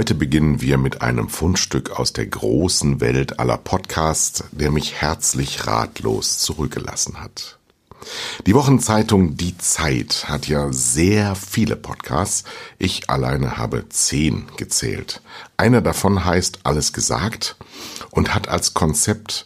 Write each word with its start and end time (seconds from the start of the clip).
Heute 0.00 0.14
beginnen 0.14 0.62
wir 0.62 0.78
mit 0.78 1.02
einem 1.02 1.28
Fundstück 1.28 1.90
aus 1.90 2.14
der 2.14 2.24
großen 2.24 3.02
Welt 3.02 3.38
aller 3.38 3.58
Podcasts, 3.58 4.44
der 4.50 4.70
mich 4.70 4.94
herzlich 4.94 5.66
ratlos 5.66 6.38
zurückgelassen 6.38 7.20
hat. 7.20 7.58
Die 8.46 8.54
Wochenzeitung 8.54 9.36
Die 9.36 9.58
Zeit 9.58 10.24
hat 10.26 10.48
ja 10.48 10.72
sehr 10.72 11.34
viele 11.34 11.76
Podcasts. 11.76 12.44
Ich 12.78 13.10
alleine 13.10 13.58
habe 13.58 13.90
zehn 13.90 14.46
gezählt. 14.56 15.20
Einer 15.58 15.82
davon 15.82 16.24
heißt 16.24 16.60
Alles 16.62 16.94
gesagt 16.94 17.56
und 18.10 18.34
hat 18.34 18.48
als 18.48 18.72
Konzept 18.72 19.44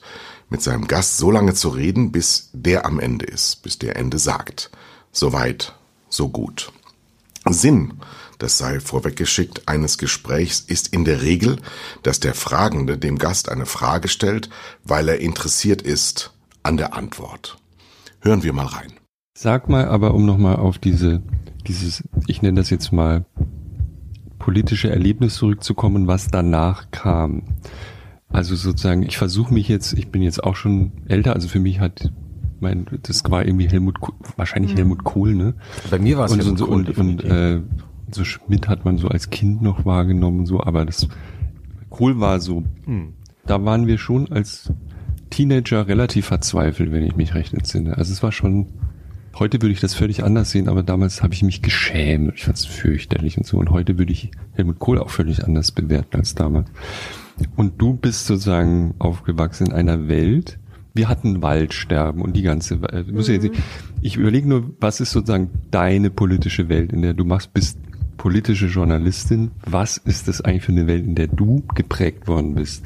mit 0.50 0.62
seinem 0.62 0.86
Gast 0.86 1.16
so 1.16 1.32
lange 1.32 1.54
zu 1.54 1.70
reden, 1.70 2.12
bis 2.12 2.50
der 2.52 2.86
am 2.86 3.00
Ende 3.00 3.26
ist, 3.26 3.64
bis 3.64 3.80
der 3.80 3.96
Ende 3.96 4.20
sagt. 4.20 4.70
Soweit, 5.10 5.74
so 6.08 6.28
gut. 6.28 6.70
Sinn, 7.52 7.94
das 8.38 8.58
sei 8.58 8.80
vorweggeschickt, 8.80 9.68
eines 9.68 9.98
Gesprächs 9.98 10.60
ist 10.60 10.88
in 10.88 11.04
der 11.04 11.22
Regel, 11.22 11.58
dass 12.02 12.20
der 12.20 12.34
Fragende 12.34 12.98
dem 12.98 13.18
Gast 13.18 13.48
eine 13.48 13.66
Frage 13.66 14.08
stellt, 14.08 14.48
weil 14.82 15.08
er 15.08 15.20
interessiert 15.20 15.82
ist 15.82 16.32
an 16.62 16.76
der 16.76 16.94
Antwort. 16.94 17.58
Hören 18.20 18.42
wir 18.42 18.52
mal 18.52 18.66
rein. 18.66 18.92
Sag 19.36 19.68
mal 19.68 19.86
aber, 19.86 20.14
um 20.14 20.24
nochmal 20.24 20.56
auf 20.56 20.78
diese, 20.78 21.22
dieses, 21.66 22.04
ich 22.26 22.40
nenne 22.40 22.60
das 22.60 22.70
jetzt 22.70 22.92
mal 22.92 23.26
politische 24.38 24.90
Erlebnis 24.90 25.34
zurückzukommen, 25.34 26.06
was 26.06 26.28
danach 26.28 26.90
kam. 26.90 27.42
Also 28.28 28.56
sozusagen, 28.56 29.02
ich 29.02 29.16
versuche 29.16 29.52
mich 29.52 29.68
jetzt, 29.68 29.92
ich 29.94 30.08
bin 30.08 30.22
jetzt 30.22 30.42
auch 30.42 30.56
schon 30.56 30.92
älter, 31.06 31.34
also 31.34 31.48
für 31.48 31.60
mich 31.60 31.80
hat 31.80 32.12
mein, 32.64 32.86
das 33.02 33.22
war 33.30 33.46
irgendwie 33.46 33.68
Helmut, 33.68 33.98
wahrscheinlich 34.36 34.72
mhm. 34.72 34.76
Helmut 34.78 35.04
Kohl, 35.04 35.34
ne? 35.34 35.54
Bei 35.90 35.98
mir 35.98 36.18
war 36.18 36.26
es 36.26 36.36
Helmut 36.36 36.58
so, 36.58 36.66
Kohl. 36.66 36.74
Und, 36.74 36.98
und 36.98 37.24
äh, 37.24 37.60
so 38.10 38.24
Schmidt 38.24 38.68
hat 38.68 38.84
man 38.84 38.98
so 38.98 39.08
als 39.08 39.30
Kind 39.30 39.62
noch 39.62 39.84
wahrgenommen, 39.84 40.46
so, 40.46 40.62
aber 40.62 40.84
das 40.84 41.08
Kohl 41.90 42.18
war 42.18 42.40
so, 42.40 42.64
mhm. 42.86 43.14
da 43.46 43.64
waren 43.64 43.86
wir 43.86 43.98
schon 43.98 44.32
als 44.32 44.72
Teenager 45.30 45.86
relativ 45.86 46.26
verzweifelt, 46.26 46.92
wenn 46.92 47.04
ich 47.04 47.16
mich 47.16 47.34
recht 47.34 47.54
entsinne. 47.54 47.96
Also 47.98 48.12
es 48.12 48.22
war 48.22 48.32
schon, 48.32 48.68
heute 49.38 49.60
würde 49.60 49.72
ich 49.72 49.80
das 49.80 49.94
völlig 49.94 50.24
anders 50.24 50.50
sehen, 50.50 50.68
aber 50.68 50.82
damals 50.82 51.22
habe 51.22 51.34
ich 51.34 51.42
mich 51.42 51.62
geschämt. 51.62 52.32
Ich 52.36 52.44
fand 52.44 52.56
es 52.56 52.66
fürchterlich 52.66 53.36
und 53.36 53.46
so. 53.46 53.58
Und 53.58 53.70
heute 53.70 53.98
würde 53.98 54.12
ich 54.12 54.30
Helmut 54.52 54.78
Kohl 54.78 54.98
auch 54.98 55.10
völlig 55.10 55.44
anders 55.44 55.72
bewerten 55.72 56.16
als 56.16 56.34
damals. 56.34 56.68
Und 57.56 57.80
du 57.80 57.94
bist 57.94 58.26
sozusagen 58.26 58.94
aufgewachsen 58.98 59.68
in 59.68 59.72
einer 59.72 60.08
Welt, 60.08 60.58
wir 60.94 61.08
hatten 61.08 61.42
Waldsterben 61.42 62.22
und 62.22 62.34
die 62.34 62.42
ganze, 62.42 62.76
mhm. 62.76 63.52
ich 64.00 64.16
überlege 64.16 64.48
nur, 64.48 64.74
was 64.80 65.00
ist 65.00 65.10
sozusagen 65.10 65.50
deine 65.70 66.10
politische 66.10 66.68
Welt, 66.68 66.92
in 66.92 67.02
der 67.02 67.14
du 67.14 67.24
machst, 67.24 67.52
bist 67.52 67.78
politische 68.16 68.66
Journalistin. 68.66 69.50
Was 69.66 69.96
ist 69.96 70.28
das 70.28 70.40
eigentlich 70.40 70.62
für 70.62 70.72
eine 70.72 70.86
Welt, 70.86 71.04
in 71.04 71.14
der 71.14 71.26
du 71.26 71.64
geprägt 71.74 72.28
worden 72.28 72.54
bist? 72.54 72.84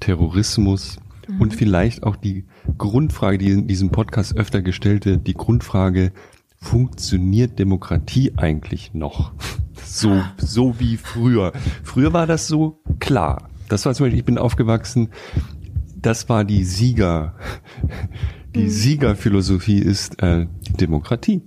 Terrorismus, 0.00 0.98
Mhm. 1.28 1.40
Und 1.40 1.54
vielleicht 1.54 2.02
auch 2.02 2.16
die 2.16 2.44
Grundfrage, 2.78 3.38
die 3.38 3.50
in 3.50 3.66
diesem 3.66 3.90
Podcast 3.90 4.36
öfter 4.36 4.62
gestellt 4.62 5.06
wird, 5.06 5.26
die 5.26 5.34
Grundfrage, 5.34 6.12
funktioniert 6.58 7.58
Demokratie 7.58 8.32
eigentlich 8.36 8.94
noch? 8.94 9.32
So, 9.88 10.20
so 10.36 10.80
wie 10.80 10.96
früher. 10.96 11.52
Früher 11.84 12.12
war 12.12 12.26
das 12.26 12.48
so 12.48 12.82
klar. 12.98 13.48
Das 13.68 13.86
war 13.86 13.94
zum 13.94 14.04
Beispiel, 14.04 14.18
ich 14.18 14.24
bin 14.24 14.36
aufgewachsen, 14.36 15.10
das 16.00 16.28
war 16.28 16.44
die 16.44 16.64
Sieger, 16.64 17.34
die 18.54 18.64
mhm. 18.64 18.70
Siegerphilosophie 18.70 19.78
ist 19.78 20.22
äh, 20.22 20.46
Demokratie. 20.78 21.42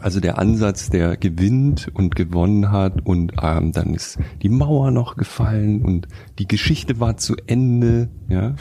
Also 0.00 0.20
der 0.20 0.38
Ansatz, 0.38 0.90
der 0.90 1.16
gewinnt 1.16 1.90
und 1.94 2.14
gewonnen 2.14 2.70
hat 2.70 3.06
und 3.06 3.32
ähm, 3.42 3.72
dann 3.72 3.94
ist 3.94 4.18
die 4.42 4.50
Mauer 4.50 4.90
noch 4.90 5.16
gefallen 5.16 5.82
und 5.82 6.08
die 6.38 6.46
Geschichte 6.46 7.00
war 7.00 7.16
zu 7.16 7.36
Ende, 7.46 8.10
ja. 8.28 8.54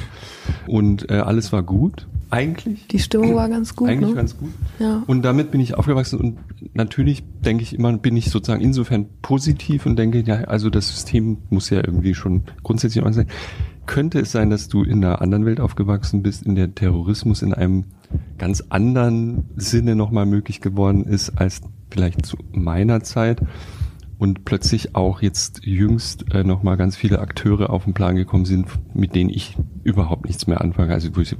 Und 0.67 1.09
äh, 1.11 1.15
alles 1.15 1.51
war 1.51 1.61
gut, 1.63 2.07
eigentlich. 2.33 2.87
Die 2.87 2.97
Stimmung 2.97 3.35
war 3.35 3.47
ganz 3.47 3.75
gut. 3.75 3.89
Eigentlich 3.89 4.09
ne? 4.09 4.15
ganz 4.15 4.35
gut. 4.35 4.49
Ja. 4.79 5.03
Und 5.05 5.21
damit 5.21 5.51
bin 5.51 5.61
ich 5.61 5.75
aufgewachsen 5.75 6.19
und 6.19 6.39
natürlich 6.73 7.23
denke 7.45 7.61
ich 7.61 7.75
immer, 7.75 7.95
bin 7.95 8.17
ich 8.17 8.31
sozusagen 8.31 8.59
insofern 8.59 9.05
positiv 9.21 9.85
und 9.85 9.97
denke, 9.97 10.21
ja, 10.21 10.35
also 10.45 10.71
das 10.71 10.89
System 10.89 11.37
muss 11.51 11.69
ja 11.69 11.77
irgendwie 11.77 12.15
schon 12.15 12.41
grundsätzlich 12.63 13.05
sein. 13.13 13.27
Könnte 13.85 14.19
es 14.19 14.31
sein, 14.31 14.49
dass 14.49 14.69
du 14.69 14.83
in 14.83 15.03
einer 15.03 15.21
anderen 15.21 15.45
Welt 15.45 15.59
aufgewachsen 15.59 16.23
bist, 16.23 16.43
in 16.43 16.55
der 16.55 16.73
Terrorismus 16.73 17.41
in 17.41 17.53
einem 17.53 17.85
ganz 18.37 18.63
anderen 18.69 19.49
Sinne 19.55 19.95
nochmal 19.95 20.25
möglich 20.25 20.61
geworden 20.61 21.03
ist 21.03 21.37
als 21.37 21.61
vielleicht 21.89 22.25
zu 22.25 22.37
meiner 22.51 23.03
Zeit 23.03 23.41
und 24.17 24.45
plötzlich 24.45 24.95
auch 24.95 25.21
jetzt 25.21 25.65
jüngst 25.65 26.33
äh, 26.33 26.43
nochmal 26.43 26.77
ganz 26.77 26.95
viele 26.95 27.19
Akteure 27.19 27.69
auf 27.69 27.83
den 27.83 27.93
Plan 27.93 28.15
gekommen 28.15 28.45
sind, 28.45 28.67
mit 28.93 29.15
denen 29.15 29.29
ich 29.29 29.57
überhaupt 29.83 30.25
nichts 30.25 30.47
mehr 30.47 30.61
anfange. 30.61 30.93
Also 30.93 31.09
ich, 31.19 31.35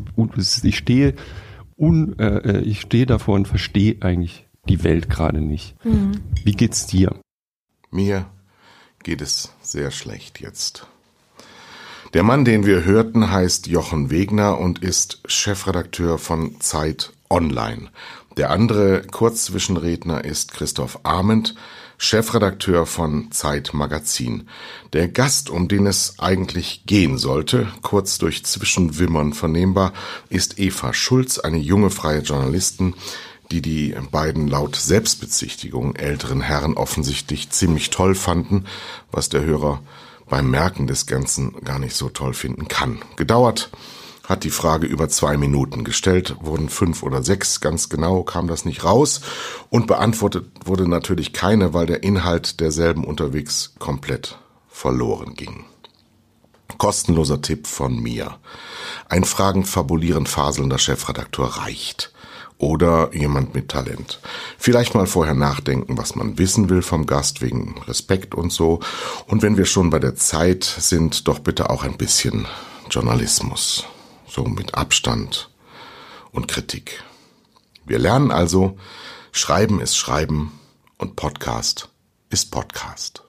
ich 0.64 0.78
stehe 0.78 1.14
un, 1.78 2.20
äh, 2.20 2.38
äh, 2.40 2.62
ich 2.62 2.82
stehe 2.82 3.06
davor 3.06 3.36
und 3.36 3.48
verstehe 3.48 3.98
eigentlich 4.02 4.48
die 4.68 4.84
Welt 4.84 5.10
gerade 5.10 5.42
nicht. 5.42 5.76
Mhm. 5.86 6.12
Wie 6.44 6.54
geht's 6.54 6.86
dir? 6.86 7.16
Mir 7.92 8.26
geht 9.02 9.22
es 9.22 9.56
sehr 9.62 9.92
schlecht 9.92 10.40
jetzt. 10.40 10.88
Der 12.14 12.22
Mann, 12.22 12.46
den 12.46 12.64
wir 12.64 12.86
hörten, 12.86 13.32
heißt 13.32 13.66
Jochen 13.66 14.12
Wegner 14.12 14.60
und 14.60 14.84
ist 14.84 15.24
Chefredakteur 15.26 16.20
von 16.20 16.62
Zeit 16.62 17.12
Online. 17.28 17.90
Der 18.38 18.52
andere 18.52 19.02
Kurzzwischenredner 19.02 20.24
ist 20.24 20.54
Christoph 20.54 21.00
Ahmed, 21.02 21.56
Chefredakteur 21.98 22.86
von 22.86 23.32
Zeit 23.32 23.74
Magazin. 23.74 24.48
Der 24.94 25.08
Gast, 25.08 25.50
um 25.50 25.68
den 25.68 25.88
es 25.88 26.20
eigentlich 26.20 26.84
gehen 26.86 27.18
sollte, 27.18 27.68
kurz 27.82 28.20
durch 28.20 28.46
Zwischenwimmern 28.46 29.34
vernehmbar, 29.34 29.92
ist 30.30 30.60
Eva 30.60 30.94
Schulz, 30.94 31.40
eine 31.40 31.58
junge 31.58 31.90
freie 31.90 32.20
Journalistin, 32.20 32.94
die 33.50 33.64
die 33.64 33.96
beiden 34.12 34.48
laut 34.48 34.76
Selbstbezichtigung 34.76 35.96
älteren 35.96 36.42
Herren 36.42 36.76
offensichtlich 36.76 37.50
ziemlich 37.50 37.90
toll 37.90 38.14
fanden, 38.14 38.66
was 39.12 39.30
der 39.30 39.42
Hörer 39.42 39.82
beim 40.34 40.50
Merken 40.50 40.88
des 40.88 41.06
Ganzen 41.06 41.54
gar 41.64 41.78
nicht 41.78 41.96
so 41.96 42.10
toll 42.10 42.34
finden 42.34 42.68
kann. 42.68 43.04
Gedauert 43.18 43.70
hat 44.24 44.44
die 44.44 44.50
Frage 44.50 44.88
über 44.88 45.08
zwei 45.08 45.38
Minuten 45.38 45.84
gestellt, 45.84 46.38
wurden 46.42 46.70
fünf 46.70 47.04
oder 47.04 47.22
sechs, 47.22 47.62
ganz 47.62 47.88
genau 47.88 48.24
kam 48.24 48.48
das 48.48 48.66
nicht 48.66 48.84
raus 48.84 49.22
und 49.70 49.86
beantwortet 49.86 50.50
wurde 50.66 50.90
natürlich 50.90 51.34
keine, 51.34 51.76
weil 51.76 51.86
der 51.86 52.02
Inhalt 52.02 52.62
derselben 52.62 53.04
unterwegs 53.04 53.76
komplett 53.78 54.40
verloren 54.70 55.36
ging. 55.36 55.66
Kostenloser 56.80 57.44
Tipp 57.44 57.68
von 57.68 58.02
mir. 58.02 58.40
Ein 59.10 59.26
fragend 59.26 59.68
fabulierend 59.68 60.30
faselnder 60.30 60.80
Chefredakteur 60.80 61.46
reicht 61.46 62.12
oder 62.64 63.14
jemand 63.14 63.54
mit 63.54 63.70
Talent. 63.70 64.22
Vielleicht 64.58 64.96
mal 64.96 65.06
vorher 65.06 65.34
nachdenken, 65.34 65.98
was 65.98 66.16
man 66.16 66.38
wissen 66.38 66.70
will 66.70 66.82
vom 66.82 67.06
Gast 67.06 67.42
wegen 67.42 67.76
Respekt 67.88 68.34
und 68.34 68.54
so. 68.54 68.80
Und 69.28 69.42
wenn 69.42 69.58
wir 69.58 69.66
schon 69.66 69.90
bei 69.90 70.00
der 70.00 70.16
Zeit 70.16 70.64
sind, 70.64 71.28
doch 71.28 71.40
bitte 71.40 71.70
auch 71.70 71.84
ein 71.84 71.98
bisschen 71.98 72.48
Journalismus. 72.90 73.86
So 74.28 74.46
mit 74.46 74.76
Abstand 74.76 75.50
und 76.32 76.48
Kritik. 76.48 77.04
Wir 77.86 78.00
lernen 78.00 78.32
also, 78.32 78.78
Schreiben 79.34 79.82
ist 79.82 79.98
Schreiben 79.98 80.54
und 80.98 81.18
Podcast 81.18 81.90
ist 82.30 82.50
Podcast. 82.50 83.24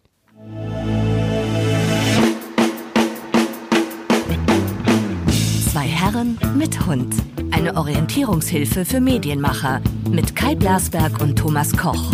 Zwei 5.72 5.86
Herren 5.88 6.38
mit 6.56 6.86
Hund. 6.86 7.14
Eine 7.56 7.76
Orientierungshilfe 7.76 8.84
für 8.84 9.00
Medienmacher 9.00 9.80
mit 10.10 10.34
Kai 10.34 10.56
Blasberg 10.56 11.20
und 11.20 11.36
Thomas 11.36 11.70
Koch. 11.76 12.12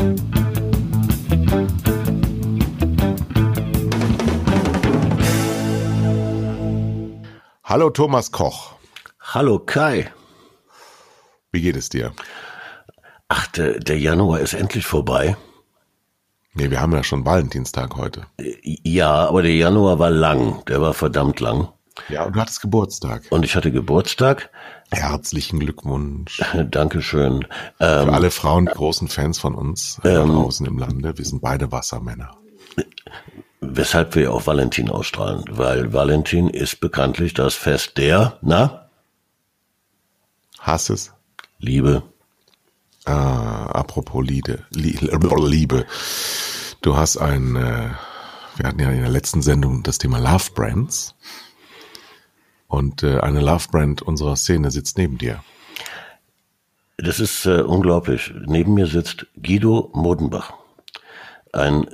Hallo 7.64 7.88
Thomas 7.88 8.30
Koch. 8.30 8.74
Hallo 9.18 9.58
Kai. 9.60 10.12
Wie 11.52 11.62
geht 11.62 11.76
es 11.76 11.88
dir? 11.88 12.12
Ach, 13.28 13.46
der, 13.46 13.78
der 13.78 13.98
Januar 13.98 14.40
ist 14.40 14.52
endlich 14.52 14.84
vorbei. 14.84 15.38
Nee, 16.52 16.70
wir 16.70 16.82
haben 16.82 16.92
ja 16.92 17.02
schon 17.02 17.24
Valentinstag 17.24 17.96
heute. 17.96 18.26
Ja, 18.62 19.26
aber 19.26 19.40
der 19.40 19.54
Januar 19.54 19.98
war 19.98 20.10
lang. 20.10 20.62
Der 20.66 20.82
war 20.82 20.92
verdammt 20.92 21.40
lang. 21.40 21.68
Ja, 22.10 22.24
und 22.24 22.36
du 22.36 22.40
hattest 22.40 22.60
Geburtstag. 22.60 23.22
Und 23.30 23.44
ich 23.44 23.56
hatte 23.56 23.72
Geburtstag. 23.72 24.50
Herzlichen 24.92 25.60
Glückwunsch. 25.60 26.42
Dankeschön. 26.70 27.46
Ähm, 27.78 28.06
Für 28.06 28.12
alle 28.12 28.30
Frauen, 28.30 28.66
großen 28.66 29.08
Fans 29.08 29.38
von 29.38 29.54
uns 29.54 30.00
ähm, 30.04 30.28
draußen 30.28 30.66
im 30.66 30.78
Lande, 30.78 31.16
wir 31.16 31.24
sind 31.24 31.40
beide 31.42 31.70
Wassermänner. 31.70 32.36
Weshalb 33.60 34.14
wir 34.14 34.32
auch 34.32 34.46
Valentin 34.46 34.90
ausstrahlen, 34.90 35.44
weil 35.50 35.92
Valentin 35.92 36.48
ist 36.48 36.80
bekanntlich 36.80 37.34
das 37.34 37.54
Fest 37.54 37.98
der, 37.98 38.38
na? 38.42 38.88
Hasses? 40.58 41.12
Liebe. 41.58 42.02
Ah, 43.04 43.66
apropos 43.66 44.24
Liebe. 44.26 44.64
Liebe. 44.70 45.86
Du 46.80 46.96
hast 46.96 47.16
ein, 47.18 47.56
äh, 47.56 47.90
Wir 48.56 48.66
hatten 48.66 48.80
ja 48.80 48.90
in 48.90 49.00
der 49.00 49.10
letzten 49.10 49.42
Sendung 49.42 49.82
das 49.82 49.98
Thema 49.98 50.18
Love 50.18 50.50
Brands. 50.54 51.14
Und 52.70 53.02
äh, 53.02 53.18
eine 53.18 53.40
Love 53.40 53.66
Brand 53.72 54.00
unserer 54.00 54.36
Szene 54.36 54.70
sitzt 54.70 54.96
neben 54.96 55.18
dir. 55.18 55.42
Das 56.98 57.18
ist 57.18 57.44
äh, 57.44 57.62
unglaublich. 57.62 58.32
Neben 58.46 58.74
mir 58.74 58.86
sitzt 58.86 59.26
Guido 59.42 59.90
Modenbach. 59.92 60.52
Ein 61.52 61.88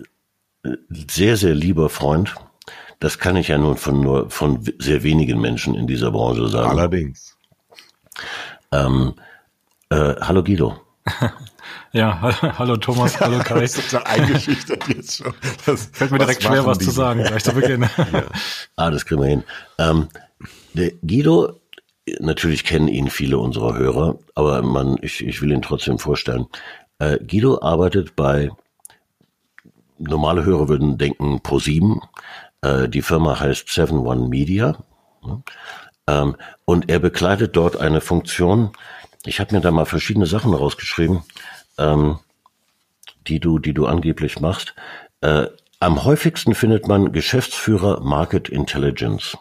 äh, 0.65 0.77
sehr, 1.09 1.39
sehr 1.39 1.55
lieber 1.55 1.89
Freund. 1.89 2.35
Das 3.01 3.19
kann 3.19 3.37
ich 3.37 3.49
ja 3.49 3.57
nun 3.57 3.79
von 3.79 4.01
nur 4.01 4.29
von 4.29 4.63
sehr 4.79 5.03
wenigen 5.03 5.41
Menschen 5.41 5.75
in 5.75 5.87
dieser 5.87 6.11
Branche 6.11 6.47
sagen. 6.49 6.69
Allerdings. 6.69 7.39
Ähm, 8.71 9.15
äh, 9.89 10.15
hallo 10.21 10.45
Guido. 10.45 10.79
Ja, 11.93 12.21
hallo 12.59 12.77
Thomas, 12.77 13.19
hallo 13.21 13.39
Kai. 13.45 13.61
das 13.61 13.79
ist 13.79 13.91
total 13.91 14.07
eingeschüchtert 14.07 14.87
jetzt 14.89 15.17
schon. 15.17 15.33
Das, 15.65 15.89
Fällt 15.93 16.11
mir 16.11 16.19
direkt 16.19 16.43
schwer, 16.43 16.67
was 16.67 16.79
die? 16.79 16.85
zu 16.85 16.91
sagen, 16.91 17.23
gleich 17.23 17.43
zu 17.43 17.53
Beginn. 17.53 17.83
ja. 18.13 18.25
Ah, 18.77 18.91
das 18.91 19.07
kriegen 19.07 19.23
wir 19.23 19.29
hin. 19.29 19.45
Ähm, 19.79 20.09
der 20.77 20.93
Guido, 21.03 21.61
natürlich 22.21 22.65
kennen 22.65 22.89
ihn 22.89 23.11
viele 23.11 23.39
unserer 23.39 23.77
Hörer, 23.77 24.19
aber 24.35 24.63
man, 24.63 24.97
ich, 25.03 25.25
ich 25.25 25.43
will 25.43 25.53
ihn 25.53 25.63
trotzdem 25.63 25.99
vorstellen. 25.99 26.47
Äh, 26.99 27.19
Guido 27.19 27.61
arbeitet 27.61 28.17
bei, 28.17 28.51
normale 29.99 30.45
Hörer 30.45 30.69
würden 30.69 30.99
denken 30.99 31.39
Pro7. 31.39 32.01
Äh, 32.63 32.89
die 32.89 33.03
Firma 33.03 33.39
heißt 33.41 33.69
Seven 33.69 33.99
One 33.99 34.29
Media. 34.29 34.77
Ähm, 36.07 36.37
und 36.65 36.89
er 36.89 36.99
bekleidet 36.99 37.57
dort 37.57 37.77
eine 37.77 38.01
Funktion. 38.01 38.71
Ich 39.25 39.41
habe 39.41 39.55
mir 39.55 39.61
da 39.61 39.71
mal 39.71 39.87
verschiedene 39.87 40.27
Sachen 40.27 40.55
rausgeschrieben 40.55 41.25
ähm, 41.79 42.19
die 43.27 43.41
du, 43.41 43.59
die 43.59 43.75
du 43.75 43.87
angeblich 43.87 44.41
machst. 44.41 44.75
Äh, 45.21 45.47
am 45.81 46.05
häufigsten 46.05 46.55
findet 46.55 46.89
man 46.89 47.13
Geschäftsführer 47.13 48.01
Market 48.01 48.49
Intelligence. 48.49 49.37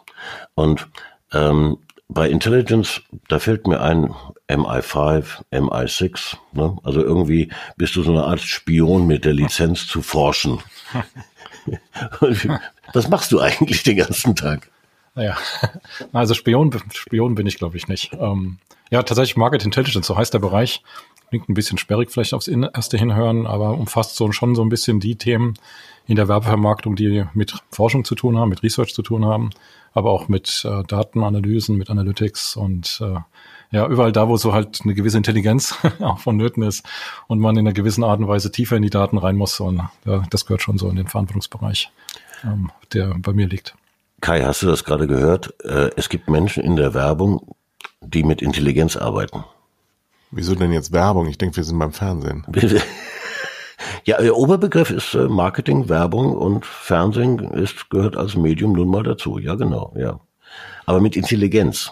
Und 0.54 0.88
ähm, 1.36 1.78
bei 2.08 2.30
Intelligence, 2.30 3.02
da 3.28 3.40
fällt 3.40 3.68
mir 3.68 3.82
ein 3.82 4.14
MI5, 4.48 5.44
MI6. 5.52 6.38
Ne? 6.54 6.78
Also 6.84 7.02
irgendwie 7.02 7.52
bist 7.78 7.96
du 7.96 8.04
so 8.04 8.12
eine 8.12 8.24
Art 8.24 8.42
Spion 8.42 9.08
mit 9.08 9.26
der 9.26 9.34
Lizenz 9.34 9.88
zu 9.88 10.02
forschen. 10.02 10.60
Was 12.94 13.10
machst 13.10 13.32
du 13.32 13.40
eigentlich 13.40 13.84
den 13.84 13.98
ganzen 13.98 14.36
Tag? 14.36 14.70
Naja, 15.16 15.36
also 16.14 16.34
Spion, 16.34 16.72
Spion 16.94 17.36
bin 17.36 17.48
ich, 17.48 17.58
glaube 17.58 17.78
ich, 17.78 17.88
nicht. 17.88 18.14
Ähm, 18.14 18.60
ja, 18.92 19.02
tatsächlich 19.02 19.36
Market 19.36 19.66
Intelligence, 19.66 20.06
so 20.06 20.16
heißt 20.16 20.34
der 20.34 20.40
Bereich. 20.40 20.84
Klingt 21.30 21.50
ein 21.50 21.56
bisschen 21.56 21.80
sperrig 21.80 22.12
vielleicht 22.12 22.36
aufs 22.36 22.48
erste 22.48 22.98
hinhören, 22.98 23.48
aber 23.48 23.72
umfasst 23.72 24.16
so 24.16 24.32
schon 24.32 24.54
so 24.54 24.62
ein 24.62 24.70
bisschen 24.70 25.00
die 25.00 25.16
Themen 25.16 25.56
in 26.08 26.16
der 26.16 26.28
Werbevermarktung, 26.28 26.96
die 26.96 27.26
mit 27.34 27.56
Forschung 27.70 28.06
zu 28.06 28.16
tun 28.16 28.38
haben, 28.38 28.50
mit 28.50 28.64
Research 28.64 28.94
zu 28.94 29.02
tun 29.02 29.26
haben, 29.26 29.50
aber 29.94 30.12
auch 30.12 30.28
mit 30.28 30.64
äh, 30.66 30.84
Datenanalysen, 30.84 31.78
mit 31.78 31.90
Analytics 31.90 32.56
und 32.56 33.02
äh, 33.02 33.20
ja, 33.72 33.88
überall 33.88 34.12
da, 34.12 34.28
wo 34.28 34.38
so 34.38 34.54
halt 34.54 34.82
eine 34.84 34.94
gewisse 34.94 35.18
Intelligenz 35.18 35.76
auch 36.00 36.20
vonnöten 36.20 36.64
ist 36.64 36.86
und 37.28 37.40
man 37.40 37.56
in 37.56 37.66
einer 37.66 37.74
gewissen 37.74 38.04
Art 38.04 38.20
und 38.20 38.28
Weise 38.28 38.52
tiefer 38.52 38.78
in 38.78 38.84
die 38.84 38.90
Daten 38.90 39.18
rein 39.18 39.36
muss. 39.36 39.60
Und 39.60 39.82
ja, 40.06 40.24
das 40.30 40.46
gehört 40.46 40.62
schon 40.62 40.78
so 40.78 40.90
in 40.90 40.96
den 40.96 41.08
Verantwortungsbereich, 41.08 41.92
ähm, 42.44 42.72
der 42.94 43.16
bei 43.18 43.34
mir 43.34 43.48
liegt. 43.48 43.76
Kai, 44.22 44.44
hast 44.44 44.62
du 44.62 44.68
das 44.68 44.84
gerade 44.84 45.08
gehört? 45.08 45.54
Äh, 45.64 45.92
es 45.96 46.10
gibt 46.10 46.30
Menschen 46.30 46.64
in 46.64 46.76
der 46.76 46.94
Werbung, 46.94 47.56
die 48.02 48.24
mit 48.24 48.42
Intelligenz 48.42 48.96
arbeiten. 48.96 49.44
Wieso 50.32 50.56
denn 50.56 50.72
jetzt 50.72 50.92
Werbung? 50.92 51.28
Ich 51.28 51.38
denke, 51.38 51.58
wir 51.58 51.64
sind 51.64 51.80
beim 51.80 51.94
Fernsehen. 51.94 52.46
Ja, 54.06 54.22
der 54.22 54.38
Oberbegriff 54.38 54.92
ist 54.92 55.16
äh, 55.16 55.28
Marketing, 55.28 55.90
Werbung 55.90 56.34
und 56.36 56.66
Fernsehen 56.66 57.40
ist, 57.40 57.90
gehört 57.90 58.16
als 58.16 58.36
Medium 58.36 58.74
nun 58.74 58.88
mal 58.88 59.02
dazu. 59.02 59.40
Ja, 59.40 59.56
genau, 59.56 59.94
ja. 59.98 60.20
Aber 60.86 61.02
mit 61.02 61.16
Intelligenz. 61.16 61.92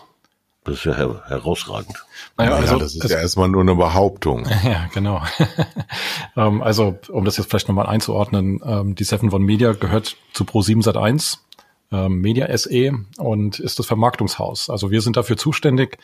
Das 0.63 0.75
ist 0.75 0.85
ja 0.85 0.93
her 0.93 1.23
herausragend. 1.27 2.05
Naja, 2.37 2.55
also, 2.55 2.73
ja, 2.75 2.79
das 2.79 2.95
ist 2.95 3.09
ja 3.09 3.17
erstmal 3.17 3.49
nur 3.49 3.61
eine 3.61 3.75
Behauptung. 3.75 4.47
Ja, 4.63 4.87
genau. 4.93 5.21
Ähm, 6.35 6.63
also, 6.63 6.97
um 7.09 7.25
das 7.25 7.37
jetzt 7.37 7.51
vielleicht 7.51 7.67
nochmal 7.67 7.85
einzuordnen, 7.85 8.59
ähm, 8.65 8.95
die 8.95 9.03
Seven 9.03 9.29
von 9.29 9.43
Media 9.43 9.73
gehört 9.73 10.17
zu 10.33 10.45
Pro7 10.45 10.83
Sat1, 10.83 11.37
ähm, 11.91 12.21
Media 12.21 12.57
SE 12.57 12.91
und 13.17 13.59
ist 13.59 13.77
das 13.77 13.85
Vermarktungshaus. 13.85 14.71
Also 14.71 14.89
wir 14.89 15.01
sind 15.01 15.15
dafür 15.15 15.37
zuständig, 15.37 15.99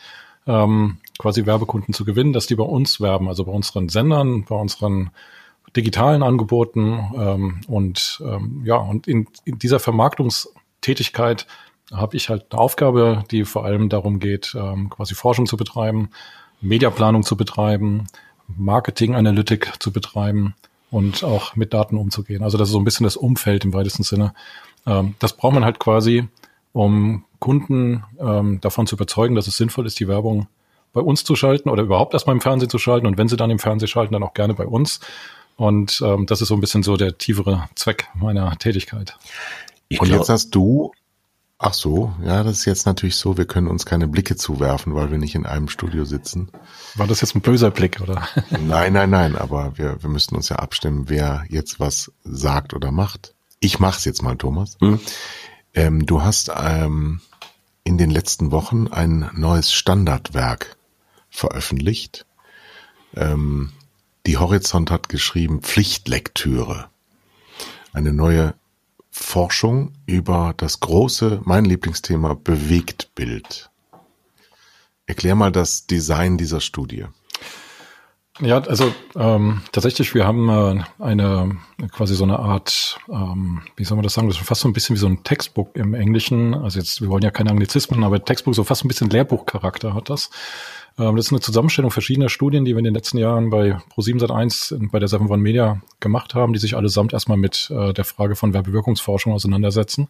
ähm, 0.46 0.98
quasi 1.18 1.46
Werbekunden 1.46 1.92
zu 1.92 2.04
gewinnen, 2.04 2.32
dass 2.32 2.46
die 2.46 2.54
bei 2.54 2.62
uns 2.62 3.00
werben, 3.00 3.26
also 3.26 3.44
bei 3.44 3.50
unseren 3.50 3.88
Sendern, 3.88 4.44
bei 4.44 4.54
unseren 4.54 5.10
digitalen 5.76 6.22
Angeboten 6.22 7.12
ähm, 7.16 7.60
und 7.68 8.22
ähm, 8.24 8.62
ja, 8.64 8.76
und 8.76 9.06
in, 9.06 9.26
in 9.44 9.58
dieser 9.58 9.78
Vermarktungstätigkeit 9.78 11.46
habe 11.92 12.16
ich 12.16 12.28
halt 12.28 12.46
eine 12.50 12.60
Aufgabe, 12.60 13.24
die 13.30 13.44
vor 13.44 13.64
allem 13.64 13.88
darum 13.88 14.20
geht, 14.20 14.54
ähm, 14.58 14.90
quasi 14.90 15.14
Forschung 15.14 15.46
zu 15.46 15.56
betreiben, 15.56 16.10
Mediaplanung 16.60 17.22
zu 17.22 17.36
betreiben, 17.36 18.06
Marketing 18.46 19.14
Analytik 19.14 19.72
zu 19.80 19.92
betreiben 19.92 20.54
und 20.90 21.24
auch 21.24 21.56
mit 21.56 21.72
Daten 21.72 21.96
umzugehen. 21.96 22.42
Also 22.42 22.58
das 22.58 22.68
ist 22.68 22.72
so 22.72 22.80
ein 22.80 22.84
bisschen 22.84 23.04
das 23.04 23.16
Umfeld 23.16 23.64
im 23.64 23.72
weitesten 23.72 24.02
Sinne. 24.02 24.34
Ähm, 24.86 25.14
das 25.18 25.36
braucht 25.36 25.54
man 25.54 25.64
halt 25.64 25.78
quasi, 25.78 26.28
um 26.72 27.24
Kunden 27.38 28.04
ähm, 28.20 28.60
davon 28.60 28.86
zu 28.86 28.96
überzeugen, 28.96 29.34
dass 29.34 29.46
es 29.46 29.56
sinnvoll 29.56 29.86
ist, 29.86 29.98
die 29.98 30.08
Werbung 30.08 30.46
bei 30.92 31.00
uns 31.00 31.24
zu 31.24 31.36
schalten 31.36 31.68
oder 31.68 31.84
überhaupt 31.84 32.14
erstmal 32.14 32.34
im 32.34 32.40
Fernsehen 32.40 32.70
zu 32.70 32.78
schalten 32.78 33.06
und 33.06 33.16
wenn 33.16 33.28
sie 33.28 33.36
dann 33.36 33.50
im 33.50 33.58
Fernsehen 33.58 33.88
schalten, 33.88 34.12
dann 34.12 34.22
auch 34.22 34.34
gerne 34.34 34.54
bei 34.54 34.66
uns. 34.66 35.00
Und 35.60 36.00
ähm, 36.02 36.24
das 36.24 36.40
ist 36.40 36.48
so 36.48 36.54
ein 36.54 36.60
bisschen 36.62 36.82
so 36.82 36.96
der 36.96 37.18
tiefere 37.18 37.68
Zweck 37.74 38.08
meiner 38.14 38.56
Tätigkeit. 38.56 39.18
Ich 39.88 40.00
und 40.00 40.08
glaub, 40.08 40.20
jetzt 40.20 40.30
hast 40.30 40.54
du, 40.54 40.92
ach 41.58 41.74
so, 41.74 42.14
ja, 42.24 42.42
das 42.42 42.60
ist 42.60 42.64
jetzt 42.64 42.86
natürlich 42.86 43.16
so, 43.16 43.36
wir 43.36 43.44
können 43.44 43.66
uns 43.66 43.84
keine 43.84 44.08
Blicke 44.08 44.36
zuwerfen, 44.36 44.94
weil 44.94 45.10
wir 45.10 45.18
nicht 45.18 45.34
in 45.34 45.44
einem 45.44 45.68
Studio 45.68 46.06
sitzen. 46.06 46.48
War 46.94 47.06
das 47.06 47.20
jetzt 47.20 47.34
ein 47.34 47.42
böser 47.42 47.70
Blick, 47.70 48.00
oder? 48.00 48.26
Nein, 48.58 48.94
nein, 48.94 49.10
nein, 49.10 49.36
aber 49.36 49.76
wir, 49.76 50.02
wir 50.02 50.08
müssten 50.08 50.34
uns 50.34 50.48
ja 50.48 50.56
abstimmen, 50.56 51.10
wer 51.10 51.44
jetzt 51.50 51.78
was 51.78 52.10
sagt 52.24 52.72
oder 52.72 52.90
macht. 52.90 53.34
Ich 53.58 53.78
mach's 53.78 54.06
jetzt 54.06 54.22
mal, 54.22 54.38
Thomas. 54.38 54.78
Hm? 54.80 54.98
Ähm, 55.74 56.06
du 56.06 56.22
hast 56.22 56.50
ähm, 56.56 57.20
in 57.84 57.98
den 57.98 58.08
letzten 58.08 58.50
Wochen 58.50 58.88
ein 58.88 59.30
neues 59.34 59.74
Standardwerk 59.74 60.78
veröffentlicht. 61.28 62.24
Ähm, 63.14 63.72
die 64.30 64.38
Horizont 64.38 64.92
hat 64.92 65.08
geschrieben 65.08 65.60
Pflichtlektüre. 65.60 66.88
Eine 67.92 68.12
neue 68.12 68.54
Forschung 69.10 69.94
über 70.06 70.54
das 70.56 70.78
große, 70.78 71.40
mein 71.42 71.64
Lieblingsthema 71.64 72.34
Bewegtbild. 72.34 73.70
Erklär 75.06 75.34
mal 75.34 75.50
das 75.50 75.88
Design 75.88 76.38
dieser 76.38 76.60
Studie. 76.60 77.06
Ja, 78.38 78.60
also 78.60 78.94
ähm, 79.16 79.62
tatsächlich, 79.72 80.14
wir 80.14 80.28
haben 80.28 80.48
äh, 80.48 80.84
eine 81.00 81.58
quasi 81.90 82.14
so 82.14 82.22
eine 82.22 82.38
Art, 82.38 83.00
ähm, 83.08 83.62
wie 83.74 83.84
soll 83.84 83.96
man 83.96 84.04
das 84.04 84.14
sagen, 84.14 84.28
das 84.28 84.36
ist 84.36 84.46
fast 84.46 84.60
so 84.60 84.68
ein 84.68 84.72
bisschen 84.72 84.94
wie 84.94 85.00
so 85.00 85.08
ein 85.08 85.24
Textbook 85.24 85.74
im 85.74 85.92
Englischen. 85.92 86.54
Also 86.54 86.78
jetzt, 86.78 87.02
wir 87.02 87.08
wollen 87.08 87.24
ja 87.24 87.32
keine 87.32 87.50
Anglizismen, 87.50 88.04
aber 88.04 88.24
Textbook 88.24 88.54
so 88.54 88.62
fast 88.62 88.84
ein 88.84 88.88
bisschen 88.88 89.10
Lehrbuchcharakter 89.10 89.92
hat 89.92 90.08
das. 90.08 90.30
Ähm, 90.98 91.16
das 91.16 91.26
ist 91.26 91.32
eine 91.32 91.40
Zusammenstellung 91.40 91.90
verschiedener 91.90 92.28
Studien, 92.28 92.64
die 92.64 92.72
wir 92.72 92.78
in 92.78 92.84
den 92.84 92.94
letzten 92.94 93.18
Jahren 93.18 93.50
bei 93.50 93.76
Pro7 93.94 94.20
Sat1 94.20 94.90
bei 94.90 94.98
der 94.98 95.08
Seven 95.08 95.28
One 95.28 95.42
Media 95.42 95.80
gemacht 96.00 96.34
haben, 96.34 96.52
die 96.52 96.58
sich 96.58 96.76
allesamt 96.76 97.12
erstmal 97.12 97.38
mit 97.38 97.70
äh, 97.70 97.92
der 97.92 98.04
Frage 98.04 98.36
von 98.36 98.54
Werbewirkungsforschung 98.54 99.32
auseinandersetzen. 99.32 100.08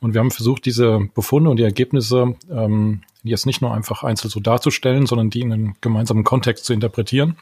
Und 0.00 0.14
wir 0.14 0.20
haben 0.20 0.30
versucht, 0.30 0.64
diese 0.64 1.00
Befunde 1.14 1.50
und 1.50 1.56
die 1.56 1.64
Ergebnisse 1.64 2.36
ähm, 2.50 3.02
jetzt 3.24 3.46
nicht 3.46 3.60
nur 3.60 3.74
einfach 3.74 4.04
einzeln 4.04 4.30
so 4.30 4.40
darzustellen, 4.40 5.06
sondern 5.06 5.30
die 5.30 5.40
in 5.40 5.52
einen 5.52 5.76
gemeinsamen 5.80 6.24
Kontext 6.24 6.64
zu 6.64 6.72
interpretieren. 6.72 7.36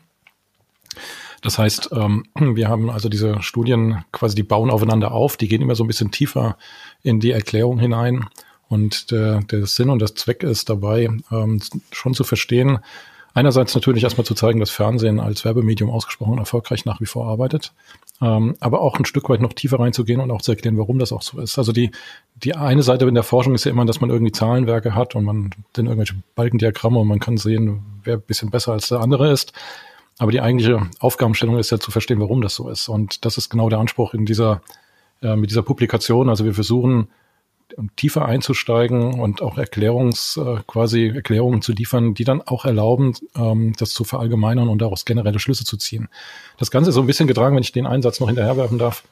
Das 1.42 1.58
heißt, 1.58 1.90
ähm, 1.92 2.24
wir 2.34 2.68
haben 2.68 2.90
also 2.90 3.08
diese 3.08 3.42
Studien 3.42 4.04
quasi, 4.12 4.34
die 4.34 4.42
bauen 4.42 4.70
aufeinander 4.70 5.12
auf, 5.12 5.36
die 5.36 5.48
gehen 5.48 5.62
immer 5.62 5.74
so 5.74 5.84
ein 5.84 5.86
bisschen 5.86 6.10
tiefer 6.10 6.56
in 7.02 7.20
die 7.20 7.30
Erklärung 7.30 7.78
hinein. 7.78 8.26
Und 8.68 9.10
der, 9.10 9.40
der 9.42 9.66
Sinn 9.66 9.90
und 9.90 10.00
der 10.00 10.14
Zweck 10.14 10.42
ist 10.42 10.68
dabei, 10.68 11.08
ähm, 11.30 11.60
schon 11.92 12.14
zu 12.14 12.24
verstehen, 12.24 12.78
einerseits 13.36 13.74
natürlich 13.74 14.02
erstmal 14.02 14.24
zu 14.24 14.34
zeigen, 14.34 14.60
dass 14.60 14.70
Fernsehen 14.70 15.20
als 15.20 15.44
Werbemedium 15.44 15.90
ausgesprochen 15.90 16.38
erfolgreich 16.38 16.86
nach 16.86 17.02
wie 17.02 17.06
vor 17.06 17.28
arbeitet, 17.28 17.74
ähm, 18.22 18.56
aber 18.60 18.80
auch 18.80 18.98
ein 18.98 19.04
Stück 19.04 19.28
weit 19.28 19.42
noch 19.42 19.52
tiefer 19.52 19.78
reinzugehen 19.78 20.20
und 20.20 20.30
auch 20.30 20.40
zu 20.40 20.52
erklären, 20.52 20.78
warum 20.78 20.98
das 20.98 21.12
auch 21.12 21.20
so 21.20 21.38
ist. 21.38 21.58
Also 21.58 21.72
die, 21.72 21.90
die 22.34 22.56
eine 22.56 22.82
Seite 22.82 23.06
in 23.06 23.14
der 23.14 23.22
Forschung 23.22 23.54
ist 23.54 23.64
ja 23.64 23.70
immer, 23.70 23.84
dass 23.84 24.00
man 24.00 24.08
irgendwie 24.08 24.32
Zahlenwerke 24.32 24.94
hat 24.94 25.14
und 25.14 25.24
man 25.24 25.50
dann 25.74 25.84
irgendwelche 25.84 26.14
Balkendiagramme 26.34 26.98
und 26.98 27.08
man 27.08 27.20
kann 27.20 27.36
sehen, 27.36 27.82
wer 28.04 28.14
ein 28.14 28.22
bisschen 28.22 28.50
besser 28.50 28.72
als 28.72 28.88
der 28.88 29.00
andere 29.00 29.30
ist. 29.30 29.52
Aber 30.18 30.32
die 30.32 30.40
eigentliche 30.40 30.80
Aufgabenstellung 30.98 31.58
ist 31.58 31.70
ja 31.70 31.78
zu 31.78 31.90
verstehen, 31.90 32.20
warum 32.20 32.40
das 32.40 32.54
so 32.54 32.70
ist. 32.70 32.88
Und 32.88 33.26
das 33.26 33.36
ist 33.36 33.50
genau 33.50 33.68
der 33.68 33.80
Anspruch 33.80 34.14
in 34.14 34.24
dieser, 34.24 34.62
äh, 35.20 35.36
mit 35.36 35.50
dieser 35.50 35.62
Publikation. 35.62 36.30
Also 36.30 36.46
wir 36.46 36.54
versuchen, 36.54 37.08
tiefer 37.96 38.26
einzusteigen 38.26 39.20
und 39.20 39.42
auch 39.42 39.58
Erklärungs, 39.58 40.36
äh, 40.36 40.58
quasi 40.66 41.08
Erklärungen 41.08 41.62
zu 41.62 41.72
liefern, 41.72 42.14
die 42.14 42.24
dann 42.24 42.42
auch 42.42 42.64
erlauben, 42.64 43.14
ähm, 43.36 43.74
das 43.78 43.90
zu 43.90 44.04
verallgemeinern 44.04 44.68
und 44.68 44.80
daraus 44.80 45.04
generelle 45.04 45.38
Schlüsse 45.38 45.64
zu 45.64 45.76
ziehen. 45.76 46.08
Das 46.58 46.70
Ganze 46.70 46.90
ist 46.90 46.94
so 46.94 47.00
ein 47.00 47.06
bisschen 47.06 47.26
getragen, 47.26 47.56
wenn 47.56 47.62
ich 47.62 47.72
den 47.72 47.86
Einsatz 47.86 48.20
noch 48.20 48.28
hinterherwerfen 48.28 48.78
darf, 48.78 49.04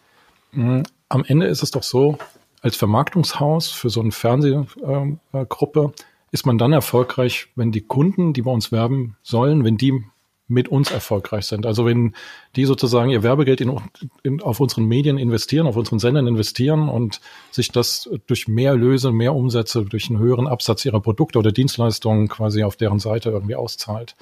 hm, 0.53 0.85
am 1.09 1.25
Ende 1.25 1.47
ist 1.47 1.63
es 1.63 1.71
doch 1.71 1.83
so, 1.83 2.19
als 2.63 2.77
Vermarktungshaus 2.77 3.71
für 3.71 3.91
so 3.91 4.01
eine 4.01 4.13
Fernsehgruppe 4.13 5.93
ist 6.31 6.47
man 6.47 6.59
dann 6.59 6.73
erfolgreich, 6.73 7.49
wenn 7.55 7.71
die 7.71 7.83
Kunden, 7.83 8.33
die 8.33 8.43
bei 8.43 8.51
uns 8.51 8.73
werben 8.73 9.17
sollen, 9.23 9.65
wenn 9.65 9.77
die 9.77 10.03
mit 10.47 10.69
uns 10.69 10.91
erfolgreich 10.91 11.47
sind. 11.47 11.65
Also 11.65 11.87
wenn 11.87 12.15
die 12.55 12.67
sozusagen 12.67 13.11
ihr 13.11 13.23
Werbegeld 13.23 13.61
in, 13.61 13.81
in, 14.23 14.43
auf 14.43 14.61
unseren 14.61 14.85
Medien 14.85 15.17
investieren, 15.17 15.67
auf 15.67 15.77
unseren 15.77 15.99
Sendern 15.99 16.27
investieren 16.27 16.89
und 16.89 17.21
sich 17.51 17.71
das 17.71 18.11
durch 18.27 18.47
mehr 18.47 18.75
Löse, 18.75 19.11
mehr 19.11 19.35
Umsätze, 19.35 19.85
durch 19.85 20.11
einen 20.11 20.19
höheren 20.19 20.47
Absatz 20.47 20.85
ihrer 20.85 21.01
Produkte 21.01 21.39
oder 21.39 21.51
Dienstleistungen 21.51 22.29
quasi 22.29 22.63
auf 22.63 22.77
deren 22.77 22.99
Seite 22.99 23.31
irgendwie 23.31 23.55
auszahlt. 23.55 24.17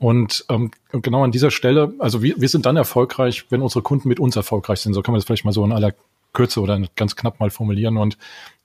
Und 0.00 0.46
ähm, 0.48 0.70
genau 0.92 1.24
an 1.24 1.30
dieser 1.30 1.50
Stelle, 1.50 1.92
also 1.98 2.22
wir, 2.22 2.40
wir 2.40 2.48
sind 2.48 2.64
dann 2.64 2.76
erfolgreich, 2.76 3.44
wenn 3.50 3.60
unsere 3.60 3.82
Kunden 3.82 4.08
mit 4.08 4.18
uns 4.18 4.34
erfolgreich 4.34 4.80
sind. 4.80 4.94
So 4.94 5.02
kann 5.02 5.12
man 5.12 5.18
das 5.18 5.26
vielleicht 5.26 5.44
mal 5.44 5.52
so 5.52 5.62
in 5.62 5.72
aller 5.72 5.92
Kürze 6.32 6.60
oder 6.62 6.80
ganz 6.96 7.16
knapp 7.16 7.38
mal 7.38 7.50
formulieren. 7.50 7.98
Und, 7.98 8.16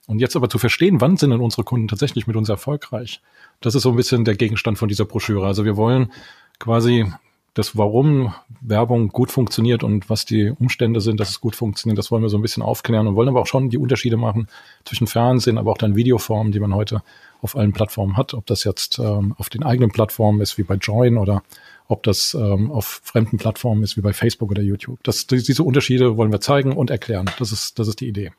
und 0.06 0.18
jetzt 0.18 0.34
aber 0.34 0.48
zu 0.48 0.58
verstehen, 0.58 1.02
wann 1.02 1.18
sind 1.18 1.30
denn 1.30 1.40
unsere 1.40 1.62
Kunden 1.62 1.88
tatsächlich 1.88 2.26
mit 2.26 2.36
uns 2.36 2.48
erfolgreich? 2.48 3.20
Das 3.60 3.74
ist 3.74 3.82
so 3.82 3.90
ein 3.90 3.96
bisschen 3.96 4.24
der 4.24 4.34
Gegenstand 4.34 4.78
von 4.78 4.88
dieser 4.88 5.04
Broschüre. 5.04 5.46
Also 5.46 5.66
wir 5.66 5.76
wollen 5.76 6.10
quasi 6.58 7.06
das, 7.54 7.76
warum 7.76 8.34
Werbung 8.60 9.08
gut 9.08 9.30
funktioniert 9.30 9.82
und 9.82 10.10
was 10.10 10.26
die 10.26 10.50
Umstände 10.50 11.00
sind, 11.00 11.20
dass 11.20 11.30
es 11.30 11.40
gut 11.40 11.56
funktioniert, 11.56 11.98
das 11.98 12.10
wollen 12.10 12.22
wir 12.22 12.28
so 12.28 12.36
ein 12.36 12.42
bisschen 12.42 12.62
aufklären 12.62 13.06
und 13.06 13.16
wollen 13.16 13.30
aber 13.30 13.40
auch 13.40 13.46
schon 13.46 13.70
die 13.70 13.78
Unterschiede 13.78 14.18
machen 14.18 14.48
zwischen 14.84 15.06
Fernsehen, 15.06 15.56
aber 15.56 15.72
auch 15.72 15.78
dann 15.78 15.96
Videoformen, 15.96 16.52
die 16.52 16.60
man 16.60 16.74
heute 16.74 17.02
auf 17.40 17.56
allen 17.56 17.72
Plattformen 17.72 18.16
hat. 18.16 18.34
Ob 18.34 18.44
das 18.46 18.64
jetzt 18.64 18.98
ähm, 18.98 19.34
auf 19.38 19.48
den 19.48 19.62
eigenen 19.62 19.90
Plattformen 19.90 20.40
ist, 20.42 20.58
wie 20.58 20.64
bei 20.64 20.74
Join 20.74 21.16
oder 21.16 21.42
ob 21.88 22.02
das 22.02 22.34
ähm, 22.34 22.70
auf 22.70 23.00
fremden 23.04 23.38
Plattformen 23.38 23.82
ist, 23.82 23.96
wie 23.96 24.02
bei 24.02 24.12
Facebook 24.12 24.50
oder 24.50 24.62
YouTube. 24.62 24.98
Das, 25.02 25.26
diese 25.26 25.62
Unterschiede 25.62 26.16
wollen 26.16 26.32
wir 26.32 26.40
zeigen 26.40 26.72
und 26.72 26.90
erklären. 26.90 27.30
Das 27.38 27.52
ist, 27.52 27.78
das 27.78 27.88
ist 27.88 28.00
die 28.00 28.08
Idee. 28.08 28.32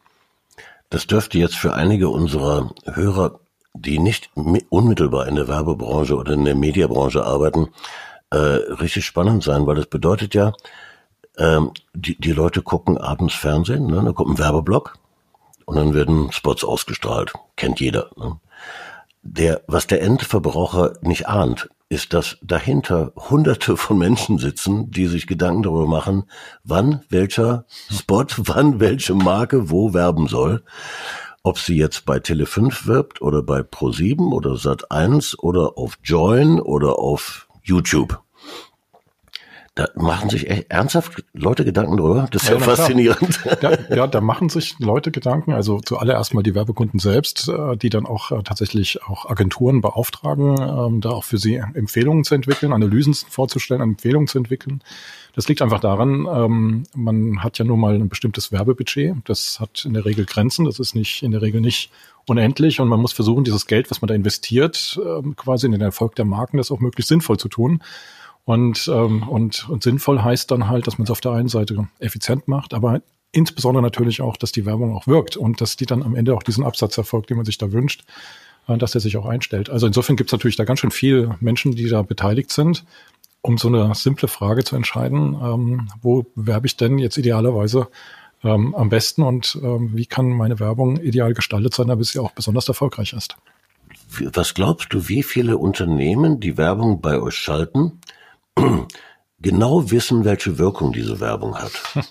Das 0.89 1.07
dürfte 1.07 1.37
jetzt 1.37 1.55
für 1.55 1.73
einige 1.73 2.09
unserer 2.09 2.73
Hörer, 2.85 3.39
die 3.73 3.99
nicht 3.99 4.31
unmittelbar 4.69 5.27
in 5.27 5.35
der 5.35 5.47
Werbebranche 5.47 6.15
oder 6.15 6.33
in 6.33 6.45
der 6.45 6.55
Mediabranche 6.55 7.23
arbeiten, 7.23 7.67
äh, 8.29 8.37
richtig 8.37 9.05
spannend 9.05 9.43
sein, 9.43 9.65
weil 9.67 9.75
das 9.75 9.85
bedeutet 9.87 10.33
ja, 10.33 10.53
ähm, 11.37 11.71
die, 11.93 12.19
die 12.19 12.31
Leute 12.31 12.61
gucken 12.61 12.97
abends 12.97 13.35
Fernsehen, 13.35 13.87
ne? 13.87 14.01
da 14.03 14.11
kommt 14.11 14.31
ein 14.31 14.39
Werbeblock 14.39 14.97
und 15.65 15.75
dann 15.75 15.93
werden 15.93 16.31
Spots 16.31 16.63
ausgestrahlt. 16.63 17.33
Kennt 17.55 17.79
jeder. 17.79 18.09
Ne? 18.15 18.39
Der, 19.21 19.61
was 19.67 19.87
der 19.87 20.01
Endverbraucher 20.01 20.93
nicht 21.01 21.27
ahnt, 21.27 21.69
ist, 21.89 22.13
dass 22.13 22.37
dahinter 22.41 23.13
hunderte 23.15 23.77
von 23.77 23.97
Menschen 23.97 24.39
sitzen, 24.39 24.91
die 24.91 25.07
sich 25.07 25.27
Gedanken 25.27 25.63
darüber 25.63 25.87
machen, 25.87 26.23
wann 26.63 27.03
welcher 27.09 27.65
Spot, 27.89 28.25
wann 28.37 28.79
welche 28.79 29.13
Marke 29.13 29.69
wo 29.69 29.93
werben 29.93 30.27
soll. 30.27 30.63
Ob 31.47 31.59
sie 31.59 31.77
jetzt 31.77 32.05
bei 32.05 32.17
Tele5 32.17 32.87
wirbt 32.87 33.21
oder 33.21 33.41
bei 33.41 33.61
Pro7 33.61 34.33
oder 34.33 34.55
Sat1 34.55 35.39
oder 35.39 35.77
auf 35.77 35.97
Join 36.03 36.59
oder 36.59 36.99
auf 36.99 37.47
YouTube. 37.63 38.21
Da 39.73 39.87
machen 39.95 40.29
sich 40.29 40.49
echt 40.49 40.69
ernsthaft 40.69 41.23
Leute 41.31 41.63
Gedanken 41.63 41.95
drüber. 41.95 42.27
Das 42.31 42.43
ist 42.43 42.49
ja, 42.49 42.55
ja 42.55 42.59
faszinierend. 42.59 43.39
Ja, 43.61 43.77
ja, 43.95 44.07
da 44.07 44.19
machen 44.19 44.49
sich 44.49 44.77
Leute 44.79 45.09
Gedanken. 45.11 45.53
Also 45.53 45.79
zuallererst 45.79 46.33
mal 46.33 46.43
die 46.43 46.53
Werbekunden 46.53 46.99
selbst, 46.99 47.47
äh, 47.47 47.77
die 47.77 47.89
dann 47.89 48.05
auch 48.05 48.31
äh, 48.31 48.43
tatsächlich 48.43 49.01
auch 49.03 49.29
Agenturen 49.29 49.79
beauftragen, 49.79 50.57
ähm, 50.59 50.99
da 50.99 51.11
auch 51.11 51.23
für 51.23 51.37
sie 51.37 51.55
Empfehlungen 51.55 52.25
zu 52.25 52.35
entwickeln, 52.35 52.73
Analysen 52.73 53.13
vorzustellen, 53.13 53.81
Empfehlungen 53.81 54.27
zu 54.27 54.37
entwickeln. 54.37 54.81
Das 55.37 55.47
liegt 55.47 55.61
einfach 55.61 55.79
daran, 55.79 56.25
ähm, 56.27 56.83
man 56.95 57.43
hat 57.43 57.59
ja 57.59 57.63
nun 57.63 57.79
mal 57.79 57.93
ein 57.93 58.09
bestimmtes 58.09 58.51
Werbebudget. 58.51 59.17
Das 59.25 59.59
hat 59.59 59.85
in 59.85 59.93
der 59.93 60.03
Regel 60.03 60.25
Grenzen. 60.25 60.65
Das 60.65 60.79
ist 60.79 60.95
nicht 60.95 61.21
in 61.21 61.29
der 61.29 61.43
Regel 61.43 61.61
nicht 61.61 61.91
unendlich 62.25 62.79
und 62.79 62.87
man 62.87 62.99
muss 62.99 63.13
versuchen, 63.13 63.43
dieses 63.43 63.67
Geld, 63.67 63.91
was 63.91 64.01
man 64.01 64.07
da 64.07 64.15
investiert, 64.15 64.99
ähm, 64.99 65.35
quasi 65.35 65.67
in 65.67 65.73
den 65.73 65.81
Erfolg 65.81 66.15
der 66.15 66.25
Marken, 66.25 66.57
das 66.57 66.71
auch 66.71 66.79
möglichst 66.79 67.09
sinnvoll 67.09 67.37
zu 67.37 67.49
tun. 67.49 67.83
Und, 68.45 68.89
ähm, 68.91 69.29
und, 69.29 69.69
und 69.69 69.83
sinnvoll 69.83 70.23
heißt 70.23 70.49
dann 70.49 70.69
halt, 70.69 70.87
dass 70.87 70.97
man 70.97 71.03
es 71.03 71.11
auf 71.11 71.21
der 71.21 71.33
einen 71.33 71.49
Seite 71.49 71.87
effizient 71.99 72.47
macht, 72.47 72.73
aber 72.73 73.03
insbesondere 73.31 73.83
natürlich 73.83 74.21
auch, 74.21 74.37
dass 74.37 74.51
die 74.51 74.65
Werbung 74.65 74.95
auch 74.95 75.05
wirkt 75.05 75.37
und 75.37 75.61
dass 75.61 75.75
die 75.75 75.85
dann 75.85 76.01
am 76.01 76.15
Ende 76.15 76.33
auch 76.33 76.41
diesen 76.41 76.63
Absatz 76.63 76.97
erfolgt, 76.97 77.29
den 77.29 77.37
man 77.37 77.45
sich 77.45 77.59
da 77.59 77.71
wünscht, 77.71 78.05
äh, 78.67 78.75
dass 78.75 78.95
er 78.95 79.01
sich 79.01 79.17
auch 79.17 79.27
einstellt. 79.27 79.69
Also 79.69 79.85
insofern 79.85 80.15
gibt 80.15 80.29
es 80.29 80.31
natürlich 80.31 80.55
da 80.55 80.63
ganz 80.63 80.79
schön 80.79 80.89
viel 80.89 81.29
Menschen, 81.41 81.73
die 81.75 81.87
da 81.89 82.01
beteiligt 82.01 82.49
sind, 82.49 82.85
um 83.47 83.57
so 83.57 83.69
eine 83.69 83.95
simple 83.95 84.27
Frage 84.27 84.63
zu 84.63 84.75
entscheiden, 84.75 85.37
ähm, 85.41 85.87
wo 86.01 86.25
werbe 86.35 86.67
ich 86.67 86.75
denn 86.75 86.99
jetzt 86.99 87.17
idealerweise 87.17 87.87
ähm, 88.43 88.75
am 88.75 88.89
besten 88.89 89.23
und 89.23 89.57
ähm, 89.63 89.91
wie 89.93 90.05
kann 90.05 90.29
meine 90.29 90.59
Werbung 90.59 90.97
ideal 90.97 91.33
gestaltet 91.33 91.73
sein, 91.73 91.87
damit 91.87 92.05
sie 92.05 92.19
auch 92.19 92.31
besonders 92.31 92.67
erfolgreich 92.67 93.13
ist. 93.13 93.37
Was 94.33 94.53
glaubst 94.53 94.93
du, 94.93 95.07
wie 95.07 95.23
viele 95.23 95.57
Unternehmen, 95.57 96.39
die 96.39 96.57
Werbung 96.57 97.01
bei 97.01 97.19
euch 97.19 97.35
schalten, 97.35 97.99
genau 99.39 99.91
wissen, 99.91 100.25
welche 100.25 100.57
Wirkung 100.57 100.91
diese 100.91 101.19
Werbung 101.19 101.55
hat. 101.55 101.71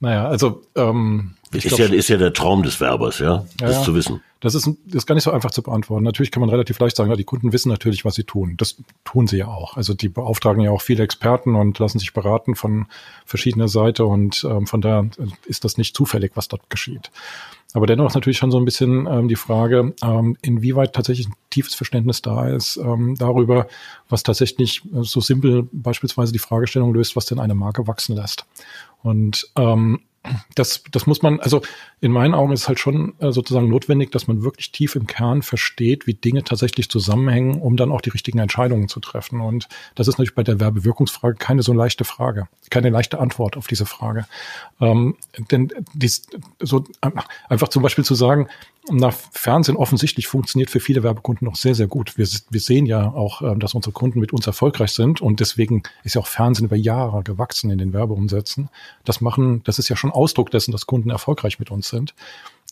Naja, 0.00 0.28
also 0.28 0.60
ähm, 0.74 1.36
ist, 1.50 1.66
glaub, 1.66 1.78
ja, 1.80 1.86
ist 1.86 2.08
ja 2.08 2.18
der 2.18 2.34
Traum 2.34 2.62
des 2.62 2.78
Werbers, 2.78 3.20
ja, 3.20 3.46
das 3.56 3.76
ja, 3.76 3.82
zu 3.82 3.94
wissen. 3.94 4.20
Das 4.44 4.54
ist, 4.54 4.68
ist 4.92 5.06
gar 5.06 5.14
nicht 5.14 5.24
so 5.24 5.30
einfach 5.30 5.52
zu 5.52 5.62
beantworten. 5.62 6.04
Natürlich 6.04 6.30
kann 6.30 6.42
man 6.42 6.50
relativ 6.50 6.78
leicht 6.78 6.96
sagen, 6.96 7.08
ja, 7.08 7.16
die 7.16 7.24
Kunden 7.24 7.54
wissen 7.54 7.70
natürlich, 7.70 8.04
was 8.04 8.14
sie 8.14 8.24
tun. 8.24 8.56
Das 8.58 8.76
tun 9.02 9.26
sie 9.26 9.38
ja 9.38 9.46
auch. 9.48 9.78
Also 9.78 9.94
die 9.94 10.10
beauftragen 10.10 10.62
ja 10.62 10.70
auch 10.70 10.82
viele 10.82 11.02
Experten 11.02 11.54
und 11.54 11.78
lassen 11.78 11.98
sich 11.98 12.12
beraten 12.12 12.54
von 12.54 12.84
verschiedener 13.24 13.68
Seite 13.68 14.04
und 14.04 14.46
ähm, 14.46 14.66
von 14.66 14.82
daher 14.82 15.08
ist 15.46 15.64
das 15.64 15.78
nicht 15.78 15.96
zufällig, 15.96 16.32
was 16.34 16.48
dort 16.48 16.68
geschieht. 16.68 17.10
Aber 17.72 17.86
dennoch 17.86 18.08
ist 18.08 18.14
natürlich 18.14 18.36
schon 18.36 18.50
so 18.50 18.58
ein 18.58 18.66
bisschen 18.66 19.06
ähm, 19.06 19.28
die 19.28 19.36
Frage, 19.36 19.94
ähm, 20.02 20.36
inwieweit 20.42 20.92
tatsächlich 20.92 21.28
ein 21.28 21.34
tiefes 21.48 21.74
Verständnis 21.74 22.20
da 22.20 22.46
ist 22.46 22.76
ähm, 22.76 23.14
darüber, 23.18 23.66
was 24.10 24.24
tatsächlich 24.24 24.82
so 24.92 25.22
simpel 25.22 25.66
beispielsweise 25.72 26.34
die 26.34 26.38
Fragestellung 26.38 26.92
löst, 26.92 27.16
was 27.16 27.24
denn 27.24 27.40
eine 27.40 27.54
Marke 27.54 27.86
wachsen 27.86 28.14
lässt. 28.14 28.44
Und 29.02 29.48
ähm, 29.56 30.00
das, 30.54 30.82
das 30.90 31.06
muss 31.06 31.22
man, 31.22 31.40
also 31.40 31.62
in 32.00 32.12
meinen 32.12 32.34
Augen 32.34 32.52
ist 32.52 32.62
es 32.62 32.68
halt 32.68 32.80
schon 32.80 33.14
äh, 33.18 33.32
sozusagen 33.32 33.68
notwendig, 33.68 34.10
dass 34.10 34.26
man 34.26 34.33
wirklich 34.42 34.72
tief 34.72 34.96
im 34.96 35.06
Kern 35.06 35.42
versteht, 35.42 36.06
wie 36.06 36.14
Dinge 36.14 36.44
tatsächlich 36.44 36.88
zusammenhängen, 36.88 37.60
um 37.60 37.76
dann 37.76 37.92
auch 37.92 38.00
die 38.00 38.10
richtigen 38.10 38.38
Entscheidungen 38.38 38.88
zu 38.88 39.00
treffen. 39.00 39.40
Und 39.40 39.68
das 39.94 40.08
ist 40.08 40.14
natürlich 40.14 40.34
bei 40.34 40.42
der 40.42 40.60
Werbewirkungsfrage 40.60 41.36
keine 41.36 41.62
so 41.62 41.72
leichte 41.72 42.04
Frage, 42.04 42.48
keine 42.70 42.90
leichte 42.90 43.18
Antwort 43.18 43.56
auf 43.56 43.66
diese 43.66 43.86
Frage. 43.86 44.26
Ähm, 44.80 45.16
denn 45.50 45.72
dies, 45.92 46.26
so 46.60 46.84
einfach 47.48 47.68
zum 47.68 47.82
Beispiel 47.82 48.04
zu 48.04 48.14
sagen, 48.14 48.48
nach 48.90 49.14
Fernsehen 49.32 49.76
offensichtlich 49.76 50.26
funktioniert 50.26 50.70
für 50.70 50.80
viele 50.80 51.02
Werbekunden 51.02 51.46
noch 51.46 51.56
sehr, 51.56 51.74
sehr 51.74 51.86
gut. 51.86 52.18
Wir, 52.18 52.28
wir 52.50 52.60
sehen 52.60 52.86
ja 52.86 53.08
auch, 53.08 53.40
ähm, 53.42 53.58
dass 53.58 53.74
unsere 53.74 53.92
Kunden 53.92 54.20
mit 54.20 54.32
uns 54.32 54.46
erfolgreich 54.46 54.92
sind 54.92 55.20
und 55.20 55.40
deswegen 55.40 55.82
ist 56.02 56.14
ja 56.14 56.20
auch 56.20 56.26
Fernsehen 56.26 56.66
über 56.66 56.76
Jahre 56.76 57.22
gewachsen 57.22 57.70
in 57.70 57.78
den 57.78 57.92
Werbeumsätzen. 57.92 58.68
Das 59.04 59.20
machen, 59.20 59.62
das 59.64 59.78
ist 59.78 59.88
ja 59.88 59.96
schon 59.96 60.10
Ausdruck 60.10 60.50
dessen, 60.50 60.72
dass 60.72 60.86
Kunden 60.86 61.10
erfolgreich 61.10 61.58
mit 61.58 61.70
uns 61.70 61.88
sind. 61.88 62.14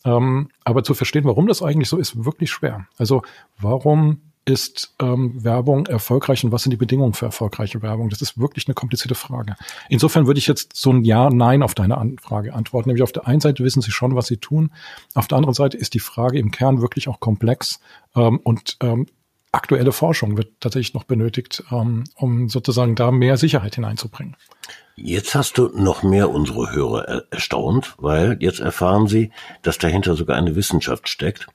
Ähm, 0.05 0.49
aber 0.65 0.83
zu 0.85 0.95
verstehen, 0.95 1.25
warum 1.25 1.47
das 1.47 1.63
eigentlich 1.63 1.89
so 1.89 1.97
ist, 1.97 2.25
wirklich 2.25 2.51
schwer. 2.51 2.87
Also 2.99 3.23
warum 3.59 4.21
ist 4.45 4.95
ähm, 5.01 5.45
Werbung 5.45 5.87
erfolgreich 5.87 6.45
und 6.45 6.51
was 6.51 6.65
sind 6.65 6.71
die 6.71 6.77
Bedingungen 6.77 7.15
für 7.15 7.27
erfolgreiche 7.27 7.81
Werbung? 7.81 8.09
Das 8.09 8.23
ist 8.23 8.39
wirklich 8.39 8.67
eine 8.67 8.75
komplizierte 8.75 9.15
Frage. 9.15 9.55
Insofern 9.89 10.27
würde 10.27 10.39
ich 10.39 10.49
jetzt 10.49 10.75
so 10.75 10.91
ein 10.91 11.05
Ja, 11.05 11.31
Nein 11.31 11.63
auf 11.63 11.75
deine 11.75 11.99
Anfrage 11.99 12.53
antworten. 12.53 12.89
Nämlich 12.89 13.05
auf 13.05 13.13
der 13.13 13.29
einen 13.29 13.41
Seite 13.41 13.63
wissen 13.63 13.83
sie 13.83 13.93
schon, 13.93 14.17
was 14.17 14.27
sie 14.27 14.39
tun. 14.39 14.73
Auf 15.15 15.29
der 15.29 15.39
anderen 15.39 15.55
Seite 15.55 15.77
ist 15.77 15.95
die 15.95 16.01
Frage 16.01 16.39
im 16.39 16.51
Kern 16.51 16.81
wirklich 16.81 17.09
auch 17.09 17.21
komplex 17.21 17.79
ähm, 18.17 18.41
und 18.43 18.79
ähm, 18.81 19.07
aktuelle 19.53 19.93
Forschung 19.93 20.37
wird 20.37 20.61
tatsächlich 20.61 20.95
noch 20.95 21.05
benötigt, 21.05 21.63
ähm, 21.71 22.05
um 22.17 22.49
sozusagen 22.49 22.95
da 22.95 23.11
mehr 23.11 23.37
Sicherheit 23.37 23.75
hineinzubringen. 23.75 24.37
Jetzt 24.97 25.35
hast 25.35 25.59
du 25.59 25.71
noch 25.75 26.03
mehr 26.03 26.31
unsere 26.31 26.73
Hörer 26.73 27.25
erstaunt, 27.31 27.95
weil 27.99 28.37
jetzt 28.41 28.61
erfahren 28.61 29.07
sie, 29.07 29.31
dass 29.63 29.79
dahinter 29.79 30.17
sogar 30.17 30.37
eine 30.37 30.57
Wissenschaft 30.57 31.09
steckt. 31.09 31.47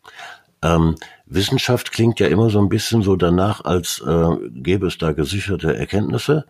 Ähm, 0.61 0.95
Wissenschaft 1.25 1.91
klingt 1.91 2.19
ja 2.19 2.27
immer 2.27 2.49
so 2.49 2.59
ein 2.59 2.69
bisschen 2.69 3.03
so 3.03 3.15
danach, 3.15 3.63
als 3.63 4.01
äh, 4.05 4.35
gäbe 4.49 4.87
es 4.87 4.97
da 4.97 5.11
gesicherte 5.11 5.75
Erkenntnisse. 5.75 6.45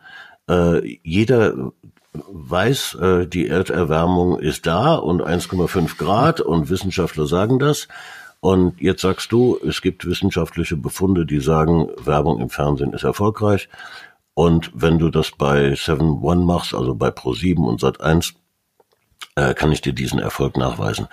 Äh, 0.49 0.99
jeder 1.03 1.71
weiß, 2.13 2.95
äh, 2.95 3.27
die 3.27 3.47
Erderwärmung 3.47 4.39
ist 4.39 4.65
da 4.65 4.95
und 4.95 5.21
1,5 5.21 5.97
Grad 5.97 6.41
und 6.41 6.69
Wissenschaftler 6.69 7.25
sagen 7.27 7.59
das. 7.59 7.87
Und 8.39 8.79
jetzt 8.79 9.01
sagst 9.01 9.31
du, 9.31 9.57
es 9.65 9.81
gibt 9.81 10.05
wissenschaftliche 10.05 10.77
Befunde, 10.77 11.25
die 11.25 11.39
sagen, 11.39 11.89
Werbung 11.97 12.39
im 12.39 12.49
Fernsehen 12.49 12.93
ist 12.93 13.03
erfolgreich. 13.03 13.69
Und 14.33 14.71
wenn 14.73 14.99
du 14.99 15.09
das 15.09 15.31
bei 15.31 15.73
7 15.73 16.21
One 16.21 16.45
machst, 16.45 16.75
also 16.75 16.93
bei 16.93 17.09
Pro7 17.09 17.65
und 17.65 17.81
Sat1, 17.81 18.35
äh, 19.35 19.53
kann 19.53 19.71
ich 19.71 19.81
dir 19.81 19.93
diesen 19.93 20.19
Erfolg 20.19 20.57
nachweisen. 20.57 21.07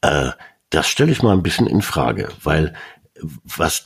Äh, 0.00 0.30
das 0.70 0.88
stelle 0.88 1.12
ich 1.12 1.22
mal 1.22 1.32
ein 1.32 1.42
bisschen 1.42 1.66
in 1.66 1.82
Frage, 1.82 2.30
weil 2.42 2.74
was 3.44 3.84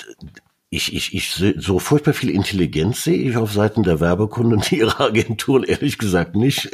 ich, 0.69 0.95
ich, 0.95 1.15
ich, 1.15 1.55
so 1.59 1.79
furchtbar 1.79 2.13
viel 2.13 2.31
Intelligenz 2.31 3.05
sehe 3.05 3.17
ich 3.17 3.37
auf 3.37 3.53
Seiten 3.53 3.85
der 3.85 4.01
Werbekunden 4.01 4.55
und 4.55 4.73
ihrer 4.73 5.01
Agenturen 5.07 5.63
ehrlich 5.63 5.97
gesagt 5.99 6.35
nicht. 6.35 6.71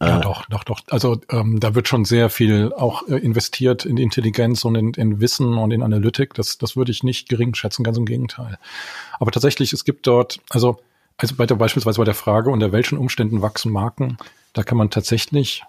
Ja, 0.00 0.18
äh, 0.18 0.20
doch, 0.20 0.46
doch, 0.46 0.62
doch. 0.62 0.80
Also 0.88 1.20
ähm, 1.30 1.58
da 1.58 1.74
wird 1.74 1.88
schon 1.88 2.04
sehr 2.04 2.30
viel 2.30 2.72
auch 2.72 3.08
äh, 3.08 3.16
investiert 3.16 3.84
in 3.84 3.96
Intelligenz 3.96 4.64
und 4.64 4.76
in, 4.76 4.94
in 4.94 5.20
Wissen 5.20 5.58
und 5.58 5.72
in 5.72 5.82
Analytik. 5.82 6.34
Das, 6.34 6.58
das 6.58 6.76
würde 6.76 6.92
ich 6.92 7.02
nicht 7.02 7.28
gering 7.28 7.54
schätzen, 7.54 7.82
ganz 7.82 7.98
im 7.98 8.06
Gegenteil. 8.06 8.56
Aber 9.18 9.32
tatsächlich, 9.32 9.72
es 9.72 9.84
gibt 9.84 10.06
dort, 10.06 10.40
also, 10.50 10.78
also 11.16 11.34
bei 11.34 11.46
der, 11.46 11.56
beispielsweise 11.56 11.98
bei 11.98 12.04
der 12.04 12.14
Frage, 12.14 12.50
unter 12.50 12.70
welchen 12.70 12.98
Umständen 12.98 13.42
wachsen 13.42 13.72
Marken, 13.72 14.16
da 14.52 14.62
kann 14.62 14.78
man 14.78 14.90
tatsächlich 14.90 15.64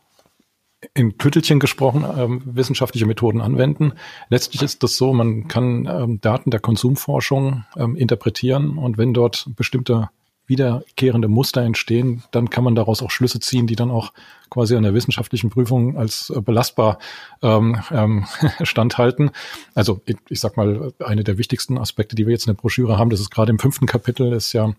in 0.94 1.18
Tüttelchen 1.18 1.60
gesprochen 1.60 2.06
ähm, 2.18 2.42
wissenschaftliche 2.46 3.06
Methoden 3.06 3.42
anwenden. 3.42 3.94
Letztlich 4.30 4.62
ist 4.62 4.84
das 4.84 4.98
so, 4.98 5.14
man 5.14 5.48
kann 5.48 5.88
ähm, 5.90 6.22
Daten 6.22 6.52
der 6.52 6.60
Konsumforschung 6.60 7.66
ähm, 7.78 7.96
interpretieren 7.96 8.78
und 8.78 8.98
wenn 8.98 9.14
dort 9.14 9.50
bestimmte 9.56 10.10
wiederkehrende 10.48 11.28
Muster 11.28 11.62
entstehen, 11.62 12.24
dann 12.32 12.50
kann 12.50 12.64
man 12.64 12.76
daraus 12.76 13.02
auch 13.02 13.12
Schlüsse 13.12 13.40
ziehen, 13.40 13.68
die 13.68 13.76
dann 13.76 13.92
auch 13.92 14.12
quasi 14.50 14.76
an 14.76 14.84
der 14.84 14.94
wissenschaftlichen 14.94 15.50
Prüfung 15.50 15.98
als 15.98 16.30
äh, 16.30 16.40
belastbar 16.42 17.00
ähm, 17.42 17.82
ähm, 17.92 18.26
standhalten. 18.64 19.32
Also 19.74 20.02
ich, 20.06 20.18
ich 20.30 20.40
sag 20.40 20.58
mal, 20.58 20.94
eine 21.00 21.24
der 21.24 21.38
wichtigsten 21.38 21.78
Aspekte, 21.78 22.16
die 22.16 22.28
wir 22.28 22.34
jetzt 22.34 22.46
in 22.46 22.54
der 22.54 22.62
Broschüre 22.62 22.98
haben, 22.98 23.10
das 23.10 23.20
ist 23.20 23.32
gerade 23.32 23.52
im 23.52 23.60
fünften 23.60 23.88
Kapitel, 23.88 24.32
ist 24.34 24.54
ja 24.54 24.74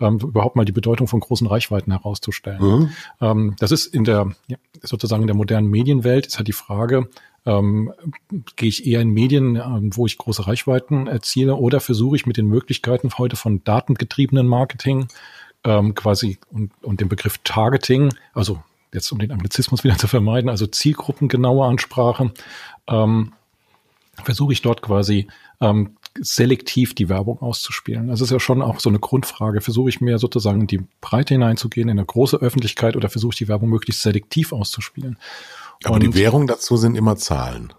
ähm, 0.00 0.18
überhaupt 0.18 0.54
mal 0.54 0.64
die 0.64 0.72
Bedeutung 0.72 1.08
von 1.08 1.20
großen 1.20 1.46
Reichweiten 1.46 1.90
herauszustellen. 1.90 2.62
Mhm. 2.62 2.90
Ähm, 3.20 3.56
das 3.58 3.72
ist 3.72 3.86
in 3.86 4.04
der 4.04 4.32
ja, 4.46 4.58
sozusagen 4.82 5.22
in 5.22 5.28
der 5.28 5.36
modernen 5.36 5.68
Medienwelt 5.68 6.26
ist 6.26 6.36
halt 6.36 6.48
die 6.48 6.52
Frage, 6.52 7.08
ähm, 7.46 7.92
gehe 8.56 8.68
ich 8.68 8.86
eher 8.86 9.00
in 9.00 9.10
Medien, 9.10 9.56
ähm, 9.56 9.90
wo 9.94 10.06
ich 10.06 10.18
große 10.18 10.46
Reichweiten 10.46 11.06
erziele, 11.06 11.54
oder 11.54 11.80
versuche 11.80 12.16
ich 12.16 12.26
mit 12.26 12.36
den 12.36 12.46
Möglichkeiten 12.46 13.10
heute 13.16 13.36
von 13.36 13.62
datengetriebenen 13.64 14.46
Marketing 14.46 15.08
ähm, 15.64 15.94
quasi 15.94 16.38
und, 16.50 16.72
und 16.82 17.00
dem 17.00 17.08
Begriff 17.08 17.38
Targeting, 17.44 18.12
also 18.34 18.62
jetzt 18.92 19.10
um 19.12 19.18
den 19.18 19.30
Anglizismus 19.30 19.84
wieder 19.84 19.96
zu 19.98 20.08
vermeiden, 20.08 20.50
also 20.50 20.66
zielgruppengenaue 20.66 21.66
Ansprache, 21.66 22.32
ähm, 22.88 23.32
versuche 24.24 24.52
ich 24.52 24.62
dort 24.62 24.82
quasi 24.82 25.28
ähm, 25.60 25.96
selektiv 26.20 26.94
die 26.94 27.08
Werbung 27.08 27.40
auszuspielen. 27.42 28.08
Das 28.08 28.20
ist 28.20 28.30
ja 28.30 28.40
schon 28.40 28.62
auch 28.62 28.80
so 28.80 28.88
eine 28.88 28.98
Grundfrage. 28.98 29.60
Versuche 29.60 29.90
ich 29.90 30.00
mehr 30.00 30.18
sozusagen 30.18 30.62
in 30.62 30.66
die 30.66 30.80
Breite 31.00 31.34
hineinzugehen, 31.34 31.88
in 31.88 31.98
eine 31.98 32.06
große 32.06 32.38
Öffentlichkeit 32.38 32.96
oder 32.96 33.10
versuche 33.10 33.32
ich 33.32 33.38
die 33.38 33.48
Werbung 33.48 33.68
möglichst 33.68 34.02
selektiv 34.02 34.52
auszuspielen? 34.52 35.18
Aber 35.84 35.94
und, 35.94 36.02
die 36.02 36.14
Währung 36.14 36.46
dazu 36.46 36.76
sind 36.76 36.96
immer 36.96 37.16
Zahlen. 37.16 37.72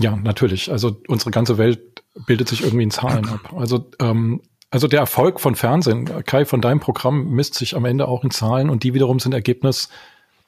Ja, 0.00 0.16
natürlich. 0.16 0.70
Also 0.70 1.00
unsere 1.08 1.30
ganze 1.30 1.58
Welt 1.58 2.02
bildet 2.26 2.48
sich 2.48 2.62
irgendwie 2.62 2.84
in 2.84 2.90
Zahlen 2.90 3.28
ab. 3.28 3.52
Also 3.56 3.90
ähm, 4.00 4.40
also 4.70 4.88
der 4.88 5.00
Erfolg 5.00 5.40
von 5.40 5.54
Fernsehen, 5.54 6.24
Kai, 6.24 6.44
von 6.44 6.60
deinem 6.60 6.80
Programm 6.80 7.30
misst 7.30 7.54
sich 7.54 7.76
am 7.76 7.84
Ende 7.84 8.08
auch 8.08 8.24
in 8.24 8.30
Zahlen 8.30 8.68
und 8.68 8.82
die 8.82 8.94
wiederum 8.94 9.20
sind 9.20 9.32
Ergebnis 9.32 9.88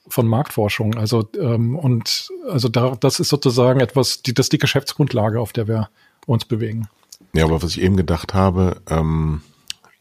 von 0.08 0.26
Marktforschung. 0.26 0.96
Also 0.96 1.28
ähm, 1.38 1.76
und 1.76 2.30
also 2.48 2.68
da, 2.68 2.96
das 2.98 3.20
ist 3.20 3.28
sozusagen 3.28 3.80
etwas, 3.80 4.22
die, 4.22 4.34
das 4.34 4.46
ist 4.46 4.52
die 4.52 4.58
Geschäftsgrundlage, 4.58 5.40
auf 5.40 5.52
der 5.52 5.68
wir 5.68 5.88
uns 6.26 6.44
bewegen. 6.44 6.88
Ja, 7.32 7.44
aber 7.44 7.62
was 7.62 7.70
ich 7.70 7.80
eben 7.80 7.96
gedacht 7.96 8.34
habe, 8.34 8.80
ähm, 8.88 9.42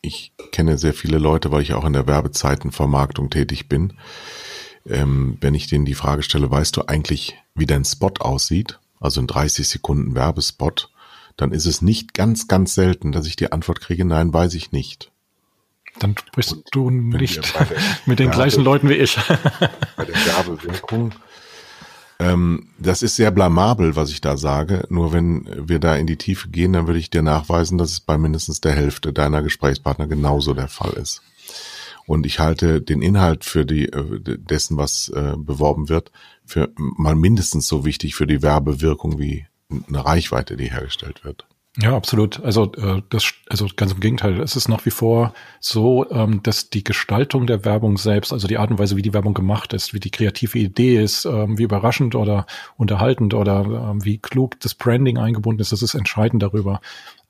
ich 0.02 0.32
kenne 0.52 0.78
sehr 0.78 0.94
viele 0.94 1.18
Leute, 1.18 1.52
weil 1.52 1.62
ich 1.62 1.74
auch 1.74 1.86
in 1.86 1.94
der 1.94 2.08
Werbezeitenvermarktung 2.08 3.30
tätig 3.30 3.70
bin 3.70 3.94
ähm, 4.90 5.38
wenn 5.42 5.56
ich 5.56 5.68
denen 5.68 5.86
die 5.86 5.94
Frage 5.94 6.24
stelle, 6.24 6.50
weißt 6.50 6.76
du 6.78 6.84
eigentlich, 6.88 7.36
wie 7.56 7.66
dein 7.66 7.86
Spot 7.86 8.14
aussieht? 8.20 8.80
Also 9.00 9.22
ein 9.22 9.28
30 9.28 9.68
Sekunden 9.68 10.16
Werbespot, 10.16 10.90
dann 11.36 11.52
ist 11.52 11.66
es 11.66 11.82
nicht 11.82 12.14
ganz, 12.14 12.48
ganz 12.48 12.74
selten, 12.74 13.12
dass 13.12 13.28
ich 13.28 13.36
die 13.36 13.52
Antwort 13.52 13.80
kriege, 13.80 14.06
nein, 14.06 14.34
weiß 14.34 14.56
ich 14.56 14.72
nicht. 14.72 15.12
Dann 16.00 16.16
sprichst 16.18 16.54
Und 16.54 16.66
du 16.72 16.90
nicht 16.90 17.54
mit 18.06 18.20
den 18.20 18.28
Werbe, 18.28 18.36
gleichen 18.38 18.64
Leuten 18.64 18.90
wie 18.90 18.96
ich. 18.96 19.18
bei 19.96 20.06
der 20.06 20.16
Werbewirkung. 20.16 21.14
Ähm, 22.20 22.70
das 22.80 23.04
ist 23.04 23.16
sehr 23.16 23.30
blamabel, 23.30 23.96
was 23.96 24.10
ich 24.10 24.22
da 24.22 24.38
sage. 24.38 24.86
Nur 24.90 25.14
wenn 25.14 25.48
wir 25.56 25.80
da 25.80 25.96
in 25.96 26.08
die 26.08 26.18
Tiefe 26.18 26.50
gehen, 26.50 26.74
dann 26.74 26.88
würde 26.88 27.00
ich 27.00 27.12
dir 27.12 27.22
nachweisen, 27.22 27.78
dass 27.78 27.92
es 27.92 28.00
bei 28.00 28.18
mindestens 28.18 28.62
der 28.62 28.74
Hälfte 28.74 29.14
deiner 29.14 29.44
Gesprächspartner 29.44 30.08
genauso 30.08 30.54
der 30.54 30.68
Fall 30.68 30.94
ist. 30.94 31.22
Und 32.08 32.26
ich 32.26 32.40
halte 32.40 32.82
den 32.82 33.02
Inhalt 33.02 33.46
für 33.46 33.66
die 33.66 33.90
äh, 33.90 34.38
dessen, 34.38 34.78
was 34.78 35.10
äh, 35.10 35.34
beworben 35.38 35.90
wird, 35.90 36.12
für 36.46 36.72
mal 36.76 37.16
mindestens 37.16 37.68
so 37.68 37.86
wichtig 37.86 38.16
für 38.16 38.26
die 38.26 38.42
Werbewirkung 38.42 39.20
wie 39.20 39.46
eine 39.70 40.04
Reichweite, 40.04 40.56
die 40.58 40.72
hergestellt 40.72 41.24
wird. 41.26 41.46
Ja, 41.80 41.96
absolut. 41.96 42.40
Also 42.44 42.72
äh, 42.74 43.04
das, 43.10 43.34
also 43.50 43.68
ganz 43.76 43.92
im 43.92 44.00
Gegenteil. 44.00 44.40
Es 44.42 44.56
ist 44.56 44.68
nach 44.68 44.84
wie 44.88 44.90
vor 44.90 45.34
so, 45.60 46.10
ähm, 46.10 46.42
dass 46.42 46.72
die 46.72 46.84
Gestaltung 46.84 47.46
der 47.46 47.66
Werbung 47.66 47.98
selbst, 47.98 48.34
also 48.34 48.48
die 48.48 48.58
Art 48.58 48.72
und 48.72 48.80
Weise, 48.80 48.96
wie 48.96 49.04
die 49.04 49.14
Werbung 49.14 49.36
gemacht 49.36 49.74
ist, 49.74 49.94
wie 49.94 50.00
die 50.00 50.10
kreative 50.10 50.58
Idee 50.58 51.04
ist, 51.04 51.26
ähm, 51.26 51.60
wie 51.60 51.64
überraschend 51.64 52.16
oder 52.16 52.48
unterhaltend 52.78 53.36
oder 53.36 53.92
ähm, 53.92 54.04
wie 54.04 54.18
klug 54.18 54.60
das 54.60 54.74
Branding 54.74 55.20
eingebunden 55.20 55.62
ist, 55.62 55.72
das 55.72 55.84
ist 55.84 55.94
entscheidend 55.94 56.42
darüber, 56.42 56.82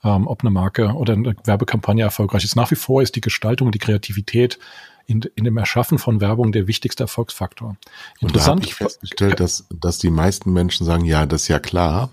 ähm, 0.03 0.27
ob 0.27 0.41
eine 0.41 0.51
Marke 0.51 0.93
oder 0.93 1.13
eine 1.13 1.35
Werbekampagne 1.43 2.03
erfolgreich 2.03 2.43
ist. 2.43 2.55
Nach 2.55 2.69
wie 2.71 2.75
vor 2.75 3.01
ist 3.01 3.15
die 3.15 3.21
Gestaltung 3.21 3.67
und 3.67 3.75
die 3.75 3.79
Kreativität 3.79 4.59
in, 5.05 5.21
in 5.35 5.45
dem 5.45 5.57
Erschaffen 5.57 5.97
von 5.97 6.21
Werbung 6.21 6.51
der 6.51 6.67
wichtigste 6.67 7.03
Erfolgsfaktor. 7.03 7.77
Interessant. 8.19 8.57
Und 8.57 8.65
da 8.65 8.67
ich 8.67 8.75
festgestellt, 8.75 9.39
dass, 9.39 9.65
dass 9.69 9.97
die 9.97 10.09
meisten 10.09 10.51
Menschen 10.51 10.85
sagen, 10.85 11.05
ja, 11.05 11.25
das 11.25 11.43
ist 11.43 11.47
ja 11.47 11.59
klar. 11.59 12.09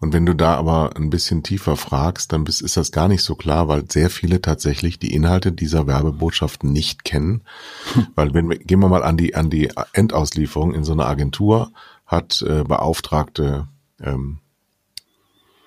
Und 0.00 0.12
wenn 0.12 0.26
du 0.26 0.34
da 0.34 0.54
aber 0.54 0.96
ein 0.96 1.10
bisschen 1.10 1.42
tiefer 1.42 1.76
fragst, 1.76 2.32
dann 2.32 2.46
ist 2.46 2.76
das 2.76 2.92
gar 2.92 3.08
nicht 3.08 3.22
so 3.22 3.34
klar, 3.34 3.66
weil 3.66 3.90
sehr 3.90 4.10
viele 4.10 4.40
tatsächlich 4.40 4.98
die 4.98 5.12
Inhalte 5.12 5.50
dieser 5.50 5.86
Werbebotschaften 5.86 6.72
nicht 6.72 7.04
kennen. 7.04 7.42
Weil 8.14 8.32
wenn 8.32 8.48
wir, 8.48 8.58
gehen 8.58 8.80
wir 8.80 8.88
mal 8.88 9.02
an 9.02 9.16
die, 9.16 9.34
an 9.34 9.50
die 9.50 9.70
Endauslieferung 9.92 10.74
in 10.74 10.84
so 10.84 10.92
einer 10.92 11.06
Agentur, 11.06 11.72
hat 12.06 12.42
äh, 12.42 12.62
beauftragte 12.62 13.66
ähm, 14.00 14.38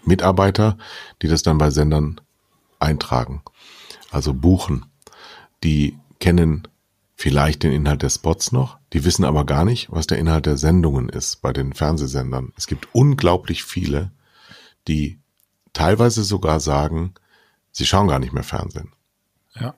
Mitarbeiter, 0.04 0.78
die 1.22 1.28
das 1.28 1.44
dann 1.44 1.58
bei 1.58 1.70
Sendern 1.70 2.22
eintragen, 2.80 3.44
also 4.12 4.34
buchen. 4.34 4.86
Die 5.64 5.98
kennen 6.20 6.68
vielleicht 7.16 7.64
den 7.64 7.72
Inhalt 7.72 8.02
der 8.02 8.10
Spots 8.10 8.52
noch, 8.52 8.78
die 8.94 9.06
wissen 9.06 9.26
aber 9.26 9.46
gar 9.46 9.64
nicht, 9.64 9.92
was 9.92 10.08
der 10.08 10.18
Inhalt 10.18 10.46
der 10.46 10.58
Sendungen 10.58 11.08
ist 11.10 11.42
bei 11.42 11.54
den 11.54 11.74
Fernsehsendern. 11.74 12.52
Es 12.58 12.68
gibt 12.68 12.88
unglaublich 12.94 13.64
viele, 13.64 14.12
die 14.88 15.20
teilweise 15.74 16.24
sogar 16.24 16.60
sagen, 16.60 17.14
sie 17.72 17.86
schauen 17.86 18.08
gar 18.08 18.20
nicht 18.20 18.34
mehr 18.34 18.44
Fernsehen. 18.44 18.92
Ja. 19.60 19.76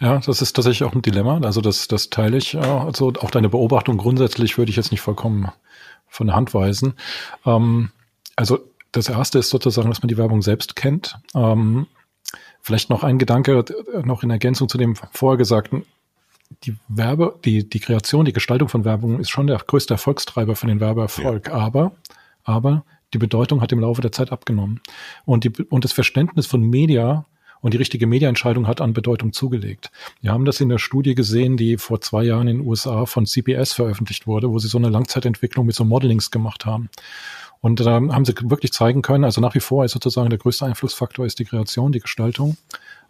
Ja, 0.00 0.18
das 0.18 0.42
ist 0.42 0.54
tatsächlich 0.54 0.86
auch 0.86 0.94
ein 0.94 1.02
Dilemma. 1.02 1.40
Also 1.42 1.60
das, 1.60 1.88
das 1.88 2.10
teile 2.10 2.36
ich. 2.36 2.58
Also 2.58 3.12
auch 3.20 3.30
deine 3.30 3.48
Beobachtung 3.48 3.96
grundsätzlich 3.96 4.58
würde 4.58 4.70
ich 4.70 4.76
jetzt 4.76 4.90
nicht 4.90 5.00
vollkommen 5.00 5.50
von 6.08 6.26
der 6.26 6.36
Hand 6.36 6.52
weisen. 6.52 6.94
Ähm, 7.46 7.90
also 8.36 8.58
das 8.92 9.08
erste 9.08 9.38
ist 9.38 9.50
sozusagen, 9.50 9.88
dass 9.88 10.02
man 10.02 10.08
die 10.08 10.18
Werbung 10.18 10.42
selbst 10.42 10.76
kennt. 10.76 11.18
Ähm, 11.34 11.86
vielleicht 12.60 12.90
noch 12.90 13.02
ein 13.02 13.18
Gedanke, 13.18 13.64
noch 14.04 14.22
in 14.22 14.30
Ergänzung 14.30 14.68
zu 14.68 14.78
dem 14.78 14.94
vorher 14.96 15.38
gesagten. 15.38 15.84
Die 16.64 16.76
Werbe, 16.88 17.38
die, 17.44 17.68
die 17.68 17.80
Kreation, 17.80 18.26
die 18.26 18.34
Gestaltung 18.34 18.68
von 18.68 18.84
Werbung 18.84 19.18
ist 19.18 19.30
schon 19.30 19.46
der 19.46 19.58
größte 19.58 19.94
Erfolgstreiber 19.94 20.54
für 20.54 20.66
den 20.66 20.80
Werbeerfolg. 20.80 21.48
Ja. 21.48 21.54
Aber, 21.54 21.92
aber 22.44 22.84
die 23.14 23.18
Bedeutung 23.18 23.62
hat 23.62 23.72
im 23.72 23.80
Laufe 23.80 24.02
der 24.02 24.12
Zeit 24.12 24.30
abgenommen. 24.30 24.80
Und, 25.24 25.44
die, 25.44 25.50
und 25.64 25.84
das 25.84 25.92
Verständnis 25.92 26.46
von 26.46 26.62
Media 26.62 27.24
und 27.62 27.74
die 27.74 27.78
richtige 27.78 28.06
Mediaentscheidung 28.06 28.66
hat 28.66 28.80
an 28.80 28.92
Bedeutung 28.92 29.32
zugelegt. 29.32 29.90
Wir 30.20 30.32
haben 30.32 30.44
das 30.44 30.60
in 30.60 30.68
der 30.68 30.78
Studie 30.78 31.14
gesehen, 31.14 31.56
die 31.56 31.78
vor 31.78 32.00
zwei 32.00 32.24
Jahren 32.24 32.48
in 32.48 32.58
den 32.58 32.66
USA 32.66 33.06
von 33.06 33.24
CBS 33.24 33.72
veröffentlicht 33.72 34.26
wurde, 34.26 34.50
wo 34.50 34.58
sie 34.58 34.68
so 34.68 34.78
eine 34.78 34.88
Langzeitentwicklung 34.88 35.64
mit 35.64 35.76
so 35.76 35.84
Modelings 35.84 36.30
gemacht 36.30 36.66
haben. 36.66 36.90
Und 37.62 37.80
da 37.80 37.92
haben 37.92 38.24
sie 38.24 38.34
wirklich 38.42 38.72
zeigen 38.72 39.02
können, 39.02 39.24
also 39.24 39.40
nach 39.40 39.54
wie 39.54 39.60
vor 39.60 39.84
ist 39.84 39.92
sozusagen 39.92 40.28
der 40.28 40.38
größte 40.38 40.66
Einflussfaktor 40.66 41.24
ist 41.24 41.38
die 41.38 41.44
Kreation, 41.44 41.92
die 41.92 42.00
Gestaltung. 42.00 42.56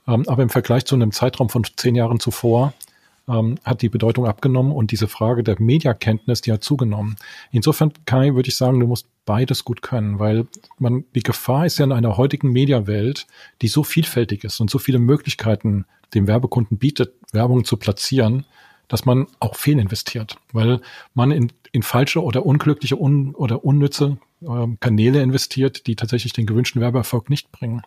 Ähm, 0.07 0.25
aber 0.29 0.43
im 0.43 0.51
Vergleich 0.51 0.85
zu 0.85 0.95
einem 0.95 1.11
Zeitraum 1.11 1.49
von 1.49 1.65
zehn 1.77 1.95
Jahren 1.95 2.21
zuvor 2.21 2.75
ähm, 3.29 3.57
hat 3.65 3.83
die 3.83 3.89
Bedeutung 3.89 4.27
abgenommen 4.27 4.73
und 4.73 4.91
diese 4.91 5.09
Frage 5.09 5.43
der 5.43 5.61
Mediakenntnis, 5.61 6.43
die 6.43 6.53
hat 6.53 6.63
zugenommen. 6.63 7.17
Insofern, 7.51 7.93
Kai, 8.05 8.35
würde 8.35 8.49
ich 8.49 8.57
sagen, 8.57 8.79
du 8.79 8.87
musst 8.87 9.07
beides 9.25 9.65
gut 9.65 9.81
können, 9.81 10.19
weil 10.19 10.47
man, 10.79 11.05
die 11.15 11.23
Gefahr 11.23 11.65
ist 11.65 11.79
ja 11.79 11.87
in 11.87 11.93
einer 11.93 12.19
heutigen 12.19 12.53
Mediawelt, 12.53 13.27
die 13.63 13.69
so 13.69 13.85
vielfältig 13.85 14.45
ist 14.45 14.61
und 14.61 14.71
so 14.71 14.79
viele 14.79 14.99
Möglichkeiten 14.99 15.87
dem 16.15 16.27
Werbekunden 16.27 16.77
bietet, 16.77 17.15
Werbung 17.33 17.65
zu 17.65 17.79
platzieren, 17.79 18.45
dass 18.89 19.07
man 19.07 19.29
auch 19.41 19.57
fehlinvestiert, 19.57 20.37
weil 20.53 20.81
man 21.15 21.31
in, 21.31 21.53
in 21.71 21.83
falsche 21.83 22.23
oder 22.23 22.45
unglückliche 22.45 23.01
un, 23.01 23.35
oder 23.35 23.65
unnütze 23.65 24.19
äh, 24.43 24.77
Kanäle 24.81 25.23
investiert, 25.23 25.87
die 25.87 25.97
tatsächlich 25.97 26.33
den 26.33 26.47
gewünschten 26.47 26.81
Werbeerfolg 26.81 27.31
nicht 27.31 27.53
bringen. 27.53 27.83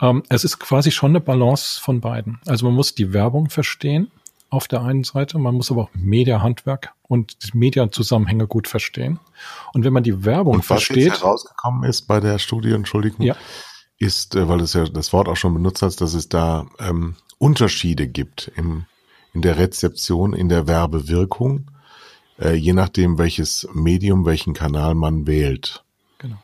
Ähm, 0.00 0.22
es 0.28 0.44
ist 0.44 0.58
quasi 0.58 0.90
schon 0.90 1.12
eine 1.12 1.20
Balance 1.20 1.80
von 1.80 2.00
beiden. 2.00 2.40
Also 2.46 2.66
man 2.66 2.74
muss 2.74 2.94
die 2.94 3.12
Werbung 3.12 3.50
verstehen 3.50 4.10
auf 4.50 4.66
der 4.66 4.82
einen 4.82 5.04
Seite, 5.04 5.38
man 5.38 5.54
muss 5.54 5.70
aber 5.70 5.82
auch 5.82 5.90
Media-Handwerk 5.94 6.92
und 7.02 7.36
die 7.44 7.56
Media-Zusammenhänge 7.56 8.48
gut 8.48 8.66
verstehen. 8.66 9.20
Und 9.72 9.84
wenn 9.84 9.92
man 9.92 10.02
die 10.02 10.24
Werbung 10.24 10.54
und 10.54 10.70
was 10.70 10.84
versteht. 10.84 11.12
Was 11.12 11.20
herausgekommen 11.20 11.84
ist 11.84 12.02
bei 12.02 12.20
der 12.20 12.38
Studie, 12.38 12.72
Entschuldigung, 12.72 13.24
ja. 13.24 13.36
ist, 13.98 14.34
äh, 14.34 14.48
weil 14.48 14.58
du 14.58 14.64
ja 14.64 14.84
das 14.88 15.12
Wort 15.12 15.28
auch 15.28 15.36
schon 15.36 15.54
benutzt 15.54 15.82
hast, 15.82 16.00
dass 16.00 16.14
es 16.14 16.28
da 16.28 16.66
ähm, 16.80 17.14
Unterschiede 17.38 18.08
gibt 18.08 18.50
im, 18.56 18.86
in 19.32 19.42
der 19.42 19.56
Rezeption, 19.56 20.32
in 20.32 20.48
der 20.48 20.66
Werbewirkung, 20.66 21.70
äh, 22.40 22.54
je 22.54 22.72
nachdem, 22.72 23.18
welches 23.18 23.68
Medium, 23.74 24.24
welchen 24.24 24.54
Kanal 24.54 24.94
man 24.94 25.26
wählt. 25.26 25.84
Genau. 26.18 26.38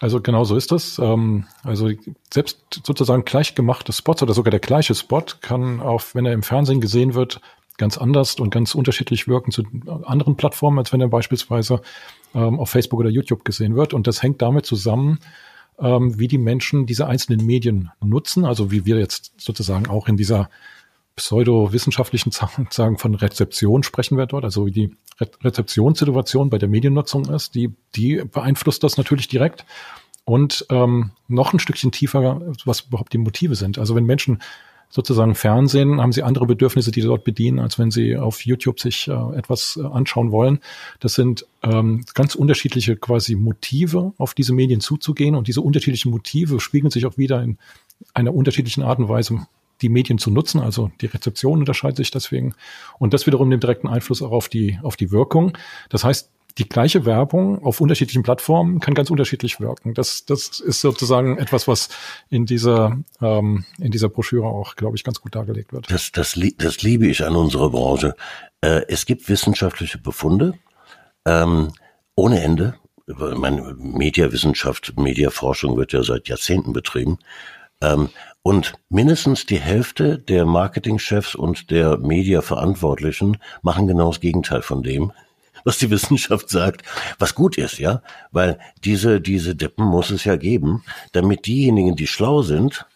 Also 0.00 0.20
genau 0.20 0.44
so 0.44 0.56
ist 0.56 0.70
das. 0.72 0.98
Ähm, 0.98 1.46
also 1.62 1.90
selbst 2.32 2.60
sozusagen 2.84 3.24
gleichgemachte 3.24 3.92
Spots 3.92 4.22
oder 4.22 4.34
sogar 4.34 4.50
der 4.50 4.60
gleiche 4.60 4.94
Spot 4.94 5.24
kann 5.40 5.80
auch, 5.80 6.02
wenn 6.12 6.26
er 6.26 6.32
im 6.32 6.42
Fernsehen 6.42 6.80
gesehen 6.80 7.14
wird, 7.14 7.40
ganz 7.78 7.96
anders 7.96 8.34
und 8.36 8.50
ganz 8.50 8.74
unterschiedlich 8.74 9.28
wirken 9.28 9.52
zu 9.52 9.62
anderen 10.04 10.36
Plattformen, 10.36 10.78
als 10.78 10.92
wenn 10.92 11.00
er 11.00 11.08
beispielsweise 11.08 11.80
ähm, 12.34 12.58
auf 12.58 12.70
Facebook 12.70 13.00
oder 13.00 13.10
YouTube 13.10 13.44
gesehen 13.44 13.76
wird. 13.76 13.94
Und 13.94 14.06
das 14.06 14.22
hängt 14.22 14.42
damit 14.42 14.66
zusammen, 14.66 15.20
ähm, 15.78 16.18
wie 16.18 16.28
die 16.28 16.38
Menschen 16.38 16.86
diese 16.86 17.06
einzelnen 17.06 17.46
Medien 17.46 17.90
nutzen, 18.00 18.44
also 18.44 18.70
wie 18.70 18.84
wir 18.84 18.98
jetzt 18.98 19.32
sozusagen 19.40 19.86
auch 19.86 20.08
in 20.08 20.16
dieser 20.16 20.50
pseudowissenschaftlichen 21.18 22.32
sagen 22.32 22.96
von 22.96 23.14
Rezeption 23.14 23.82
sprechen 23.82 24.16
wir 24.16 24.26
dort, 24.26 24.44
also 24.44 24.66
wie 24.66 24.70
die 24.70 24.96
Re 25.20 25.28
Rezeptionssituation 25.42 26.48
bei 26.48 26.58
der 26.58 26.68
Mediennutzung 26.68 27.26
ist, 27.26 27.56
die, 27.56 27.74
die 27.96 28.22
beeinflusst 28.24 28.84
das 28.84 28.96
natürlich 28.96 29.28
direkt. 29.28 29.64
Und 30.24 30.66
ähm, 30.70 31.10
noch 31.26 31.52
ein 31.52 31.58
Stückchen 31.58 31.90
tiefer, 31.90 32.40
was 32.64 32.82
überhaupt 32.82 33.12
die 33.14 33.18
Motive 33.18 33.56
sind. 33.56 33.78
Also 33.78 33.94
wenn 33.94 34.04
Menschen 34.04 34.40
sozusagen 34.90 35.34
Fernsehen, 35.34 36.00
haben 36.00 36.12
sie 36.12 36.22
andere 36.22 36.46
Bedürfnisse, 36.46 36.90
die 36.90 37.00
sie 37.00 37.08
dort 37.08 37.24
bedienen, 37.24 37.58
als 37.58 37.78
wenn 37.78 37.90
sie 37.90 38.16
auf 38.16 38.44
YouTube 38.44 38.78
sich 38.78 39.08
äh, 39.08 39.36
etwas 39.36 39.78
äh, 39.82 39.86
anschauen 39.86 40.30
wollen. 40.30 40.60
Das 41.00 41.14
sind 41.14 41.46
ähm, 41.62 42.04
ganz 42.14 42.34
unterschiedliche 42.34 42.96
quasi 42.96 43.34
Motive, 43.34 44.12
auf 44.18 44.34
diese 44.34 44.52
Medien 44.52 44.80
zuzugehen. 44.80 45.34
Und 45.34 45.48
diese 45.48 45.62
unterschiedlichen 45.62 46.10
Motive 46.10 46.60
spiegeln 46.60 46.90
sich 46.90 47.06
auch 47.06 47.18
wieder 47.18 47.42
in 47.42 47.58
einer 48.14 48.34
unterschiedlichen 48.34 48.82
Art 48.82 48.98
und 48.98 49.08
Weise, 49.08 49.46
die 49.82 49.88
Medien 49.88 50.18
zu 50.18 50.30
nutzen. 50.30 50.60
Also 50.60 50.90
die 51.00 51.06
Rezeption 51.06 51.60
unterscheidet 51.60 51.96
sich 51.96 52.10
deswegen. 52.10 52.54
Und 52.98 53.14
das 53.14 53.26
wiederum 53.26 53.48
nimmt 53.48 53.62
direkten 53.62 53.88
Einfluss 53.88 54.22
auch 54.22 54.32
auf 54.32 54.48
die, 54.48 54.78
auf 54.82 54.96
die 54.96 55.10
Wirkung. 55.10 55.56
Das 55.88 56.04
heißt, 56.04 56.30
die 56.58 56.68
gleiche 56.68 57.06
Werbung 57.06 57.64
auf 57.64 57.80
unterschiedlichen 57.80 58.24
Plattformen 58.24 58.80
kann 58.80 58.94
ganz 58.94 59.10
unterschiedlich 59.10 59.60
wirken. 59.60 59.94
Das, 59.94 60.24
das 60.24 60.58
ist 60.58 60.80
sozusagen 60.80 61.38
etwas, 61.38 61.68
was 61.68 61.88
in 62.30 62.46
dieser, 62.46 62.98
ähm, 63.22 63.64
in 63.78 63.92
dieser 63.92 64.08
Broschüre 64.08 64.46
auch, 64.46 64.74
glaube 64.74 64.96
ich, 64.96 65.04
ganz 65.04 65.20
gut 65.20 65.36
dargelegt 65.36 65.72
wird. 65.72 65.90
Das, 65.90 66.10
das, 66.10 66.38
das 66.56 66.82
liebe 66.82 67.06
ich 67.06 67.24
an 67.24 67.36
unserer 67.36 67.70
Branche. 67.70 68.14
Äh, 68.60 68.82
es 68.88 69.06
gibt 69.06 69.28
wissenschaftliche 69.28 69.98
Befunde 69.98 70.54
ähm, 71.24 71.72
ohne 72.16 72.40
Ende. 72.42 72.74
Meine 73.06 73.74
Mediawissenschaft, 73.78 74.98
Mediaforschung 74.98 75.76
wird 75.76 75.92
ja 75.92 76.02
seit 76.02 76.28
Jahrzehnten 76.28 76.72
betrieben. 76.72 77.18
Ähm, 77.80 78.08
und 78.42 78.74
mindestens 78.88 79.46
die 79.46 79.60
Hälfte 79.60 80.18
der 80.18 80.46
Marketingchefs 80.46 81.34
und 81.34 81.70
der 81.70 81.98
Mediaverantwortlichen 81.98 83.38
machen 83.62 83.86
genau 83.86 84.08
das 84.08 84.20
Gegenteil 84.20 84.62
von 84.62 84.82
dem, 84.82 85.12
was 85.64 85.78
die 85.78 85.90
Wissenschaft 85.90 86.48
sagt, 86.48 86.82
was 87.18 87.34
gut 87.34 87.58
ist, 87.58 87.78
ja, 87.78 88.02
weil 88.32 88.58
diese, 88.84 89.20
diese 89.20 89.54
Deppen 89.54 89.84
muss 89.84 90.10
es 90.10 90.24
ja 90.24 90.36
geben, 90.36 90.82
damit 91.12 91.46
diejenigen, 91.46 91.94
die 91.94 92.06
schlau 92.06 92.42
sind 92.42 92.86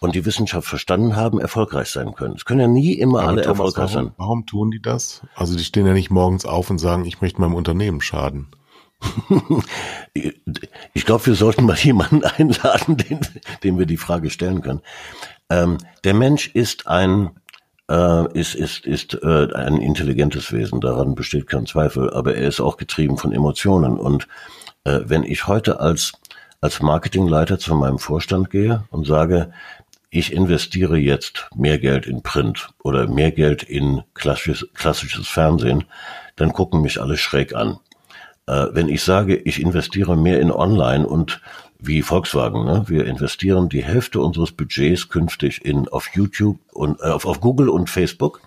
und 0.00 0.14
die 0.14 0.24
Wissenschaft 0.24 0.68
verstanden 0.68 1.16
haben, 1.16 1.40
erfolgreich 1.40 1.88
sein 1.88 2.14
können. 2.14 2.34
Es 2.34 2.44
können 2.44 2.60
ja 2.60 2.66
nie 2.66 2.92
immer 2.92 3.20
Aber 3.20 3.28
alle 3.28 3.42
Thomas, 3.42 3.58
erfolgreich 3.58 3.94
warum, 3.94 4.06
sein. 4.06 4.14
Warum 4.16 4.46
tun 4.46 4.70
die 4.70 4.80
das? 4.80 5.22
Also 5.34 5.56
die 5.56 5.64
stehen 5.64 5.86
ja 5.86 5.92
nicht 5.92 6.10
morgens 6.10 6.46
auf 6.46 6.70
und 6.70 6.78
sagen, 6.78 7.04
ich 7.04 7.20
möchte 7.20 7.40
meinem 7.40 7.54
Unternehmen 7.54 8.00
schaden. 8.00 8.48
ich 10.94 11.04
glaube, 11.06 11.26
wir 11.26 11.34
sollten 11.34 11.64
mal 11.64 11.76
jemanden 11.76 12.24
einladen, 12.38 12.96
den, 12.96 13.20
dem 13.62 13.78
wir 13.78 13.86
die 13.86 13.96
Frage 13.96 14.30
stellen 14.30 14.62
können. 14.62 14.82
Ähm, 15.48 15.78
der 16.04 16.14
Mensch 16.14 16.48
ist 16.48 16.86
ein 16.86 17.30
äh, 17.90 18.38
ist, 18.38 18.54
ist, 18.54 18.86
ist 18.86 19.14
äh, 19.22 19.52
ein 19.52 19.78
intelligentes 19.78 20.52
Wesen, 20.52 20.80
daran 20.80 21.14
besteht 21.14 21.48
kein 21.48 21.66
Zweifel, 21.66 22.10
aber 22.10 22.36
er 22.36 22.48
ist 22.48 22.60
auch 22.60 22.76
getrieben 22.76 23.18
von 23.18 23.32
Emotionen. 23.32 23.98
Und 23.98 24.28
äh, 24.84 25.00
wenn 25.04 25.24
ich 25.24 25.48
heute 25.48 25.80
als, 25.80 26.12
als 26.60 26.80
Marketingleiter 26.80 27.58
zu 27.58 27.74
meinem 27.74 27.98
Vorstand 27.98 28.50
gehe 28.50 28.84
und 28.90 29.06
sage, 29.06 29.52
ich 30.10 30.32
investiere 30.32 30.98
jetzt 30.98 31.48
mehr 31.54 31.78
Geld 31.78 32.06
in 32.06 32.22
Print 32.22 32.68
oder 32.82 33.08
mehr 33.08 33.32
Geld 33.32 33.62
in 33.62 34.02
klassisches, 34.14 34.68
klassisches 34.74 35.28
Fernsehen, 35.28 35.84
dann 36.36 36.52
gucken 36.52 36.82
mich 36.82 37.00
alle 37.00 37.16
schräg 37.16 37.54
an. 37.54 37.78
Äh, 38.46 38.66
wenn 38.72 38.88
ich 38.88 39.02
sage, 39.02 39.36
ich 39.36 39.60
investiere 39.60 40.16
mehr 40.16 40.40
in 40.40 40.50
Online 40.50 41.06
und 41.06 41.40
wie 41.78 42.02
Volkswagen. 42.02 42.64
Ne? 42.64 42.84
Wir 42.86 43.06
investieren 43.06 43.68
die 43.68 43.84
Hälfte 43.84 44.20
unseres 44.20 44.52
Budgets 44.52 45.08
künftig 45.08 45.64
in 45.64 45.88
auf 45.88 46.10
YouTube 46.14 46.58
und 46.72 47.00
äh, 47.00 47.04
auf, 47.04 47.24
auf 47.24 47.40
Google 47.40 47.68
und 47.68 47.88
Facebook. 47.88 48.40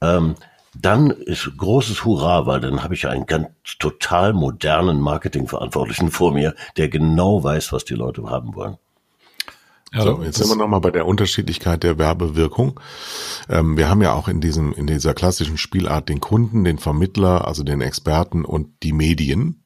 Ähm, 0.00 0.36
dann 0.74 1.10
ist 1.10 1.50
großes 1.56 2.04
Hurra, 2.04 2.46
weil 2.46 2.60
dann 2.60 2.84
habe 2.84 2.94
ich 2.94 3.08
einen 3.08 3.26
ganz 3.26 3.48
total 3.78 4.32
modernen 4.32 5.00
Marketingverantwortlichen 5.00 6.10
vor 6.10 6.32
mir, 6.32 6.54
der 6.76 6.88
genau 6.88 7.42
weiß, 7.42 7.72
was 7.72 7.84
die 7.84 7.94
Leute 7.94 8.22
haben 8.30 8.54
wollen. 8.54 8.76
So, 9.94 10.22
jetzt 10.22 10.36
sind 10.36 10.48
wir 10.48 10.56
nochmal 10.56 10.80
bei 10.80 10.90
der 10.90 11.06
Unterschiedlichkeit 11.06 11.82
der 11.82 11.98
Werbewirkung. 11.98 12.78
Ähm, 13.48 13.78
wir 13.78 13.88
haben 13.88 14.02
ja 14.02 14.12
auch 14.12 14.28
in 14.28 14.40
diesem, 14.40 14.72
in 14.74 14.86
dieser 14.86 15.14
klassischen 15.14 15.56
Spielart 15.56 16.08
den 16.08 16.20
Kunden, 16.20 16.64
den 16.64 16.78
Vermittler, 16.78 17.46
also 17.46 17.62
den 17.62 17.80
Experten 17.80 18.44
und 18.44 18.68
die 18.82 18.92
Medien. 18.92 19.64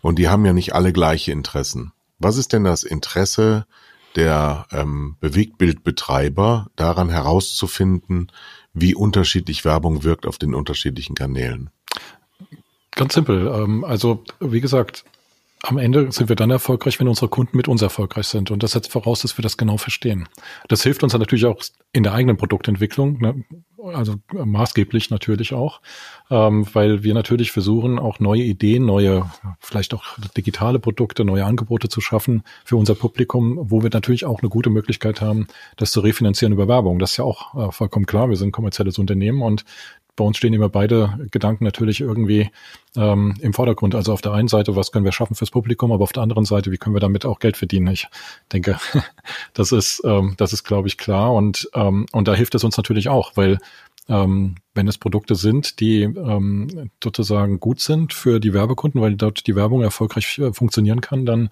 Und 0.00 0.18
die 0.18 0.28
haben 0.28 0.44
ja 0.44 0.52
nicht 0.52 0.74
alle 0.74 0.92
gleiche 0.92 1.32
Interessen. 1.32 1.92
Was 2.20 2.36
ist 2.36 2.52
denn 2.52 2.64
das 2.64 2.84
Interesse 2.84 3.66
der 4.14 4.66
ähm, 4.70 5.16
Bewegtbildbetreiber 5.20 6.68
daran 6.76 7.10
herauszufinden, 7.10 8.30
wie 8.74 8.94
unterschiedlich 8.94 9.64
Werbung 9.64 10.04
wirkt 10.04 10.26
auf 10.26 10.38
den 10.38 10.54
unterschiedlichen 10.54 11.16
Kanälen? 11.16 11.70
Ganz 12.92 13.14
simpel. 13.14 13.46
Ähm, 13.48 13.84
also 13.84 14.22
wie 14.40 14.60
gesagt, 14.60 15.04
am 15.62 15.78
Ende 15.78 16.12
sind 16.12 16.28
wir 16.28 16.36
dann 16.36 16.50
erfolgreich, 16.50 17.00
wenn 17.00 17.08
unsere 17.08 17.28
Kunden 17.28 17.56
mit 17.56 17.68
uns 17.68 17.82
erfolgreich 17.82 18.26
sind. 18.26 18.50
Und 18.50 18.62
das 18.62 18.72
setzt 18.72 18.92
voraus, 18.92 19.22
dass 19.22 19.36
wir 19.36 19.42
das 19.42 19.56
genau 19.56 19.76
verstehen. 19.76 20.28
Das 20.68 20.82
hilft 20.82 21.02
uns 21.02 21.12
dann 21.12 21.20
natürlich 21.20 21.46
auch 21.46 21.62
in 21.92 22.04
der 22.04 22.14
eigenen 22.14 22.36
Produktentwicklung, 22.36 23.18
ne? 23.20 23.44
also 23.82 24.16
maßgeblich 24.32 25.10
natürlich 25.10 25.54
auch, 25.54 25.80
ähm, 26.30 26.66
weil 26.72 27.02
wir 27.02 27.14
natürlich 27.14 27.52
versuchen, 27.52 27.98
auch 27.98 28.20
neue 28.20 28.42
Ideen, 28.42 28.84
neue, 28.84 29.30
vielleicht 29.60 29.94
auch 29.94 30.04
digitale 30.36 30.78
Produkte, 30.78 31.24
neue 31.24 31.44
Angebote 31.44 31.88
zu 31.88 32.00
schaffen 32.00 32.42
für 32.64 32.76
unser 32.76 32.94
Publikum, 32.94 33.58
wo 33.60 33.82
wir 33.82 33.90
natürlich 33.92 34.24
auch 34.24 34.40
eine 34.42 34.48
gute 34.48 34.70
Möglichkeit 34.70 35.20
haben, 35.20 35.46
das 35.76 35.90
zu 35.90 36.00
refinanzieren 36.00 36.52
über 36.52 36.68
Werbung. 36.68 36.98
Das 36.98 37.12
ist 37.12 37.16
ja 37.18 37.24
auch 37.24 37.54
äh, 37.54 37.72
vollkommen 37.72 38.06
klar. 38.06 38.28
Wir 38.28 38.36
sind 38.36 38.52
kommerzielles 38.52 38.98
Unternehmen 38.98 39.42
und 39.42 39.64
bei 40.18 40.24
uns 40.24 40.36
stehen 40.36 40.52
immer 40.52 40.68
beide 40.68 41.28
Gedanken 41.30 41.64
natürlich 41.64 42.00
irgendwie 42.00 42.50
ähm, 42.96 43.34
im 43.40 43.54
Vordergrund. 43.54 43.94
Also 43.94 44.12
auf 44.12 44.20
der 44.20 44.32
einen 44.32 44.48
Seite, 44.48 44.76
was 44.76 44.92
können 44.92 45.04
wir 45.04 45.12
schaffen 45.12 45.34
fürs 45.34 45.50
Publikum, 45.50 45.92
aber 45.92 46.02
auf 46.02 46.12
der 46.12 46.22
anderen 46.22 46.44
Seite, 46.44 46.70
wie 46.70 46.76
können 46.76 46.94
wir 46.94 47.00
damit 47.00 47.24
auch 47.24 47.38
Geld 47.38 47.56
verdienen? 47.56 47.86
Ich 47.88 48.06
denke, 48.52 48.78
das 49.54 49.72
ist, 49.72 50.02
ähm, 50.04 50.34
das 50.36 50.52
ist, 50.52 50.64
glaube 50.64 50.88
ich, 50.88 50.98
klar. 50.98 51.32
Und, 51.32 51.70
ähm, 51.74 52.06
und 52.12 52.28
da 52.28 52.34
hilft 52.34 52.54
es 52.54 52.64
uns 52.64 52.76
natürlich 52.76 53.08
auch, 53.08 53.32
weil 53.36 53.58
ähm, 54.08 54.56
wenn 54.74 54.88
es 54.88 54.98
Produkte 54.98 55.34
sind, 55.34 55.80
die 55.80 56.02
ähm, 56.02 56.90
sozusagen 57.02 57.60
gut 57.60 57.80
sind 57.80 58.12
für 58.12 58.40
die 58.40 58.54
Werbekunden, 58.54 59.00
weil 59.00 59.14
dort 59.16 59.46
die 59.46 59.54
Werbung 59.54 59.82
erfolgreich 59.82 60.38
äh, 60.38 60.52
funktionieren 60.52 61.00
kann, 61.00 61.26
dann 61.26 61.50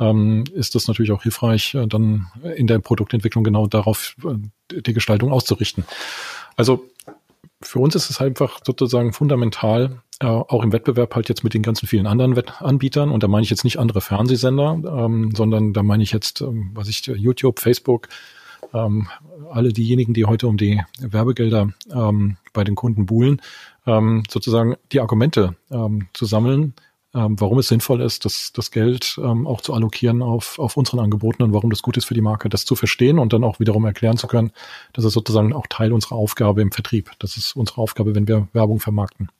ähm, 0.00 0.44
ist 0.54 0.74
das 0.74 0.88
natürlich 0.88 1.12
auch 1.12 1.22
hilfreich, 1.22 1.74
äh, 1.74 1.86
dann 1.86 2.28
in 2.56 2.66
der 2.66 2.78
Produktentwicklung 2.78 3.44
genau 3.44 3.66
darauf 3.66 4.16
äh, 4.24 4.80
die 4.80 4.92
Gestaltung 4.94 5.32
auszurichten. 5.32 5.84
Also 6.56 6.88
für 7.62 7.80
uns 7.80 7.94
ist 7.94 8.10
es 8.10 8.20
einfach 8.20 8.60
sozusagen 8.64 9.12
fundamental, 9.12 10.02
äh, 10.20 10.26
auch 10.26 10.62
im 10.62 10.72
Wettbewerb 10.72 11.14
halt 11.14 11.28
jetzt 11.28 11.44
mit 11.44 11.54
den 11.54 11.62
ganzen 11.62 11.86
vielen 11.86 12.06
anderen 12.06 12.36
Wettanbietern. 12.36 13.10
Und 13.10 13.22
da 13.22 13.28
meine 13.28 13.44
ich 13.44 13.50
jetzt 13.50 13.64
nicht 13.64 13.78
andere 13.78 14.00
Fernsehsender, 14.00 14.80
ähm, 14.84 15.32
sondern 15.34 15.72
da 15.72 15.82
meine 15.82 16.02
ich 16.02 16.12
jetzt, 16.12 16.40
ähm, 16.40 16.70
was 16.74 16.88
ich, 16.88 17.06
YouTube, 17.06 17.58
Facebook, 17.58 18.08
ähm, 18.74 19.08
alle 19.50 19.72
diejenigen, 19.72 20.14
die 20.14 20.24
heute 20.24 20.46
um 20.46 20.56
die 20.56 20.82
Werbegelder 21.00 21.70
ähm, 21.92 22.36
bei 22.52 22.64
den 22.64 22.74
Kunden 22.74 23.06
buhlen, 23.06 23.40
ähm, 23.86 24.22
sozusagen 24.28 24.76
die 24.92 25.00
Argumente 25.00 25.56
ähm, 25.70 26.08
zu 26.12 26.26
sammeln, 26.26 26.74
ähm, 27.14 27.40
warum 27.40 27.58
es 27.58 27.68
sinnvoll 27.68 28.00
ist, 28.02 28.24
das, 28.24 28.52
das 28.52 28.70
Geld 28.70 29.18
ähm, 29.22 29.46
auch 29.46 29.60
zu 29.60 29.72
allokieren 29.72 30.22
auf, 30.22 30.58
auf 30.58 30.76
unseren 30.76 31.00
Angeboten 31.00 31.42
und 31.42 31.52
warum 31.52 31.70
das 31.70 31.82
gut 31.82 31.96
ist 31.96 32.04
für 32.04 32.14
die 32.14 32.20
Marke, 32.20 32.48
das 32.48 32.64
zu 32.64 32.76
verstehen 32.76 33.18
und 33.18 33.32
dann 33.32 33.44
auch 33.44 33.60
wiederum 33.60 33.84
erklären 33.84 34.18
zu 34.18 34.26
können, 34.26 34.52
das 34.92 35.04
ist 35.04 35.14
sozusagen 35.14 35.52
auch 35.52 35.66
Teil 35.68 35.92
unserer 35.92 36.16
Aufgabe 36.16 36.60
im 36.60 36.72
Vertrieb. 36.72 37.10
Das 37.18 37.36
ist 37.36 37.56
unsere 37.56 37.80
Aufgabe, 37.80 38.14
wenn 38.14 38.28
wir 38.28 38.48
Werbung 38.52 38.80
vermarkten. 38.80 39.30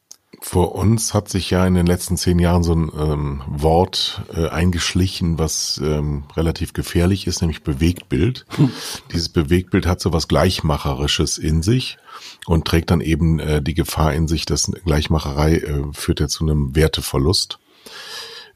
Vor 0.41 0.75
uns 0.75 1.15
hat 1.15 1.29
sich 1.29 1.51
ja 1.51 1.67
in 1.67 1.75
den 1.75 1.87
letzten 1.87 2.17
zehn 2.17 2.39
Jahren 2.39 2.63
so 2.63 2.75
ein 2.75 2.93
ähm, 2.97 3.43
Wort 3.49 4.23
äh, 4.33 4.49
eingeschlichen, 4.49 5.39
was 5.39 5.81
ähm, 5.83 6.25
relativ 6.37 6.75
gefährlich 6.75 7.27
ist, 7.27 7.41
nämlich 7.41 7.63
Bewegtbild. 7.63 8.45
Hm. 8.57 8.71
Dieses 9.13 9.31
Bewegtbild 9.31 9.87
hat 9.87 10.01
so 10.01 10.13
was 10.13 10.29
Gleichmacherisches 10.29 11.39
in 11.39 11.63
sich 11.63 11.99
und 12.47 12.67
trägt 12.67 12.91
dann 12.91 13.01
eben 13.01 13.41
äh, 13.41 13.63
die 13.63 13.75
Gefahr 13.75 14.13
in 14.13 14.29
sich, 14.29 14.45
dass 14.45 14.71
Gleichmacherei 14.85 15.57
äh, 15.57 15.83
führt 15.93 16.21
ja 16.21 16.29
zu 16.29 16.45
einem 16.45 16.77
Werteverlust. 16.77 17.59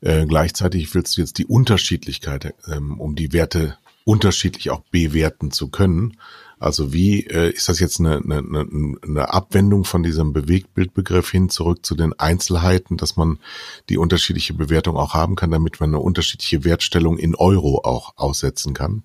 Äh, 0.02 0.26
gleichzeitig 0.26 0.94
willst 0.94 1.16
du 1.16 1.22
jetzt 1.22 1.38
die 1.38 1.46
Unterschiedlichkeit, 1.46 2.54
ähm, 2.70 3.00
um 3.00 3.16
die 3.16 3.32
Werte 3.32 3.78
unterschiedlich 4.04 4.70
auch 4.70 4.82
bewerten 4.90 5.50
zu 5.50 5.68
können. 5.68 6.18
Also 6.62 6.92
wie 6.92 7.27
äh, 7.27 7.51
ist 7.51 7.68
das 7.68 7.81
jetzt 7.81 7.98
eine, 7.98 8.18
eine, 8.18 8.66
eine 9.03 9.35
Abwendung 9.35 9.85
von 9.85 10.05
diesem 10.05 10.33
Bewegtbildbegriff 10.33 11.29
hin 11.29 11.48
zurück 11.48 11.85
zu 11.85 11.96
den 11.96 12.16
Einzelheiten, 12.20 12.96
dass 12.96 13.16
man 13.16 13.40
die 13.88 13.98
unterschiedliche 13.98 14.55
Bewertung 14.55 14.96
auch 14.96 15.12
haben 15.12 15.35
kann, 15.35 15.51
damit 15.51 15.81
man 15.81 15.90
eine 15.90 15.98
unterschiedliche 15.98 16.62
Wertstellung 16.62 17.18
in 17.18 17.35
Euro 17.35 17.81
auch 17.83 18.16
aussetzen 18.16 18.75
kann? 18.75 19.03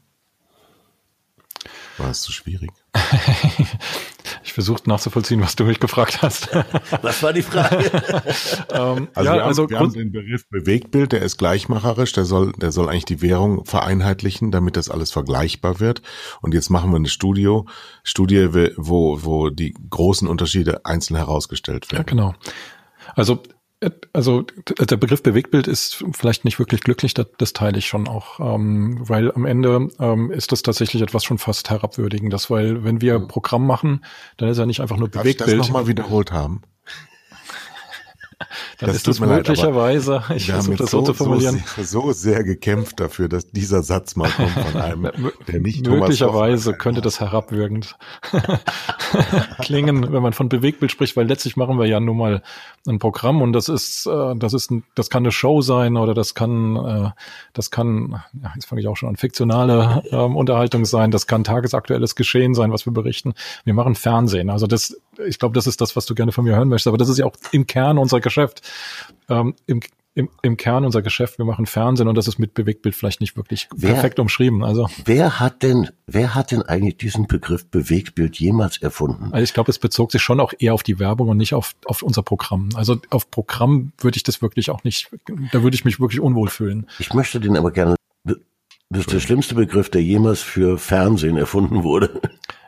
War 1.98 2.12
es 2.12 2.22
zu 2.22 2.32
schwierig? 2.32 2.70
ich 4.58 4.66
versuche 4.66 4.90
nachzuvollziehen, 4.90 5.42
was 5.42 5.56
du 5.56 5.66
mich 5.66 5.80
gefragt 5.80 6.22
hast. 6.22 6.50
was 7.02 7.22
war 7.22 7.32
die 7.32 7.44
Frage? 7.44 7.78
ähm, 8.72 9.08
also, 9.14 9.30
ja, 9.30 9.36
wir, 9.36 9.42
haben, 9.42 9.42
also 9.42 9.70
wir 9.70 9.80
haben 9.80 9.94
den 9.94 10.12
Begriff 10.12 10.48
Bewegtbild, 10.50 11.12
der 11.12 11.22
ist 11.22 11.38
gleichmacherisch, 11.38 12.12
der 12.14 12.26
soll, 12.26 12.54
der 12.54 12.72
soll 12.72 12.90
eigentlich 12.90 13.06
die 13.06 13.22
Währung 13.22 13.66
vereinheitlichen, 13.66 14.52
damit 14.52 14.76
das 14.76 14.90
alles 14.90 15.12
vergleichbar 15.12 15.80
wird. 15.80 16.02
Und 16.42 16.54
jetzt 16.54 16.70
machen 16.70 16.92
wir 16.92 16.98
eine 16.98 17.10
Studio, 17.10 17.68
Studie, 18.04 18.48
wo, 18.78 19.24
wo 19.24 19.50
die 19.50 19.76
großen 19.90 20.28
Unterschiede 20.28 20.86
einzeln 20.86 21.18
herausgestellt 21.18 21.92
werden. 21.92 22.06
Ja, 22.08 22.10
genau. 22.10 22.36
Also 23.16 23.44
also 24.12 24.42
der 24.42 24.98
Begriff 24.98 25.22
Bewegtbild 25.22 25.68
ist 25.68 26.04
vielleicht 26.14 26.46
nicht 26.46 26.58
wirklich 26.58 26.82
glücklich, 26.82 27.14
das, 27.14 27.28
das 27.38 27.54
teile 27.54 27.78
ich 27.78 27.88
schon 27.88 28.08
auch, 28.08 28.40
ähm, 28.40 28.98
weil 29.08 29.32
am 29.32 29.46
Ende 29.46 29.90
ähm, 30.00 30.32
ist 30.32 30.52
das 30.52 30.64
tatsächlich 30.64 31.02
etwas 31.04 31.24
schon 31.24 31.38
fast 31.38 31.70
herabwürdigendes, 31.70 32.50
weil 32.50 32.84
wenn 32.84 33.02
wir 33.02 33.16
hm. 33.16 33.28
Programm 33.28 33.68
machen, 33.68 34.04
dann 34.38 34.50
ist 34.50 34.58
ja 34.58 34.66
nicht 34.66 34.82
einfach 34.82 34.98
nur 34.98 35.10
Darf 35.10 35.24
Bewegtbild. 35.24 35.50
Ich 35.50 35.58
das 35.58 35.68
nochmal 35.68 35.88
wiederholt 35.88 36.32
haben? 36.32 36.64
Dann 38.40 38.90
das 38.90 38.98
ist 38.98 39.08
es 39.08 39.20
möglicherweise, 39.20 40.24
leid, 40.28 40.38
ich 40.38 40.52
versuche 40.52 40.76
das 40.76 40.92
so, 40.92 41.02
zu 41.02 41.16
formulieren. 41.16 41.64
So, 41.76 41.84
so 41.84 42.12
sehr 42.12 42.44
gekämpft 42.44 43.00
dafür, 43.00 43.28
dass 43.30 43.50
dieser 43.50 43.82
Satz 43.82 44.16
mal 44.16 44.30
kommt 44.30 44.52
von 44.52 44.80
einem, 44.80 45.12
der 45.48 45.60
nicht 45.60 45.88
Möglicherweise 45.88 46.74
könnte 46.74 47.02
das 47.02 47.20
herabwürgend 47.20 47.98
klingen, 49.62 50.14
wenn 50.14 50.22
man 50.22 50.34
von 50.34 50.50
Bewegtbild 50.50 50.92
spricht, 50.92 51.18
weil 51.18 51.26
letztlich 51.26 51.58
machen 51.58 51.80
wir 51.80 51.88
ja 51.88 52.00
nun 52.00 52.18
mal 52.18 52.44
ein 52.88 53.00
Programm 53.00 53.42
und 53.42 53.54
das 53.54 53.70
ist, 53.70 54.06
äh, 54.06 54.36
das 54.36 54.54
ist, 54.54 54.72
das 54.94 55.10
kann 55.10 55.24
eine 55.24 55.32
Show 55.32 55.62
sein 55.62 55.98
oder 55.98 56.14
das 56.14 56.36
kann, 56.36 56.76
äh, 56.76 57.10
das 57.54 57.72
kann, 57.72 58.22
ja, 58.40 58.52
jetzt 58.54 58.66
fange 58.66 58.82
ich 58.82 58.88
auch 58.88 58.98
schon 58.98 59.10
an, 59.10 59.18
fiktionale 59.18 60.04
ähm, 60.12 60.36
Unterhaltung 60.36 60.86
sein, 60.86 61.10
das 61.10 61.26
kann 61.26 61.44
tagesaktuelles 61.44 62.16
Geschehen 62.16 62.54
sein, 62.54 62.72
was 62.72 62.86
wir 62.86 62.94
berichten. 62.94 63.34
Wir 63.66 63.74
machen 63.74 63.96
Fernsehen, 63.96 64.52
also 64.52 64.68
das, 64.68 64.96
ich 65.26 65.40
glaube, 65.40 65.54
das 65.54 65.68
ist 65.68 65.82
das, 65.82 65.96
was 65.96 66.06
du 66.06 66.16
gerne 66.16 66.32
von 66.32 66.44
mir 66.44 66.56
hören 66.56 66.70
möchtest, 66.70 66.88
aber 66.88 66.98
das 66.98 67.10
ist 67.10 67.18
ja 67.18 67.26
auch 67.26 67.36
im 67.52 67.68
Kern 67.68 67.98
unserer 67.98 68.22
Geschäft. 68.22 68.62
Ähm, 69.30 69.56
im, 69.66 69.82
im, 70.18 70.30
Im 70.42 70.58
Kern 70.58 70.84
unser 70.84 71.04
Geschäft, 71.04 71.38
wir 71.38 71.46
machen 71.46 71.68
Fernsehen 71.68 72.08
und 72.08 72.16
das 72.16 72.28
ist 72.28 72.40
mit 72.40 72.56
Bewegtbild 72.56 72.96
vielleicht 72.96 73.22
nicht 73.22 73.38
wirklich 73.38 73.70
wer, 73.76 73.94
perfekt 73.94 74.18
umschrieben. 74.18 74.64
Also 74.64 74.90
wer 75.06 75.40
hat 75.40 75.62
denn, 75.62 75.92
wer 76.08 76.34
hat 76.34 76.52
denn 76.52 76.64
eigentlich 76.64 76.98
diesen 76.98 77.28
Begriff 77.28 77.70
Bewegtbild 77.70 78.40
jemals 78.40 78.78
erfunden? 78.78 79.26
Also 79.32 79.44
ich 79.44 79.54
glaube, 79.54 79.70
es 79.70 79.78
bezog 79.78 80.12
sich 80.12 80.24
schon 80.24 80.40
auch 80.40 80.54
eher 80.58 80.74
auf 80.74 80.82
die 80.82 80.98
Werbung 80.98 81.30
und 81.30 81.38
nicht 81.38 81.54
auf, 81.54 81.76
auf 81.86 82.02
unser 82.02 82.24
Programm. 82.24 82.70
Also 82.74 82.98
auf 83.12 83.30
Programm 83.30 83.92
würde 84.00 84.18
ich 84.18 84.24
das 84.24 84.42
wirklich 84.42 84.72
auch 84.72 84.84
nicht, 84.84 85.12
da 85.52 85.62
würde 85.62 85.76
ich 85.76 85.86
mich 85.86 86.00
wirklich 86.00 86.20
unwohl 86.20 86.50
fühlen. 86.50 86.88
Ich 86.98 87.14
möchte 87.14 87.40
den 87.40 87.56
aber 87.56 87.70
gerne 87.70 87.96
das 88.90 89.02
ist 89.02 89.12
der 89.12 89.20
schlimmste 89.20 89.54
Begriff, 89.54 89.90
der 89.90 90.02
jemals 90.02 90.42
für 90.42 90.78
Fernsehen 90.78 91.38
erfunden 91.38 91.84
wurde. 91.84 92.22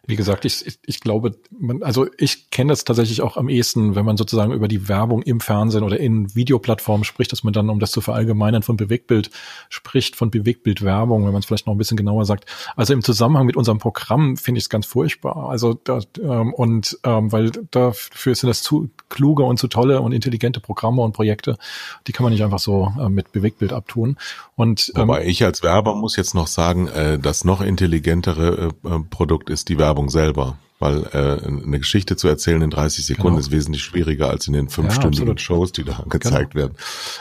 Wie 0.09 0.15
gesagt, 0.15 0.43
ich, 0.43 0.65
ich, 0.65 0.79
ich 0.87 1.01
glaube, 1.01 1.35
man, 1.51 1.83
also 1.83 2.07
ich 2.17 2.49
kenne 2.49 2.71
das 2.71 2.83
tatsächlich 2.83 3.21
auch 3.21 3.37
am 3.37 3.47
ehesten, 3.47 3.93
wenn 3.93 4.05
man 4.05 4.17
sozusagen 4.17 4.53
über 4.53 4.67
die 4.67 4.89
Werbung 4.89 5.21
im 5.21 5.39
Fernsehen 5.39 5.83
oder 5.83 5.99
in 5.99 6.33
Videoplattformen 6.33 7.03
spricht, 7.03 7.31
dass 7.31 7.43
man 7.43 7.53
dann, 7.53 7.69
um 7.69 7.79
das 7.79 7.91
zu 7.91 8.01
verallgemeinern, 8.01 8.63
von 8.63 8.75
Bewegtbild 8.75 9.29
spricht, 9.69 10.15
von 10.15 10.31
Bewegtbildwerbung, 10.31 11.25
wenn 11.25 11.31
man 11.31 11.41
es 11.41 11.45
vielleicht 11.45 11.67
noch 11.67 11.75
ein 11.75 11.77
bisschen 11.77 11.95
genauer 11.95 12.25
sagt. 12.25 12.47
Also 12.75 12.93
im 12.93 13.03
Zusammenhang 13.03 13.45
mit 13.45 13.55
unserem 13.55 13.77
Programm 13.77 14.35
finde 14.35 14.57
ich 14.57 14.63
es 14.63 14.69
ganz 14.69 14.87
furchtbar. 14.87 15.47
Also 15.47 15.75
da, 15.75 15.99
ähm, 16.19 16.55
und 16.55 16.97
ähm, 17.03 17.31
weil 17.31 17.51
dafür 17.69 18.33
sind 18.33 18.47
das 18.47 18.63
zu 18.63 18.89
kluge 19.09 19.43
und 19.43 19.59
zu 19.59 19.67
tolle 19.67 20.01
und 20.01 20.11
intelligente 20.11 20.59
Programme 20.59 21.03
und 21.03 21.13
Projekte, 21.13 21.59
die 22.07 22.13
kann 22.13 22.23
man 22.23 22.33
nicht 22.33 22.43
einfach 22.43 22.57
so 22.57 22.91
äh, 22.99 23.09
mit 23.09 23.31
Bewegtbild 23.31 23.73
abtun. 23.73 24.17
Und 24.55 24.91
ähm, 24.95 25.03
Wobei 25.03 25.25
ich 25.25 25.43
als 25.43 25.61
Werber 25.61 25.93
muss 25.93 26.15
jetzt 26.15 26.33
noch 26.33 26.47
sagen, 26.47 26.87
äh, 26.87 27.19
das 27.19 27.45
noch 27.45 27.61
intelligentere 27.61 28.71
äh, 28.83 28.87
äh 28.87 28.99
Produkt 29.11 29.51
ist 29.51 29.69
die 29.69 29.77
Werbung 29.77 29.98
Werbung 29.99 30.09
selber. 30.09 30.57
Weil 30.81 31.03
äh, 31.11 31.45
eine 31.45 31.79
Geschichte 31.79 32.15
zu 32.15 32.29
erzählen 32.29 32.61
in 32.61 32.69
30 32.69 33.05
Sekunden 33.05 33.31
genau. 33.31 33.39
ist 33.39 33.51
wesentlich 33.51 33.83
schwieriger 33.83 34.29
als 34.29 34.47
in 34.47 34.53
den 34.53 34.69
fünfstündigen 34.69 35.35
ja, 35.35 35.37
Shows, 35.37 35.73
die 35.73 35.83
da 35.83 36.05
gezeigt 36.07 36.53
genau. 36.53 36.67
werden. 36.67 36.77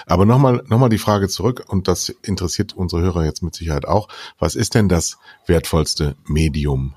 Aber 0.07 0.27
nochmal 0.27 0.63
noch 0.69 0.79
mal 0.79 0.89
die 0.89 0.99
Frage 0.99 1.27
zurück, 1.27 1.65
und 1.67 1.89
das 1.89 2.09
interessiert 2.09 2.77
unsere 2.77 3.03
Hörer 3.03 3.25
jetzt 3.25 3.43
mit 3.43 3.57
Sicherheit 3.57 3.85
auch. 3.85 4.07
Was 4.39 4.55
ist 4.55 4.77
denn 4.77 4.89
das 4.89 5.19
wertvollste 5.47 6.15
Medium 6.25 6.95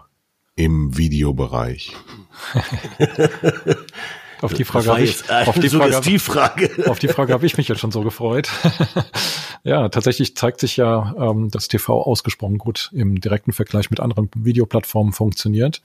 im 0.56 0.96
Videobereich? 0.96 1.96
Auf 4.42 4.54
die 4.54 4.64
Frage 4.64 4.88
habe 4.88 5.02
ich, 5.02 5.30
auf 5.30 5.60
die 5.60 5.70
Frage, 5.70 6.20
Frage. 6.20 6.90
auf 6.90 7.00
die 7.00 7.08
Frage 7.08 7.34
habe 7.34 7.46
ich 7.46 7.58
mich 7.58 7.68
jetzt 7.68 7.80
schon 7.80 7.92
so 7.92 8.02
gefreut. 8.02 8.50
ja, 9.64 9.90
tatsächlich 9.90 10.36
zeigt 10.36 10.60
sich 10.60 10.78
ja, 10.78 11.14
ähm, 11.18 11.50
dass 11.50 11.68
TV 11.68 12.02
ausgesprochen 12.02 12.58
gut 12.58 12.90
im 12.94 13.22
direkten 13.22 13.54
Vergleich 13.54 13.90
mit 13.92 14.00
anderen 14.00 14.30
Videoplattformen 14.36 15.14
funktioniert. 15.14 15.82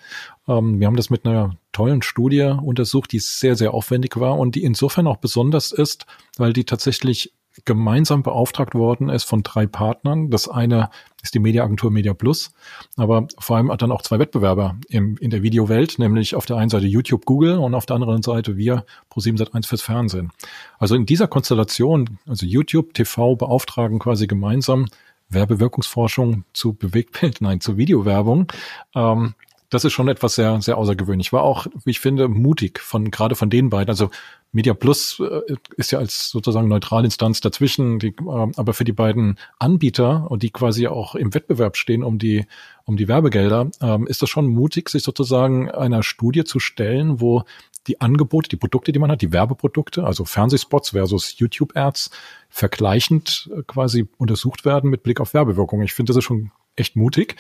Ähm, 0.49 0.81
wir 0.81 0.87
haben 0.87 0.97
das 0.97 1.11
mit 1.11 1.27
einer 1.27 1.57
tollen 1.73 2.03
Studie 2.03 2.55
untersucht, 2.63 3.13
die 3.13 3.19
sehr, 3.19 3.57
sehr 3.57 3.75
aufwendig 3.75 4.19
war 4.19 4.39
und 4.39 4.55
die 4.55 4.65
insofern 4.65 5.07
auch 5.07 5.19
besonders 5.19 5.73
ist, 5.73 6.07
weil 6.39 6.53
die 6.53 6.65
tatsächlich 6.65 7.33
gemeinsam 7.65 8.23
beauftragt 8.23 8.75
worden 8.75 9.09
ist 9.09 9.25
von 9.25 9.43
drei 9.43 9.67
Partnern. 9.67 10.31
Das 10.31 10.49
eine 10.49 10.91
ist 11.23 11.35
die 11.35 11.39
Mediaagentur 11.39 11.91
Media 11.91 12.15
Plus, 12.15 12.53
aber 12.97 13.27
vor 13.39 13.57
allem 13.57 13.71
hat 13.73 13.83
dann 13.83 13.93
auch 13.93 14.03
zwei 14.03 14.19
Wettbewerber 14.19 14.77
im, 14.89 15.17
in 15.19 15.31
der 15.31 15.43
Videowelt, 15.43 15.99
nämlich 15.99 16.35
auf 16.35 16.47
der 16.47 16.57
einen 16.57 16.71
Seite 16.71 16.87
YouTube, 16.87 17.25
Google 17.25 17.59
und 17.59 17.75
auf 17.75 17.87
der 17.87 17.97
anderen 17.97 18.23
Seite 18.23 18.57
wir 18.57 18.85
Pro7 19.11 19.39
Sat1 19.39 19.67
fürs 19.67 19.83
Fernsehen. 19.83 20.31
Also 20.79 20.95
in 20.95 21.07
dieser 21.07 21.29
Konstellation, 21.29 22.19
also 22.27 22.47
YouTube, 22.47 22.95
TV 22.95 23.37
beauftragen 23.37 23.99
quasi 23.99 24.27
gemeinsam 24.27 24.87
Werbewirkungsforschung 25.29 26.45
zu 26.53 26.75
Bewegtbild, 26.75 27.41
nein, 27.41 27.61
zu 27.61 27.77
Videowerbung. 27.77 28.47
Ähm, 28.95 29.35
das 29.69 29.85
ist 29.85 29.93
schon 29.93 30.09
etwas 30.09 30.37
sehr, 30.37 30.61
sehr 30.61 30.79
außergewöhnlich. 30.79 31.33
War 31.33 31.43
auch, 31.43 31.67
wie 31.85 31.91
ich 31.91 32.01
finde, 32.01 32.29
mutig 32.29 32.79
von, 32.79 33.11
gerade 33.11 33.35
von 33.35 33.51
den 33.51 33.69
beiden. 33.69 33.91
Also 33.91 34.11
Media 34.57 34.73
Plus 34.73 35.21
äh, 35.21 35.55
ist 35.77 35.93
ja 35.93 35.99
als 35.99 36.31
sozusagen 36.31 36.69
Neutralinstanz 36.69 37.43
dazwischen, 37.43 37.99
die, 37.99 38.09
äh, 38.09 38.15
aber 38.57 38.73
für 38.73 38.85
die 38.85 38.95
beiden 38.95 39.39
Anbieter 39.59 40.31
und 40.31 40.43
die 40.43 40.49
quasi 40.49 40.87
auch 40.87 41.15
im 41.15 41.35
Wettbewerb 41.35 41.77
stehen 41.77 42.03
um 42.03 42.19
die, 42.19 42.47
um 42.87 42.97
die 42.97 43.07
Werbegelder, 43.07 43.71
ähm, 43.83 44.07
ist 44.07 44.23
das 44.23 44.31
schon 44.31 44.47
mutig, 44.47 44.89
sich 44.89 45.03
sozusagen 45.03 45.71
einer 45.71 46.03
Studie 46.03 46.45
zu 46.45 46.59
stellen, 46.59 47.21
wo 47.21 47.45
die 47.87 48.01
Angebote, 48.01 48.49
die 48.49 48.57
Produkte, 48.57 48.93
die 48.93 48.99
man 48.99 49.11
hat, 49.11 49.21
die 49.21 49.31
Werbeprodukte, 49.31 50.05
also 50.05 50.25
Fernsehspots 50.25 50.91
versus 50.91 51.39
YouTube-Ads, 51.39 52.11
vergleichend 52.49 53.51
quasi 53.67 54.09
untersucht 54.17 54.65
werden 54.65 54.89
mit 54.89 55.03
Blick 55.03 55.21
auf 55.21 55.35
Werbewirkung. 55.35 55.83
Ich 55.83 55.93
finde, 55.93 56.11
das 56.11 56.17
ist 56.17 56.25
schon 56.25 56.51
echt 56.77 56.97
mutig 56.97 57.37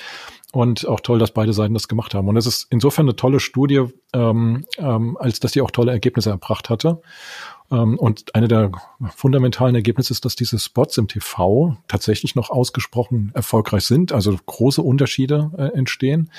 und 0.52 0.86
auch 0.86 1.00
toll, 1.00 1.18
dass 1.18 1.32
beide 1.32 1.52
Seiten 1.52 1.74
das 1.74 1.88
gemacht 1.88 2.14
haben. 2.14 2.28
Und 2.28 2.36
es 2.36 2.46
ist 2.46 2.66
insofern 2.70 3.06
eine 3.06 3.16
tolle 3.16 3.40
Studie, 3.40 3.84
ähm, 4.12 4.64
ähm, 4.78 5.16
als 5.18 5.40
dass 5.40 5.52
sie 5.52 5.60
auch 5.60 5.70
tolle 5.70 5.92
Ergebnisse 5.92 6.30
erbracht 6.30 6.70
hatte. 6.70 7.00
Ähm, 7.70 7.98
und 7.98 8.34
eine 8.34 8.48
der 8.48 8.70
fundamentalen 9.14 9.74
Ergebnisse 9.74 10.12
ist, 10.12 10.24
dass 10.24 10.36
diese 10.36 10.58
Spots 10.58 10.98
im 10.98 11.08
TV 11.08 11.76
tatsächlich 11.88 12.34
noch 12.34 12.50
ausgesprochen 12.50 13.32
erfolgreich 13.34 13.84
sind, 13.84 14.12
also 14.12 14.36
große 14.46 14.80
Unterschiede 14.80 15.50
äh, 15.58 15.76
entstehen, 15.76 16.30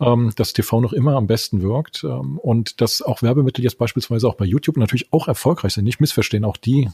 ähm, 0.00 0.32
dass 0.36 0.52
TV 0.52 0.80
noch 0.80 0.92
immer 0.92 1.16
am 1.16 1.26
besten 1.26 1.60
wirkt 1.60 2.04
ähm, 2.04 2.38
und 2.38 2.80
dass 2.80 3.02
auch 3.02 3.22
Werbemittel 3.22 3.62
jetzt 3.62 3.78
beispielsweise 3.78 4.26
auch 4.26 4.34
bei 4.34 4.46
YouTube 4.46 4.78
natürlich 4.78 5.12
auch 5.12 5.28
erfolgreich 5.28 5.74
sind. 5.74 5.84
Nicht 5.84 6.00
missverstehen, 6.00 6.44
auch 6.44 6.56
die 6.56 6.88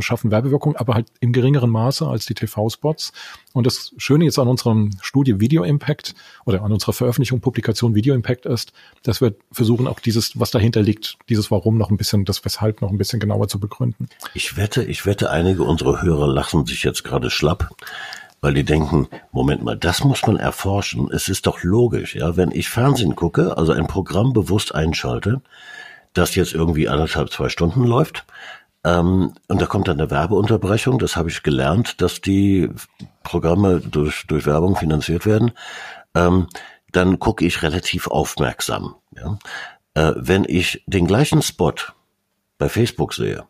schaffen 0.00 0.30
Werbewirkung, 0.30 0.76
aber 0.76 0.94
halt 0.94 1.06
im 1.20 1.32
geringeren 1.32 1.70
Maße 1.70 2.06
als 2.06 2.26
die 2.26 2.34
TV-Spots. 2.34 3.12
Und 3.52 3.66
das 3.66 3.92
Schöne 3.98 4.24
jetzt 4.24 4.38
an 4.38 4.48
unserem 4.48 4.90
Studie 5.00 5.40
Video 5.40 5.62
Impact 5.62 5.83
oder 6.44 6.62
an 6.62 6.72
unserer 6.72 6.92
Veröffentlichung 6.92 7.40
Publikation 7.40 7.94
Video 7.94 8.14
Impact 8.14 8.44
ist, 8.46 8.72
dass 9.02 9.20
wir 9.20 9.34
versuchen 9.52 9.86
auch 9.86 10.00
dieses, 10.00 10.38
was 10.38 10.50
dahinter 10.50 10.82
liegt, 10.82 11.16
dieses 11.28 11.50
Warum 11.50 11.78
noch 11.78 11.90
ein 11.90 11.96
bisschen, 11.96 12.24
das 12.24 12.44
Weshalb 12.44 12.82
noch 12.82 12.90
ein 12.90 12.98
bisschen 12.98 13.04
bisschen 13.04 13.20
genauer 13.20 13.48
zu 13.48 13.60
begründen. 13.60 14.08
Ich 14.32 14.56
wette, 14.56 14.82
ich 14.82 15.06
wette, 15.06 15.30
einige 15.30 15.62
unserer 15.62 16.02
Hörer 16.02 16.26
lachen 16.26 16.66
sich 16.66 16.82
jetzt 16.82 17.04
gerade 17.04 17.30
schlapp, 17.30 17.70
weil 18.40 18.54
die 18.54 18.64
denken, 18.64 19.08
Moment 19.30 19.62
mal, 19.62 19.76
das 19.76 20.04
muss 20.04 20.26
man 20.26 20.36
erforschen. 20.36 21.10
Es 21.12 21.28
ist 21.28 21.46
doch 21.46 21.62
logisch, 21.62 22.14
ja, 22.14 22.36
wenn 22.36 22.50
ich 22.50 22.68
Fernsehen 22.68 23.14
gucke, 23.14 23.56
also 23.56 23.72
ein 23.72 23.86
Programm 23.86 24.32
bewusst 24.32 24.74
einschalte, 24.74 25.42
das 26.14 26.34
jetzt 26.34 26.54
irgendwie 26.54 26.88
anderthalb, 26.88 27.30
zwei 27.30 27.48
Stunden 27.48 27.84
läuft, 27.84 28.24
ähm, 28.84 29.32
und 29.48 29.62
da 29.62 29.66
kommt 29.66 29.88
dann 29.88 29.98
eine 29.98 30.10
Werbeunterbrechung, 30.10 30.98
das 30.98 31.16
habe 31.16 31.30
ich 31.30 31.42
gelernt, 31.42 32.00
dass 32.02 32.20
die 32.20 32.70
Programme 33.22 33.80
durch, 33.80 34.26
durch 34.26 34.46
Werbung 34.46 34.76
finanziert 34.76 35.26
werden, 35.26 35.52
ähm, 36.14 36.48
dann 36.92 37.18
gucke 37.18 37.44
ich 37.44 37.62
relativ 37.62 38.06
aufmerksam. 38.06 38.94
Ja? 39.16 39.38
Äh, 39.94 40.12
wenn 40.16 40.44
ich 40.46 40.82
den 40.86 41.06
gleichen 41.06 41.42
Spot 41.42 41.74
bei 42.58 42.68
Facebook 42.68 43.14
sehe, 43.14 43.46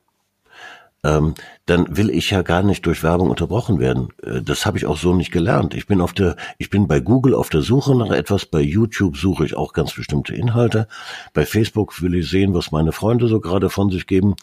ähm, 1.05 1.35
dann 1.67 1.97
will 1.97 2.11
ich 2.11 2.31
ja 2.31 2.43
gar 2.43 2.63
nicht 2.63 2.85
durch 2.87 3.03
Werbung 3.03 3.31
unterbrochen 3.31 3.79
werden. 3.79 4.09
Äh, 4.23 4.43
das 4.43 4.67
habe 4.67 4.79
ich 4.79 4.87
auch 4.87 4.97
so 4.97 5.15
nicht 5.15 5.31
gelernt. 5.31 5.75
Ich 5.75 5.87
bin 5.87 6.01
auf 6.01 6.13
der, 6.13 6.37
ich 6.59 6.71
bin 6.71 6.89
bei 6.89 7.01
Google 7.01 7.35
auf 7.35 7.51
der 7.51 7.63
Suche 7.63 7.95
nach 7.95 8.11
etwas, 8.11 8.47
bei 8.47 8.61
YouTube 8.61 9.17
suche 9.17 9.45
ich 9.45 9.57
auch 9.57 9.73
ganz 9.73 9.95
bestimmte 9.95 10.35
Inhalte, 10.35 10.89
bei 11.35 11.47
Facebook 11.47 12.01
will 12.03 12.15
ich 12.15 12.29
sehen, 12.29 12.55
was 12.55 12.73
meine 12.73 12.93
Freunde 12.93 13.29
so 13.29 13.41
gerade 13.41 13.71
von 13.71 13.91
sich 13.91 14.07
geben. 14.07 14.35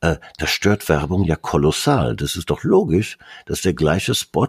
Äh, 0.00 0.16
das 0.38 0.50
stört 0.50 0.88
Werbung 0.88 1.24
ja 1.24 1.36
kolossal. 1.36 2.16
Das 2.16 2.36
ist 2.36 2.48
doch 2.50 2.62
logisch, 2.62 3.18
dass 3.46 3.60
der 3.60 3.74
gleiche 3.74 4.14
Spot 4.14 4.48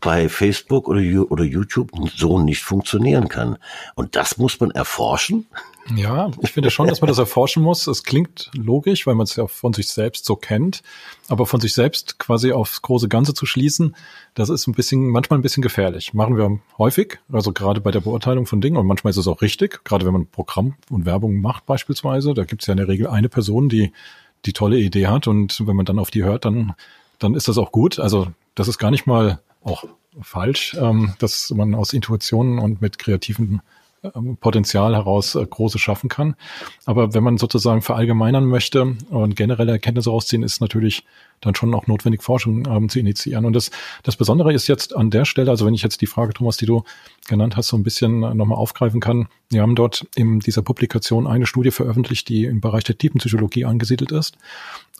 bei 0.00 0.30
Facebook 0.30 0.88
oder, 0.88 1.00
oder 1.30 1.44
YouTube 1.44 1.90
so 2.14 2.40
nicht 2.40 2.62
funktionieren 2.62 3.28
kann. 3.28 3.58
Und 3.94 4.16
das 4.16 4.38
muss 4.38 4.58
man 4.58 4.70
erforschen. 4.70 5.46
Ja, 5.94 6.30
ich 6.40 6.52
finde 6.52 6.70
schon, 6.70 6.88
dass 6.88 7.02
man 7.02 7.08
das 7.08 7.18
erforschen 7.18 7.62
muss. 7.62 7.86
Es 7.86 8.02
klingt 8.02 8.50
logisch, 8.54 9.06
weil 9.06 9.14
man 9.14 9.24
es 9.24 9.36
ja 9.36 9.46
von 9.46 9.74
sich 9.74 9.88
selbst 9.88 10.24
so 10.24 10.34
kennt. 10.34 10.82
Aber 11.28 11.44
von 11.44 11.60
sich 11.60 11.74
selbst 11.74 12.18
quasi 12.18 12.52
aufs 12.52 12.80
große 12.80 13.08
Ganze 13.08 13.34
zu 13.34 13.44
schließen, 13.44 13.94
das 14.34 14.48
ist 14.48 14.66
ein 14.66 14.72
bisschen, 14.72 15.08
manchmal 15.08 15.38
ein 15.38 15.42
bisschen 15.42 15.62
gefährlich. 15.62 16.14
Machen 16.14 16.38
wir 16.38 16.58
häufig, 16.78 17.18
also 17.30 17.52
gerade 17.52 17.82
bei 17.82 17.90
der 17.90 18.00
Beurteilung 18.00 18.46
von 18.46 18.62
Dingen. 18.62 18.78
Und 18.78 18.86
manchmal 18.86 19.10
ist 19.10 19.18
es 19.18 19.28
auch 19.28 19.42
richtig, 19.42 19.84
gerade 19.84 20.06
wenn 20.06 20.12
man 20.14 20.26
Programm 20.26 20.74
und 20.88 21.04
Werbung 21.04 21.40
macht 21.42 21.66
beispielsweise. 21.66 22.32
Da 22.32 22.44
gibt 22.44 22.62
es 22.62 22.66
ja 22.66 22.72
in 22.72 22.78
der 22.78 22.88
Regel 22.88 23.08
eine 23.08 23.28
Person, 23.28 23.68
die 23.68 23.92
die 24.46 24.54
tolle 24.54 24.78
Idee 24.78 25.08
hat. 25.08 25.26
Und 25.26 25.66
wenn 25.66 25.76
man 25.76 25.84
dann 25.84 25.98
auf 25.98 26.10
die 26.10 26.24
hört, 26.24 26.46
dann, 26.46 26.72
dann 27.18 27.34
ist 27.34 27.48
das 27.48 27.58
auch 27.58 27.72
gut. 27.72 27.98
Also 27.98 28.28
das 28.54 28.68
ist 28.68 28.78
gar 28.78 28.90
nicht 28.90 29.06
mal 29.06 29.40
auch 29.64 29.84
falsch, 30.20 30.76
ähm, 30.78 31.14
dass 31.18 31.50
man 31.50 31.74
aus 31.74 31.92
Intuitionen 31.92 32.58
und 32.58 32.80
mit 32.80 32.98
kreativen 32.98 33.62
ähm, 34.16 34.36
Potenzial 34.36 34.96
heraus 34.96 35.36
äh, 35.36 35.46
große 35.46 35.78
schaffen 35.78 36.08
kann. 36.08 36.34
Aber 36.86 37.14
wenn 37.14 37.22
man 37.22 37.38
sozusagen 37.38 37.82
verallgemeinern 37.82 38.44
möchte 38.44 38.96
und 39.10 39.36
generelle 39.36 39.72
Erkenntnisse 39.72 40.10
rausziehen, 40.10 40.42
ist 40.42 40.60
natürlich 40.60 41.04
dann 41.40 41.54
schon 41.54 41.72
auch 41.72 41.86
notwendig, 41.86 42.22
Forschung 42.22 42.66
ähm, 42.66 42.88
zu 42.88 42.98
initiieren. 42.98 43.44
Und 43.44 43.54
das, 43.54 43.70
das 44.02 44.16
Besondere 44.16 44.52
ist 44.52 44.66
jetzt 44.66 44.94
an 44.94 45.10
der 45.10 45.24
Stelle, 45.24 45.50
also 45.50 45.66
wenn 45.66 45.74
ich 45.74 45.82
jetzt 45.82 46.00
die 46.00 46.06
Frage, 46.06 46.34
Thomas, 46.34 46.56
die 46.56 46.66
du 46.66 46.82
genannt 47.28 47.56
hast, 47.56 47.68
so 47.68 47.76
ein 47.76 47.84
bisschen 47.84 48.20
nochmal 48.20 48.58
aufgreifen 48.58 49.00
kann, 49.00 49.28
wir 49.50 49.62
haben 49.62 49.76
dort 49.76 50.06
in 50.16 50.40
dieser 50.40 50.62
Publikation 50.62 51.26
eine 51.26 51.46
Studie 51.46 51.70
veröffentlicht, 51.70 52.28
die 52.28 52.44
im 52.44 52.60
Bereich 52.60 52.84
der 52.84 52.98
Tiefenpsychologie 52.98 53.64
angesiedelt 53.66 54.10
ist 54.10 54.36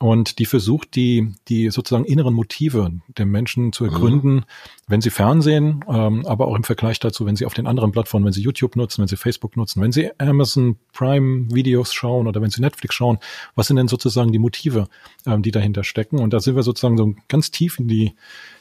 und 0.03 0.41
die 0.41 0.47
versucht, 0.47 0.97
die, 0.97 1.33
die 1.47 1.71
sozusagen 1.71 2.05
inneren 2.05 2.35
Motive 2.35 2.91
der 3.07 3.25
Menschen 3.25 3.73
zu 3.73 3.85
ergründen, 3.85 4.35
mhm. 4.35 4.45
wenn 4.89 5.01
sie 5.01 5.11
Fernsehen, 5.11 5.85
ähm, 5.89 6.27
aber 6.27 6.49
auch 6.49 6.57
im 6.57 6.65
Vergleich 6.65 6.99
dazu, 6.99 7.25
wenn 7.25 7.37
sie 7.37 7.47
auf 7.47 7.55
den 7.55 7.69
anderen 7.69 7.93
Plattformen, 7.93 8.27
wenn 8.27 8.33
sie 8.33 8.43
YouTube 8.43 8.75
nutzen, 8.75 9.03
wenn 9.03 9.09
sie 9.09 9.17
Facebook 9.17 9.57
nutzen, 9.57 9.81
wenn 9.81 9.93
sie 9.93 10.11
Amazon 10.19 10.77
Prime 10.93 11.55
Videos 11.55 11.95
schauen 11.95 12.27
oder 12.27 12.43
wenn 12.43 12.51
sie 12.51 12.61
Netflix 12.61 12.97
schauen, 12.97 13.19
was 13.55 13.69
sind 13.69 13.77
denn 13.77 13.87
sozusagen 13.87 14.33
die 14.33 14.41
Motive, 14.41 14.89
ähm, 15.25 15.43
die 15.43 15.53
dahinter 15.53 15.85
stecken? 15.85 16.19
Und 16.19 16.33
da 16.33 16.41
sind 16.41 16.57
wir 16.57 16.65
sozusagen 16.65 16.97
so 16.97 17.15
ganz 17.29 17.53
tief 17.53 17.79
in 17.79 17.87
die 17.87 18.13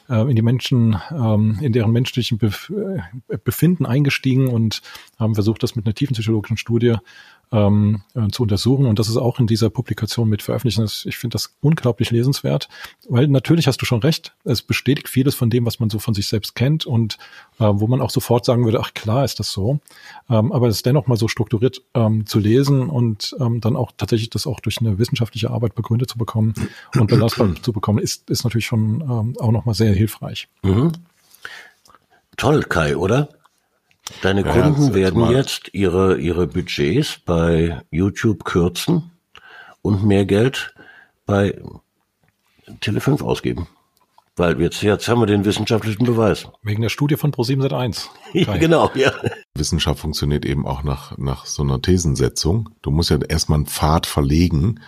äh, 0.08 0.22
in 0.22 0.36
die 0.36 0.42
Menschen, 0.42 0.96
ähm, 1.10 1.58
in 1.60 1.72
deren 1.72 1.90
menschlichen 1.90 2.38
Bef 2.38 2.70
äh, 2.70 3.36
Befinden 3.38 3.84
eingestiegen 3.84 4.46
und 4.46 4.82
haben 5.18 5.34
versucht, 5.34 5.62
das 5.64 5.74
mit 5.74 5.86
einer 5.86 5.94
tiefen 5.94 6.14
psychologischen 6.14 6.56
Studie 6.56 6.96
ähm, 7.52 8.02
äh, 8.14 8.28
zu 8.28 8.42
untersuchen. 8.42 8.86
Und 8.86 8.98
das 8.98 9.08
ist 9.08 9.16
auch 9.16 9.38
in 9.38 9.46
dieser 9.46 9.70
Publikation 9.70 10.28
mit 10.28 10.42
veröffentlicht. 10.42 11.06
Ich 11.06 11.16
finde 11.18 11.34
das 11.34 11.54
unglaublich 11.60 12.10
lesenswert, 12.10 12.68
weil 13.08 13.28
natürlich 13.28 13.66
hast 13.66 13.80
du 13.80 13.86
schon 13.86 14.00
recht, 14.00 14.34
es 14.44 14.62
bestätigt 14.62 15.08
vieles 15.08 15.34
von 15.34 15.50
dem, 15.50 15.66
was 15.66 15.78
man 15.78 15.90
so 15.90 15.98
von 15.98 16.14
sich 16.14 16.26
selbst 16.26 16.54
kennt 16.54 16.86
und 16.86 17.18
äh, 17.58 17.64
wo 17.64 17.86
man 17.86 18.00
auch 18.00 18.10
sofort 18.10 18.44
sagen 18.44 18.64
würde, 18.64 18.80
ach 18.80 18.94
klar 18.94 19.24
ist 19.24 19.38
das 19.38 19.52
so. 19.52 19.80
Ähm, 20.30 20.50
aber 20.50 20.68
es 20.68 20.82
dennoch 20.82 21.06
mal 21.06 21.16
so 21.16 21.28
strukturiert 21.28 21.82
ähm, 21.94 22.26
zu 22.26 22.38
lesen 22.38 22.88
und 22.88 23.36
ähm, 23.38 23.60
dann 23.60 23.76
auch 23.76 23.92
tatsächlich 23.96 24.30
das 24.30 24.46
auch 24.46 24.60
durch 24.60 24.80
eine 24.80 24.98
wissenschaftliche 24.98 25.50
Arbeit 25.50 25.74
begründet 25.74 26.10
zu 26.10 26.18
bekommen 26.18 26.54
und 26.98 27.06
belastbar 27.08 27.54
zu 27.62 27.72
bekommen, 27.72 27.98
ist, 27.98 28.30
ist 28.30 28.44
natürlich 28.44 28.66
schon 28.66 29.02
ähm, 29.02 29.36
auch 29.38 29.52
nochmal 29.52 29.74
sehr 29.74 29.92
hilfreich. 29.92 30.48
Mhm. 30.62 30.92
Toll, 32.36 32.62
Kai, 32.62 32.96
oder? 32.96 33.28
Deine 34.20 34.44
ja, 34.44 34.52
Kunden 34.52 34.94
werden 34.94 35.30
jetzt 35.30 35.70
ihre, 35.72 36.18
ihre 36.18 36.46
Budgets 36.46 37.18
bei 37.24 37.82
YouTube 37.90 38.44
kürzen 38.44 39.10
und 39.80 40.04
mehr 40.04 40.26
Geld 40.26 40.74
bei 41.26 41.60
Tele5 42.80 43.22
ausgeben. 43.22 43.68
Weil 44.36 44.58
jetzt, 44.62 44.82
jetzt 44.82 45.08
haben 45.08 45.20
wir 45.20 45.26
den 45.26 45.44
wissenschaftlichen 45.44 46.06
Beweis. 46.06 46.48
Wegen 46.62 46.80
der 46.80 46.88
Studie 46.88 47.16
von 47.16 47.32
Pro701. 47.32 48.06
genau, 48.58 48.90
ja. 48.94 49.12
Wissenschaft 49.54 50.00
funktioniert 50.00 50.46
eben 50.46 50.66
auch 50.66 50.82
nach, 50.82 51.18
nach 51.18 51.44
so 51.44 51.62
einer 51.62 51.82
Thesensetzung. 51.82 52.70
Du 52.80 52.90
musst 52.90 53.10
ja 53.10 53.18
erstmal 53.18 53.56
einen 53.56 53.66
Pfad 53.66 54.06
verlegen, 54.06 54.80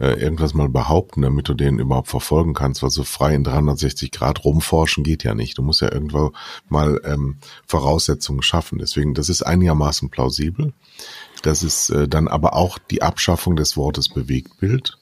äh, 0.00 0.14
irgendwas 0.14 0.54
mal 0.54 0.68
behaupten, 0.68 1.22
damit 1.22 1.48
du 1.48 1.54
den 1.54 1.78
überhaupt 1.78 2.08
verfolgen 2.08 2.54
kannst, 2.54 2.82
weil 2.82 2.90
so 2.90 3.04
frei 3.04 3.34
in 3.34 3.44
360 3.44 4.10
Grad 4.10 4.44
rumforschen 4.44 5.04
geht 5.04 5.24
ja 5.24 5.34
nicht. 5.34 5.58
Du 5.58 5.62
musst 5.62 5.82
ja 5.82 5.92
irgendwo 5.92 6.32
mal 6.68 7.00
ähm, 7.04 7.36
Voraussetzungen 7.66 8.42
schaffen. 8.42 8.78
Deswegen, 8.78 9.14
das 9.14 9.28
ist 9.28 9.42
einigermaßen 9.42 10.10
plausibel. 10.10 10.72
Das 11.42 11.62
ist 11.62 11.90
äh, 11.90 12.08
dann 12.08 12.28
aber 12.28 12.54
auch 12.54 12.78
die 12.78 13.02
Abschaffung 13.02 13.56
des 13.56 13.76
Wortes 13.76 14.08
Bewegtbild 14.08 14.98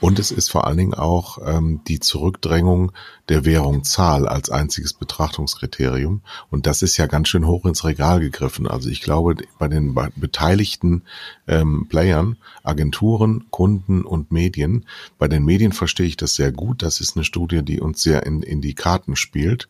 und 0.00 0.18
es 0.18 0.30
ist 0.30 0.50
vor 0.50 0.66
allen 0.66 0.76
Dingen 0.76 0.94
auch 0.94 1.38
ähm, 1.44 1.80
die 1.86 2.00
Zurückdrängung 2.00 2.92
der 3.28 3.44
Währung 3.44 3.84
Zahl 3.84 4.28
als 4.28 4.50
einziges 4.50 4.92
Betrachtungskriterium. 4.94 6.22
Und 6.50 6.66
das 6.66 6.82
ist 6.82 6.96
ja 6.96 7.06
ganz 7.06 7.28
schön 7.28 7.46
hoch 7.46 7.64
ins 7.64 7.84
Regal 7.84 8.20
gegriffen. 8.20 8.66
Also 8.66 8.88
ich 8.90 9.00
glaube, 9.00 9.36
bei 9.58 9.68
den 9.68 9.96
beteiligten 10.16 11.02
ähm, 11.46 11.86
Playern, 11.88 12.36
Agenturen, 12.62 13.46
Kunden 13.50 14.04
und 14.04 14.32
Medien, 14.32 14.86
bei 15.18 15.28
den 15.28 15.44
Medien 15.44 15.72
verstehe 15.72 16.06
ich 16.06 16.16
das 16.16 16.34
sehr 16.34 16.52
gut. 16.52 16.82
Das 16.82 17.00
ist 17.00 17.16
eine 17.16 17.24
Studie, 17.24 17.62
die 17.62 17.80
uns 17.80 18.02
sehr 18.02 18.26
in, 18.26 18.42
in 18.42 18.60
die 18.60 18.74
Karten 18.74 19.16
spielt. 19.16 19.68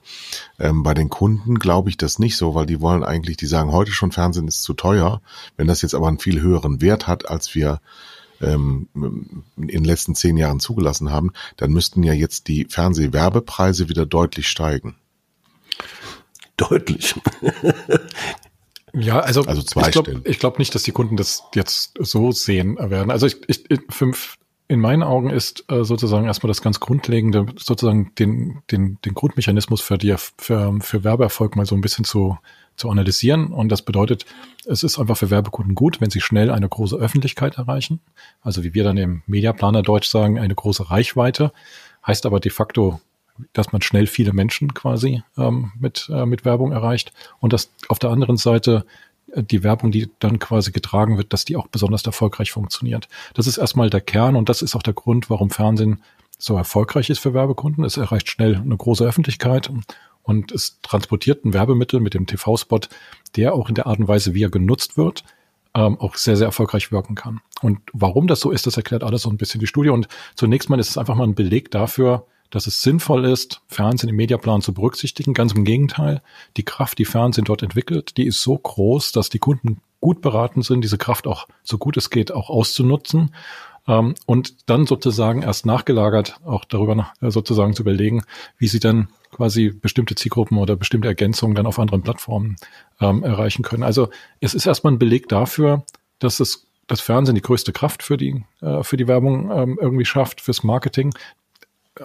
Ähm, 0.58 0.82
bei 0.82 0.94
den 0.94 1.10
Kunden 1.10 1.58
glaube 1.58 1.90
ich 1.90 1.96
das 1.96 2.18
nicht 2.18 2.36
so, 2.36 2.54
weil 2.54 2.66
die 2.66 2.80
wollen 2.80 3.04
eigentlich, 3.04 3.36
die 3.36 3.46
sagen 3.46 3.72
heute 3.72 3.92
schon 3.92 4.12
Fernsehen 4.12 4.48
ist 4.48 4.62
zu 4.62 4.74
teuer. 4.74 5.20
Wenn 5.56 5.66
das 5.66 5.82
jetzt 5.82 5.94
aber 5.94 6.08
einen 6.08 6.18
viel 6.18 6.40
höheren 6.40 6.80
Wert 6.80 7.06
hat, 7.06 7.28
als 7.28 7.54
wir 7.54 7.80
ähm, 8.42 8.88
in 9.56 9.66
den 9.68 9.84
letzten 9.84 10.14
zehn 10.14 10.36
Jahren 10.36 10.60
zugelassen 10.60 11.10
haben, 11.10 11.32
dann 11.56 11.72
müssten 11.72 12.02
ja 12.02 12.12
jetzt 12.12 12.48
die 12.48 12.66
Fernsehwerbepreise 12.66 13.88
wieder 13.88 14.06
deutlich 14.06 14.48
steigen. 14.48 14.96
Deutlich. 16.56 17.14
Ja, 18.94 19.20
also, 19.20 19.42
also 19.44 19.62
ich 19.62 19.90
glaube 19.90 20.20
glaub 20.20 20.58
nicht, 20.58 20.74
dass 20.74 20.82
die 20.82 20.92
Kunden 20.92 21.16
das 21.16 21.44
jetzt 21.54 21.94
so 21.98 22.30
sehen 22.30 22.76
werden. 22.78 23.10
Also 23.10 23.26
ich, 23.26 23.36
ich, 23.48 23.64
fünf, 23.88 24.36
in 24.68 24.80
meinen 24.80 25.02
Augen 25.02 25.30
ist 25.30 25.64
äh, 25.70 25.84
sozusagen 25.84 26.26
erstmal 26.26 26.48
das 26.48 26.60
ganz 26.62 26.78
Grundlegende, 26.78 27.46
sozusagen 27.56 28.14
den, 28.18 28.62
den, 28.70 28.98
den 29.04 29.14
Grundmechanismus 29.14 29.80
für, 29.80 29.96
die, 29.96 30.14
für, 30.36 30.78
für 30.80 31.04
Werbeerfolg 31.04 31.56
mal 31.56 31.66
so 31.66 31.74
ein 31.74 31.80
bisschen 31.80 32.04
zu, 32.04 32.38
zu 32.76 32.90
analysieren. 32.90 33.48
Und 33.48 33.70
das 33.70 33.82
bedeutet, 33.82 34.26
es 34.64 34.82
ist 34.82 34.98
einfach 34.98 35.16
für 35.16 35.30
Werbekunden 35.30 35.74
gut, 35.74 36.00
wenn 36.00 36.10
sie 36.10 36.20
schnell 36.20 36.50
eine 36.50 36.68
große 36.68 36.96
Öffentlichkeit 36.96 37.58
erreichen. 37.58 38.00
Also 38.40 38.64
wie 38.64 38.74
wir 38.74 38.84
dann 38.84 38.96
im 38.96 39.22
Mediaplaner 39.26 39.82
Deutsch 39.82 40.08
sagen, 40.08 40.38
eine 40.38 40.54
große 40.54 40.90
Reichweite. 40.90 41.52
Heißt 42.06 42.26
aber 42.26 42.40
de 42.40 42.50
facto, 42.50 43.00
dass 43.52 43.72
man 43.72 43.82
schnell 43.82 44.06
viele 44.06 44.32
Menschen 44.32 44.74
quasi 44.74 45.22
ähm, 45.36 45.72
mit, 45.78 46.08
äh, 46.12 46.26
mit 46.26 46.44
Werbung 46.44 46.72
erreicht. 46.72 47.12
Und 47.40 47.52
dass 47.52 47.72
auf 47.88 47.98
der 47.98 48.10
anderen 48.10 48.36
Seite 48.36 48.84
äh, 49.32 49.42
die 49.42 49.62
Werbung, 49.62 49.90
die 49.90 50.10
dann 50.18 50.38
quasi 50.38 50.72
getragen 50.72 51.16
wird, 51.18 51.32
dass 51.32 51.44
die 51.44 51.56
auch 51.56 51.68
besonders 51.68 52.04
erfolgreich 52.04 52.52
funktioniert. 52.52 53.08
Das 53.34 53.46
ist 53.46 53.58
erstmal 53.58 53.90
der 53.90 54.00
Kern 54.00 54.36
und 54.36 54.48
das 54.48 54.62
ist 54.62 54.74
auch 54.74 54.82
der 54.82 54.94
Grund, 54.94 55.30
warum 55.30 55.50
Fernsehen 55.50 56.02
so 56.38 56.56
erfolgreich 56.56 57.08
ist 57.08 57.20
für 57.20 57.34
Werbekunden. 57.34 57.84
Es 57.84 57.96
erreicht 57.96 58.28
schnell 58.28 58.56
eine 58.56 58.76
große 58.76 59.04
Öffentlichkeit 59.04 59.70
und 60.22 60.52
es 60.52 60.80
transportiert 60.82 61.44
ein 61.44 61.52
Werbemittel 61.52 62.00
mit 62.00 62.14
dem 62.14 62.26
TV-Spot, 62.26 62.80
der 63.36 63.54
auch 63.54 63.68
in 63.68 63.74
der 63.74 63.86
Art 63.86 63.98
und 63.98 64.08
Weise, 64.08 64.34
wie 64.34 64.44
er 64.44 64.50
genutzt 64.50 64.96
wird, 64.96 65.24
ähm, 65.74 65.98
auch 65.98 66.16
sehr, 66.16 66.36
sehr 66.36 66.46
erfolgreich 66.46 66.92
wirken 66.92 67.14
kann. 67.14 67.40
Und 67.60 67.80
warum 67.92 68.26
das 68.26 68.40
so 68.40 68.50
ist, 68.50 68.66
das 68.66 68.76
erklärt 68.76 69.04
alles 69.04 69.22
so 69.22 69.30
ein 69.30 69.36
bisschen 69.36 69.60
die 69.60 69.66
Studie. 69.66 69.90
Und 69.90 70.08
zunächst 70.34 70.68
mal 70.68 70.78
ist 70.78 70.90
es 70.90 70.98
einfach 70.98 71.14
mal 71.14 71.24
ein 71.24 71.34
Beleg 71.34 71.70
dafür, 71.70 72.26
dass 72.50 72.66
es 72.66 72.82
sinnvoll 72.82 73.24
ist, 73.24 73.62
Fernsehen 73.66 74.10
im 74.10 74.16
Mediaplan 74.16 74.60
zu 74.60 74.74
berücksichtigen. 74.74 75.32
Ganz 75.32 75.52
im 75.52 75.64
Gegenteil, 75.64 76.22
die 76.56 76.64
Kraft, 76.64 76.98
die 76.98 77.06
Fernsehen 77.06 77.44
dort 77.44 77.62
entwickelt, 77.62 78.16
die 78.18 78.26
ist 78.26 78.42
so 78.42 78.58
groß, 78.58 79.12
dass 79.12 79.30
die 79.30 79.38
Kunden 79.38 79.80
gut 80.00 80.20
beraten 80.20 80.62
sind, 80.62 80.82
diese 80.82 80.98
Kraft 80.98 81.26
auch 81.26 81.46
so 81.62 81.78
gut 81.78 81.96
es 81.96 82.10
geht 82.10 82.32
auch 82.32 82.50
auszunutzen 82.50 83.32
ähm, 83.88 84.14
und 84.26 84.68
dann 84.68 84.86
sozusagen 84.86 85.42
erst 85.42 85.66
nachgelagert 85.66 86.40
auch 86.44 86.64
darüber 86.64 86.94
nach, 86.94 87.14
äh, 87.20 87.30
sozusagen 87.30 87.74
zu 87.74 87.82
überlegen, 87.82 88.22
wie 88.58 88.68
sie 88.68 88.80
dann 88.80 89.08
quasi 89.30 89.70
bestimmte 89.70 90.14
Zielgruppen 90.14 90.58
oder 90.58 90.76
bestimmte 90.76 91.08
Ergänzungen 91.08 91.54
dann 91.54 91.66
auf 91.66 91.78
anderen 91.78 92.02
Plattformen 92.02 92.56
ähm, 93.00 93.22
erreichen 93.24 93.62
können. 93.62 93.82
Also 93.82 94.10
es 94.40 94.54
ist 94.54 94.66
erstmal 94.66 94.92
ein 94.92 94.98
Beleg 94.98 95.28
dafür, 95.28 95.84
dass 96.18 96.38
es 96.38 96.66
das 96.86 97.00
Fernsehen 97.00 97.34
die 97.34 97.42
größte 97.42 97.72
Kraft 97.72 98.02
für 98.02 98.16
die 98.16 98.44
äh, 98.60 98.82
für 98.82 98.96
die 98.96 99.08
Werbung 99.08 99.50
ähm, 99.50 99.78
irgendwie 99.80 100.04
schafft 100.04 100.40
fürs 100.40 100.62
Marketing. 100.62 101.14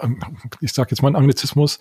Ähm, 0.01 0.19
ich 0.61 0.73
sage 0.73 0.91
jetzt 0.91 1.01
mal 1.01 1.09
einen 1.09 1.17
Anglizismus. 1.17 1.79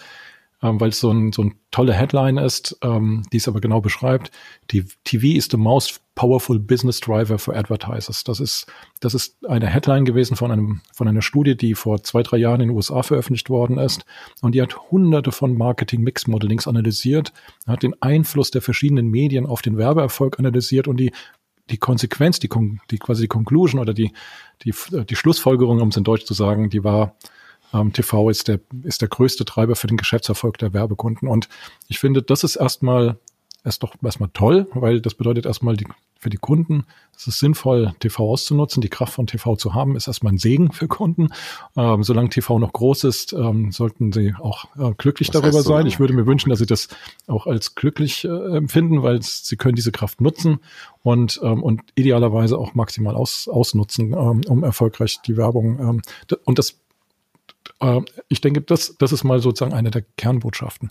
Ähm, 0.67 0.81
weil 0.81 0.89
es 0.89 1.01
so 1.01 1.11
ein, 1.11 1.33
so 1.33 1.43
ein 1.43 1.55
tolle 1.71 1.93
Headline 1.93 2.39
ist, 2.39 2.77
ähm, 2.83 3.23
die 3.33 3.37
es 3.37 3.49
aber 3.49 3.61
genau 3.61 3.81
beschreibt. 3.81 4.31
Die 4.71 4.85
TV 5.05 5.37
is 5.37 5.49
the 5.51 5.57
most 5.57 6.01
powerful 6.15 6.59
business 6.59 7.01
driver 7.01 7.39
for 7.39 7.55
advertisers. 7.55 8.25
Das 8.25 8.41
ist, 8.41 8.67
das 9.01 9.15
ist 9.15 9.37
eine 9.47 9.67
Headline 9.67 10.05
gewesen 10.05 10.37
von 10.37 10.51
einem, 10.51 10.81
von 10.93 11.07
einer 11.07 11.23
Studie, 11.23 11.57
die 11.57 11.75
vor 11.75 12.03
zwei, 12.03 12.23
drei 12.23 12.39
Jahren 12.39 12.61
in 12.61 12.69
den 12.69 12.77
USA 12.77 13.03
veröffentlicht 13.03 13.51
worden 13.51 13.79
ist. 13.79 14.05
Und 14.41 14.55
die 14.55 14.63
hat 14.63 14.91
hunderte 14.91 15.31
von 15.31 15.57
Marketing-Mix-Modelings 15.57 16.67
analysiert, 16.67 17.33
hat 17.67 17.83
den 17.83 17.95
Einfluss 18.01 18.51
der 18.51 18.63
verschiedenen 18.63 19.09
Medien 19.09 19.47
auf 19.47 19.63
den 19.63 19.77
Werbeerfolg 19.77 20.39
analysiert 20.39 20.89
und 20.89 20.99
die 20.99 21.13
die 21.69 21.79
Konsequenz, 21.79 22.39
die, 22.39 22.49
die 22.93 22.99
quasi 22.99 23.23
die 23.23 23.29
Conclusion 23.29 23.81
oder 23.81 23.93
die, 23.93 24.13
die, 24.63 24.73
die 25.05 25.17
Schlussfolgerung, 25.17 25.81
um 25.81 25.89
es 25.89 25.97
in 25.97 26.05
Deutsch 26.05 26.25
zu 26.25 26.33
sagen, 26.33 26.71
die 26.71 26.85
war, 26.85 27.17
ähm, 27.77 27.93
TV 27.93 28.31
ist 28.31 28.49
der, 28.49 28.61
ist 28.83 29.03
der 29.03 29.09
größte 29.09 29.45
Treiber 29.45 29.77
für 29.77 29.87
den 29.87 29.97
Geschäftserfolg 29.97 30.59
der 30.59 30.73
Werbekunden. 30.73 31.29
Und 31.29 31.49
ich 31.89 31.99
finde, 31.99 32.23
das 32.23 32.45
ist 32.45 32.57
erstmal, 32.57 33.19
ist 33.65 33.83
doch 33.83 33.95
erstmal 34.03 34.31
toll, 34.33 34.69
weil 34.75 35.01
das 35.01 35.15
bedeutet 35.15 35.47
erstmal 35.47 35.77
die, 35.77 35.87
für 36.19 36.31
die 36.31 36.37
Kunden, 36.37 36.87
es 37.17 37.27
ist 37.27 37.39
sinnvoll, 37.39 37.95
TV 38.01 38.31
auszunutzen. 38.31 38.81
Die 38.81 38.89
Kraft 38.89 39.15
von 39.15 39.27
TV 39.27 39.57
zu 39.57 39.75
haben, 39.75 39.97
ist 39.97 40.07
erstmal 40.07 40.35
ein 40.35 40.39
Segen 40.39 40.73
für 40.73 40.87
Kunden. 40.87 41.29
Ähm, 41.77 42.03
solange 42.03 42.29
TV 42.29 42.59
noch 42.59 42.73
groß 42.73 43.05
ist, 43.05 43.33
ähm, 43.33 43.73
sollten 43.73 44.13
sie 44.13 44.35
auch 44.39 44.65
äh, 44.77 44.93
glücklich 44.97 45.29
Was 45.29 45.41
darüber 45.41 45.63
sein. 45.63 45.87
Ich 45.87 45.99
würde 45.99 46.15
mir 46.15 46.27
wünschen, 46.27 46.51
dass 46.51 46.59
sie 46.59 46.67
das 46.67 46.89
auch 47.27 47.47
als 47.47 47.75
glücklich 47.75 48.25
äh, 48.25 48.57
empfinden, 48.57 49.03
weil 49.03 49.21
sie 49.23 49.57
können 49.57 49.75
diese 49.75 49.93
Kraft 49.93 50.21
nutzen 50.21 50.59
und, 51.03 51.41
ähm, 51.43 51.63
und 51.63 51.83
idealerweise 51.95 52.59
auch 52.59 52.75
maximal 52.75 53.15
aus, 53.15 53.49
ausnutzen, 53.49 54.13
ähm, 54.13 54.43
um 54.47 54.63
erfolgreich 54.63 55.21
die 55.27 55.37
Werbung. 55.37 55.79
Ähm, 55.81 56.03
und 56.45 56.59
das 56.59 56.79
äh, 57.81 58.01
ich 58.29 58.41
denke, 58.41 58.61
das, 58.61 58.97
das 58.99 59.13
ist 59.13 59.25
mal 59.25 59.41
sozusagen 59.41 59.75
eine 59.75 59.91
der 59.91 60.03
Kernbotschaften. 60.17 60.91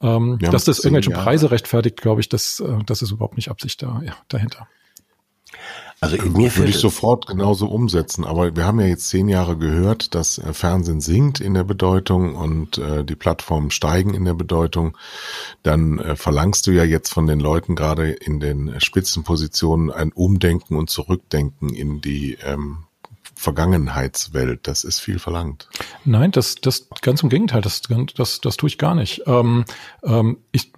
Ähm, 0.00 0.38
dass 0.40 0.64
das 0.64 0.80
irgendwelche 0.80 1.10
Jahre. 1.12 1.22
Preise 1.22 1.50
rechtfertigt, 1.52 2.00
glaube 2.00 2.20
ich, 2.20 2.28
das, 2.28 2.58
äh, 2.60 2.78
das 2.84 3.02
ist 3.02 3.12
überhaupt 3.12 3.36
nicht 3.36 3.50
Absicht 3.50 3.82
da, 3.82 4.02
ja, 4.04 4.16
dahinter. 4.28 4.66
Also 6.00 6.16
mir 6.16 6.54
würde 6.56 6.70
ich 6.70 6.78
sofort 6.78 7.28
genauso 7.28 7.68
umsetzen, 7.68 8.24
aber 8.24 8.56
wir 8.56 8.64
haben 8.64 8.80
ja 8.80 8.86
jetzt 8.86 9.08
zehn 9.08 9.28
Jahre 9.28 9.56
gehört, 9.56 10.16
dass 10.16 10.38
äh, 10.38 10.52
Fernsehen 10.52 11.00
sinkt 11.00 11.38
in 11.38 11.54
der 11.54 11.62
Bedeutung 11.62 12.34
und 12.34 12.78
äh, 12.78 13.04
die 13.04 13.14
Plattformen 13.14 13.70
steigen 13.70 14.12
in 14.12 14.24
der 14.24 14.34
Bedeutung. 14.34 14.96
Dann 15.62 16.00
äh, 16.00 16.16
verlangst 16.16 16.66
du 16.66 16.72
ja 16.72 16.82
jetzt 16.82 17.10
von 17.10 17.28
den 17.28 17.38
Leuten 17.38 17.76
gerade 17.76 18.10
in 18.10 18.40
den 18.40 18.80
Spitzenpositionen 18.80 19.92
ein 19.92 20.10
Umdenken 20.10 20.74
und 20.74 20.90
Zurückdenken 20.90 21.72
in 21.72 22.00
die 22.00 22.36
ähm, 22.44 22.78
Vergangenheitswelt. 23.42 24.68
Das 24.68 24.84
ist 24.84 25.00
viel 25.00 25.18
verlangt. 25.18 25.68
Nein, 26.04 26.30
das, 26.30 26.54
das 26.54 26.88
ganz 27.00 27.24
im 27.24 27.28
Gegenteil, 27.28 27.60
das, 27.60 27.82
das, 28.14 28.40
das 28.40 28.56
tue 28.56 28.68
ich 28.68 28.78
gar 28.78 28.94
nicht. 28.94 29.22
Ähm, 29.26 29.64
ähm, 30.04 30.38
ich, 30.52 30.72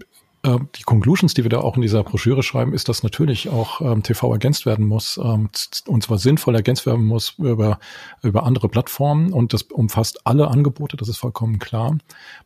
äh, 0.45 0.59
die 0.75 0.83
Conclusions, 0.85 1.35
die 1.35 1.43
wir 1.43 1.51
da 1.51 1.61
auch 1.61 1.77
in 1.77 1.83
dieser 1.83 2.03
Broschüre 2.03 2.43
schreiben, 2.43 2.73
ist, 2.73 2.89
dass 2.89 3.03
natürlich 3.03 3.51
auch 3.51 3.83
ähm, 3.83 4.03
TV 4.03 4.33
ergänzt 4.33 4.65
werden 4.65 4.87
muss, 4.87 5.19
ähm, 5.19 5.51
und 5.87 6.03
zwar 6.03 6.17
sinnvoll 6.17 6.55
ergänzt 6.55 6.87
werden 6.87 7.05
muss 7.05 7.35
über, 7.37 7.79
über 8.23 8.45
andere 8.45 8.71
Plattformen 8.71 9.35
und 9.35 9.53
das 9.53 9.65
umfasst 9.65 10.27
alle 10.27 10.49
Angebote, 10.49 10.97
das 10.97 11.09
ist 11.09 11.19
vollkommen 11.19 11.59
klar. 11.59 11.99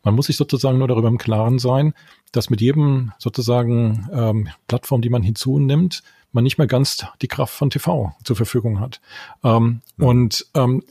Man 0.03 0.15
muss 0.15 0.25
sich 0.25 0.35
sozusagen 0.35 0.79
nur 0.79 0.89
darüber 0.89 1.07
im 1.07 1.17
Klaren 1.17 1.59
sein, 1.59 1.93
dass 2.33 2.49
mit 2.49 2.59
jedem 2.59 3.13
sozusagen 3.19 4.09
ähm, 4.11 4.49
Plattform, 4.67 5.01
die 5.01 5.09
man 5.09 5.23
hinzunimmt, 5.23 6.03
man 6.31 6.43
nicht 6.43 6.57
mehr 6.57 6.67
ganz 6.67 7.05
die 7.21 7.27
Kraft 7.27 7.53
von 7.53 7.69
TV 7.69 8.13
zur 8.23 8.35
Verfügung 8.35 8.79
hat. 8.79 9.01
Ähm, 9.43 9.81
ja. 9.97 10.05
Und 10.05 10.47
ähm, 10.53 10.83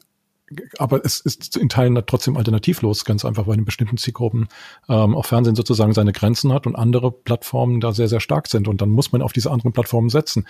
aber 0.79 1.05
es 1.05 1.21
ist 1.21 1.57
in 1.57 1.69
Teilen 1.69 2.01
trotzdem 2.07 2.37
alternativlos, 2.37 3.05
ganz 3.05 3.25
einfach, 3.25 3.47
weil 3.47 3.59
in 3.59 3.65
bestimmten 3.65 3.99
Zielgruppen 3.99 4.49
ähm, 4.89 5.15
auch 5.15 5.27
Fernsehen 5.27 5.57
sozusagen 5.57 5.93
seine 5.93 6.13
Grenzen 6.13 6.53
hat 6.53 6.67
und 6.67 6.77
andere 6.77 7.13
Plattformen 7.13 7.81
da 7.81 7.93
sehr, 7.93 8.09
sehr 8.09 8.21
stark 8.21 8.47
sind. 8.47 8.69
Und 8.69 8.81
dann 8.81 8.91
muss 8.91 9.13
man 9.13 9.23
auf 9.23 9.33
diese 9.33 9.51
anderen 9.51 9.73
Plattformen 9.73 10.09
setzen. 10.09 10.47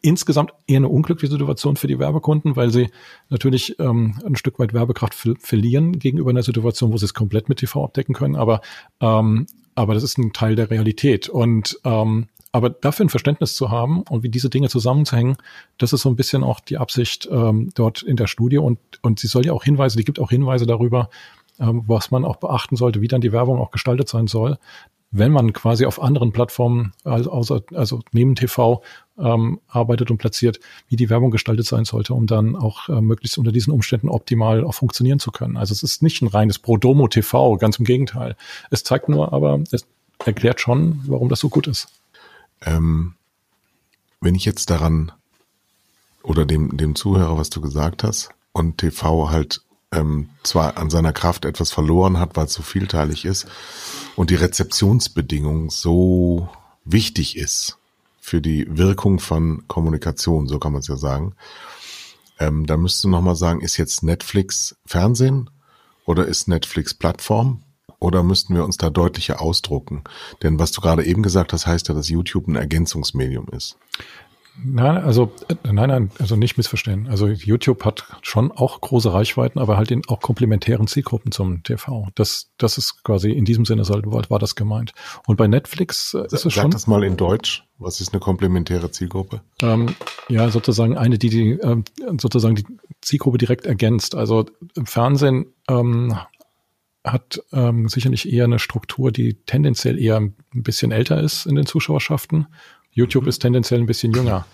Insgesamt 0.00 0.52
eher 0.66 0.78
eine 0.78 0.88
unglückliche 0.88 1.32
Situation 1.32 1.76
für 1.76 1.86
die 1.86 1.98
Werbekunden, 1.98 2.56
weil 2.56 2.70
sie 2.70 2.90
natürlich 3.28 3.78
ähm, 3.78 4.18
ein 4.24 4.36
Stück 4.36 4.58
weit 4.58 4.72
Werbekraft 4.72 5.14
verlieren 5.14 5.98
gegenüber 5.98 6.30
einer 6.30 6.42
Situation, 6.42 6.92
wo 6.92 6.96
sie 6.96 7.04
es 7.04 7.14
komplett 7.14 7.48
mit 7.48 7.58
TV 7.58 7.84
abdecken 7.84 8.14
können. 8.14 8.36
Aber, 8.36 8.60
ähm, 9.00 9.46
aber 9.74 9.94
das 9.94 10.02
ist 10.02 10.18
ein 10.18 10.32
Teil 10.32 10.56
der 10.56 10.70
Realität. 10.70 11.28
Und 11.28 11.78
ähm, 11.84 12.28
aber 12.54 12.70
dafür 12.70 13.04
ein 13.04 13.08
Verständnis 13.08 13.56
zu 13.56 13.72
haben 13.72 14.02
und 14.02 14.22
wie 14.22 14.28
diese 14.28 14.48
Dinge 14.48 14.68
zusammenzuhängen, 14.68 15.36
das 15.76 15.92
ist 15.92 16.02
so 16.02 16.08
ein 16.08 16.14
bisschen 16.14 16.44
auch 16.44 16.60
die 16.60 16.78
Absicht 16.78 17.28
ähm, 17.28 17.70
dort 17.74 18.02
in 18.02 18.14
der 18.14 18.28
Studie. 18.28 18.58
Und, 18.58 18.78
und 19.02 19.18
sie 19.18 19.26
soll 19.26 19.44
ja 19.44 19.52
auch 19.52 19.64
Hinweise, 19.64 19.96
die 19.96 20.04
gibt 20.04 20.20
auch 20.20 20.30
Hinweise 20.30 20.64
darüber, 20.64 21.10
ähm, 21.58 21.82
was 21.88 22.12
man 22.12 22.24
auch 22.24 22.36
beachten 22.36 22.76
sollte, 22.76 23.00
wie 23.00 23.08
dann 23.08 23.20
die 23.20 23.32
Werbung 23.32 23.58
auch 23.58 23.72
gestaltet 23.72 24.08
sein 24.08 24.28
soll, 24.28 24.58
wenn 25.10 25.32
man 25.32 25.52
quasi 25.52 25.84
auf 25.84 26.00
anderen 26.00 26.30
Plattformen, 26.30 26.92
also, 27.02 27.32
außer, 27.32 27.62
also 27.74 28.02
neben 28.12 28.36
TV, 28.36 28.84
ähm, 29.18 29.58
arbeitet 29.66 30.12
und 30.12 30.18
platziert, 30.18 30.60
wie 30.86 30.94
die 30.94 31.10
Werbung 31.10 31.32
gestaltet 31.32 31.66
sein 31.66 31.84
sollte, 31.84 32.14
um 32.14 32.28
dann 32.28 32.54
auch 32.54 32.88
äh, 32.88 33.00
möglichst 33.00 33.36
unter 33.36 33.50
diesen 33.50 33.72
Umständen 33.72 34.08
optimal 34.08 34.62
auch 34.62 34.74
funktionieren 34.74 35.18
zu 35.18 35.32
können. 35.32 35.56
Also 35.56 35.72
es 35.72 35.82
ist 35.82 36.04
nicht 36.04 36.22
ein 36.22 36.28
reines 36.28 36.60
Prodomo 36.60 37.08
TV, 37.08 37.56
ganz 37.56 37.80
im 37.80 37.84
Gegenteil. 37.84 38.36
Es 38.70 38.84
zeigt 38.84 39.08
nur, 39.08 39.32
aber 39.32 39.58
es 39.72 39.88
erklärt 40.24 40.60
schon, 40.60 41.00
warum 41.08 41.28
das 41.28 41.40
so 41.40 41.48
gut 41.48 41.66
ist. 41.66 41.88
Ähm, 42.62 43.14
wenn 44.20 44.34
ich 44.34 44.44
jetzt 44.44 44.70
daran 44.70 45.12
oder 46.22 46.46
dem, 46.46 46.76
dem 46.76 46.94
Zuhörer, 46.94 47.36
was 47.36 47.50
du 47.50 47.60
gesagt 47.60 48.02
hast, 48.02 48.30
und 48.52 48.78
TV 48.78 49.30
halt 49.30 49.62
ähm, 49.92 50.30
zwar 50.42 50.76
an 50.76 50.90
seiner 50.90 51.12
Kraft 51.12 51.44
etwas 51.44 51.70
verloren 51.70 52.18
hat, 52.18 52.36
weil 52.36 52.46
es 52.46 52.54
so 52.54 52.62
vielteilig 52.62 53.24
ist 53.24 53.46
und 54.16 54.30
die 54.30 54.36
Rezeptionsbedingung 54.36 55.70
so 55.70 56.48
wichtig 56.84 57.36
ist 57.36 57.78
für 58.20 58.40
die 58.40 58.66
Wirkung 58.76 59.20
von 59.20 59.68
Kommunikation, 59.68 60.48
so 60.48 60.58
kann 60.58 60.72
man 60.72 60.80
es 60.80 60.88
ja 60.88 60.96
sagen. 60.96 61.34
Ähm, 62.38 62.66
da 62.66 62.76
müsstest 62.76 63.04
du 63.04 63.08
nochmal 63.08 63.36
sagen, 63.36 63.60
ist 63.60 63.76
jetzt 63.76 64.02
Netflix 64.02 64.76
Fernsehen 64.86 65.50
oder 66.06 66.26
ist 66.26 66.48
Netflix 66.48 66.94
Plattform? 66.94 67.62
Oder 67.98 68.22
müssten 68.22 68.54
wir 68.54 68.64
uns 68.64 68.76
da 68.76 68.90
deutlicher 68.90 69.40
ausdrucken? 69.40 70.04
Denn 70.42 70.58
was 70.58 70.72
du 70.72 70.80
gerade 70.80 71.04
eben 71.04 71.22
gesagt 71.22 71.52
hast, 71.52 71.66
heißt 71.66 71.88
ja, 71.88 71.94
dass 71.94 72.08
YouTube 72.08 72.48
ein 72.48 72.56
Ergänzungsmedium 72.56 73.48
ist. 73.48 73.78
Nein, 74.62 74.98
also 74.98 75.32
nein, 75.64 75.88
nein, 75.88 76.10
also 76.20 76.36
nicht 76.36 76.56
missverstehen. 76.56 77.08
Also 77.08 77.26
YouTube 77.26 77.84
hat 77.84 78.04
schon 78.22 78.52
auch 78.52 78.80
große 78.80 79.12
Reichweiten, 79.12 79.58
aber 79.58 79.76
halt 79.76 79.90
in 79.90 80.02
auch 80.06 80.20
komplementären 80.20 80.86
Zielgruppen 80.86 81.32
zum 81.32 81.64
TV. 81.64 82.06
Das, 82.14 82.50
das 82.56 82.78
ist 82.78 83.02
quasi 83.02 83.32
in 83.32 83.44
diesem 83.44 83.64
Sinne 83.64 83.82
war 83.88 84.38
das 84.38 84.54
gemeint. 84.54 84.92
Und 85.26 85.36
bei 85.36 85.48
Netflix 85.48 86.14
ist 86.14 86.32
es 86.32 86.42
Sag 86.42 86.52
schon. 86.52 86.62
Sag 86.62 86.70
das 86.70 86.86
mal 86.86 87.02
in 87.02 87.16
Deutsch. 87.16 87.64
Was 87.78 88.00
ist 88.00 88.12
eine 88.12 88.20
komplementäre 88.20 88.92
Zielgruppe? 88.92 89.40
Ähm, 89.60 89.96
ja, 90.28 90.48
sozusagen 90.48 90.96
eine, 90.96 91.18
die 91.18 91.30
die 91.30 91.50
ähm, 91.50 91.82
sozusagen 92.20 92.54
die 92.54 92.64
Zielgruppe 93.00 93.38
direkt 93.38 93.66
ergänzt. 93.66 94.14
Also 94.14 94.46
im 94.76 94.86
Fernsehen 94.86 95.46
ähm, 95.68 96.14
hat 97.04 97.42
ähm, 97.52 97.88
sicherlich 97.88 98.32
eher 98.32 98.44
eine 98.44 98.58
Struktur, 98.58 99.12
die 99.12 99.34
tendenziell 99.34 99.98
eher 99.98 100.16
ein 100.16 100.34
bisschen 100.52 100.90
älter 100.90 101.20
ist 101.20 101.46
in 101.46 101.54
den 101.54 101.66
Zuschauerschaften. 101.66 102.46
YouTube 102.92 103.24
mhm. 103.24 103.28
ist 103.28 103.40
tendenziell 103.40 103.80
ein 103.80 103.86
bisschen 103.86 104.12
jünger. 104.12 104.46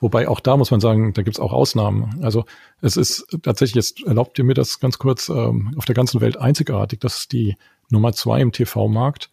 Wobei 0.00 0.28
auch 0.28 0.40
da 0.40 0.56
muss 0.56 0.70
man 0.70 0.80
sagen, 0.80 1.12
da 1.12 1.22
gibt's 1.22 1.40
auch 1.40 1.52
Ausnahmen. 1.52 2.20
Also 2.22 2.44
es 2.80 2.96
ist 2.96 3.26
tatsächlich, 3.42 3.74
jetzt 3.74 4.06
erlaubt 4.06 4.38
ihr 4.38 4.44
mir 4.44 4.54
das 4.54 4.80
ganz 4.80 4.98
kurz, 4.98 5.28
ähm, 5.28 5.74
auf 5.76 5.84
der 5.84 5.94
ganzen 5.94 6.20
Welt 6.20 6.36
einzigartig, 6.36 7.00
dass 7.00 7.28
die 7.28 7.56
Nummer 7.90 8.12
zwei 8.12 8.40
im 8.40 8.52
TV-Markt 8.52 9.30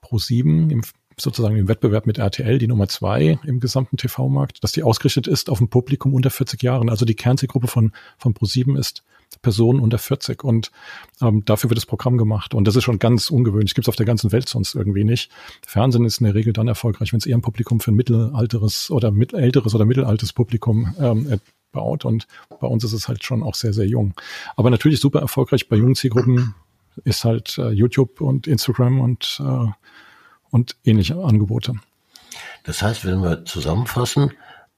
pro 0.00 0.18
sieben, 0.18 0.70
im, 0.70 0.82
sozusagen 1.16 1.56
im 1.56 1.68
Wettbewerb 1.68 2.06
mit 2.06 2.18
RTL, 2.18 2.58
die 2.58 2.66
Nummer 2.66 2.88
zwei 2.88 3.38
im 3.44 3.60
gesamten 3.60 3.96
TV-Markt, 3.96 4.64
dass 4.64 4.72
die 4.72 4.82
ausgerichtet 4.82 5.28
ist 5.28 5.50
auf 5.50 5.60
ein 5.60 5.68
Publikum 5.68 6.14
unter 6.14 6.30
40 6.30 6.62
Jahren. 6.62 6.90
Also 6.90 7.04
die 7.04 7.14
Kernzielgruppe 7.14 7.68
von, 7.68 7.92
von 8.18 8.34
Pro7 8.34 8.76
ist 8.76 9.04
Personen 9.42 9.80
unter 9.80 9.98
40 9.98 10.42
und 10.42 10.70
ähm, 11.20 11.44
dafür 11.44 11.70
wird 11.70 11.76
das 11.76 11.86
Programm 11.86 12.18
gemacht 12.18 12.54
und 12.54 12.66
das 12.66 12.76
ist 12.76 12.84
schon 12.84 12.98
ganz 12.98 13.30
ungewöhnlich, 13.30 13.74
gibt 13.74 13.86
es 13.86 13.88
auf 13.88 13.96
der 13.96 14.06
ganzen 14.06 14.32
Welt 14.32 14.48
sonst 14.48 14.74
irgendwie 14.74 15.04
nicht. 15.04 15.30
Fernsehen 15.66 16.04
ist 16.04 16.20
in 16.20 16.24
der 16.24 16.34
Regel 16.34 16.52
dann 16.52 16.68
erfolgreich, 16.68 17.12
wenn 17.12 17.18
es 17.18 17.26
eher 17.26 17.36
ein 17.36 17.42
Publikum 17.42 17.80
für 17.80 17.92
ein 17.92 17.94
mittelalteres 17.94 18.90
oder 18.90 19.10
mit, 19.10 19.34
älteres 19.34 19.74
oder 19.74 19.84
mittelaltes 19.84 20.32
Publikum 20.32 20.94
ähm, 20.98 21.40
baut 21.72 22.04
und 22.04 22.26
bei 22.60 22.66
uns 22.66 22.84
ist 22.84 22.92
es 22.92 23.08
halt 23.08 23.24
schon 23.24 23.42
auch 23.42 23.54
sehr, 23.54 23.72
sehr 23.72 23.86
jung. 23.86 24.14
Aber 24.56 24.70
natürlich 24.70 25.00
super 25.00 25.20
erfolgreich 25.20 25.68
bei 25.68 25.76
jungen 25.76 25.94
Zielgruppen 25.94 26.54
ist 27.04 27.24
halt 27.24 27.58
äh, 27.58 27.70
YouTube 27.70 28.20
und 28.20 28.46
Instagram 28.46 29.00
und, 29.00 29.40
äh, 29.40 29.66
und 30.50 30.76
ähnliche 30.84 31.16
Angebote. 31.16 31.74
Das 32.64 32.82
heißt, 32.82 33.04
wenn 33.04 33.22
wir 33.22 33.44
zusammenfassen, 33.44 34.32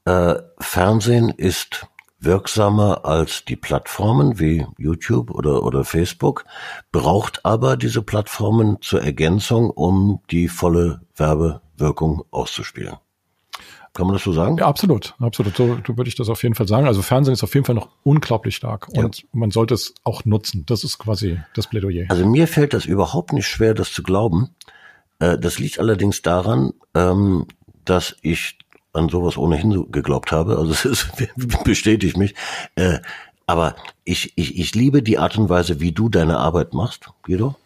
äh, 0.05 0.35
Fernsehen 0.59 1.31
ist 1.31 1.87
wirksamer 2.21 3.05
als 3.05 3.45
die 3.45 3.57
Plattformen 3.57 4.39
wie 4.39 4.67
YouTube 4.79 5.31
oder, 5.31 5.63
oder 5.63 5.85
Facebook, 5.85 6.45
braucht 6.93 7.45
aber 7.45 7.77
diese 7.77 8.03
Plattformen 8.03 8.79
zur 8.81 9.03
Ergänzung, 9.03 9.71
um 9.71 10.21
die 10.31 10.49
volle 10.49 11.01
Werbewirkung 11.17 12.25
auszuspielen. 12.31 12.97
Kann 13.93 14.07
man 14.07 14.15
das 14.15 14.23
so 14.23 14.33
sagen? 14.33 14.57
Ja, 14.59 14.67
absolut, 14.67 15.15
absolut. 15.19 15.57
So, 15.57 15.77
so 15.85 15.97
würde 15.97 16.09
ich 16.09 16.15
das 16.15 16.29
auf 16.29 16.43
jeden 16.45 16.55
Fall 16.55 16.69
sagen. 16.69 16.87
Also 16.87 17.03
Fernsehen 17.03 17.33
ist 17.33 17.43
auf 17.43 17.55
jeden 17.55 17.67
Fall 17.67 17.75
noch 17.75 17.89
unglaublich 18.05 18.55
stark 18.55 18.89
und 18.89 19.19
ja. 19.19 19.25
man 19.33 19.51
sollte 19.51 19.75
es 19.75 19.95
auch 20.05 20.25
nutzen. 20.25 20.65
Das 20.67 20.85
ist 20.85 20.99
quasi 20.99 21.41
das 21.55 21.67
Plädoyer. 21.67 22.07
Also 22.09 22.25
mir 22.25 22.47
fällt 22.47 22.73
das 22.73 22.85
überhaupt 22.85 23.33
nicht 23.33 23.49
schwer, 23.49 23.75
das 23.75 23.93
zu 23.93 24.05
glauben. 24.05 24.51
Äh, 25.19 25.39
das 25.39 25.59
liegt 25.59 25.81
allerdings 25.81 26.23
daran, 26.23 26.73
ähm, 26.95 27.47
dass 27.85 28.17
ich 28.23 28.59
an 28.93 29.09
sowas 29.09 29.37
ohnehin 29.37 29.91
geglaubt 29.91 30.33
habe. 30.33 30.59
Also 30.59 30.73
es 30.73 30.85
ist, 30.85 31.09
bestätigt 31.65 32.17
mich. 32.17 32.35
Äh, 32.75 32.99
aber 33.47 33.75
ich, 34.05 34.33
ich, 34.37 34.59
ich 34.59 34.75
liebe 34.75 35.03
die 35.03 35.19
Art 35.19 35.37
und 35.37 35.49
Weise, 35.49 35.81
wie 35.81 35.93
du 35.93 36.09
deine 36.09 36.39
Arbeit 36.39 36.73
machst, 36.73 37.11
Guido. 37.23 37.57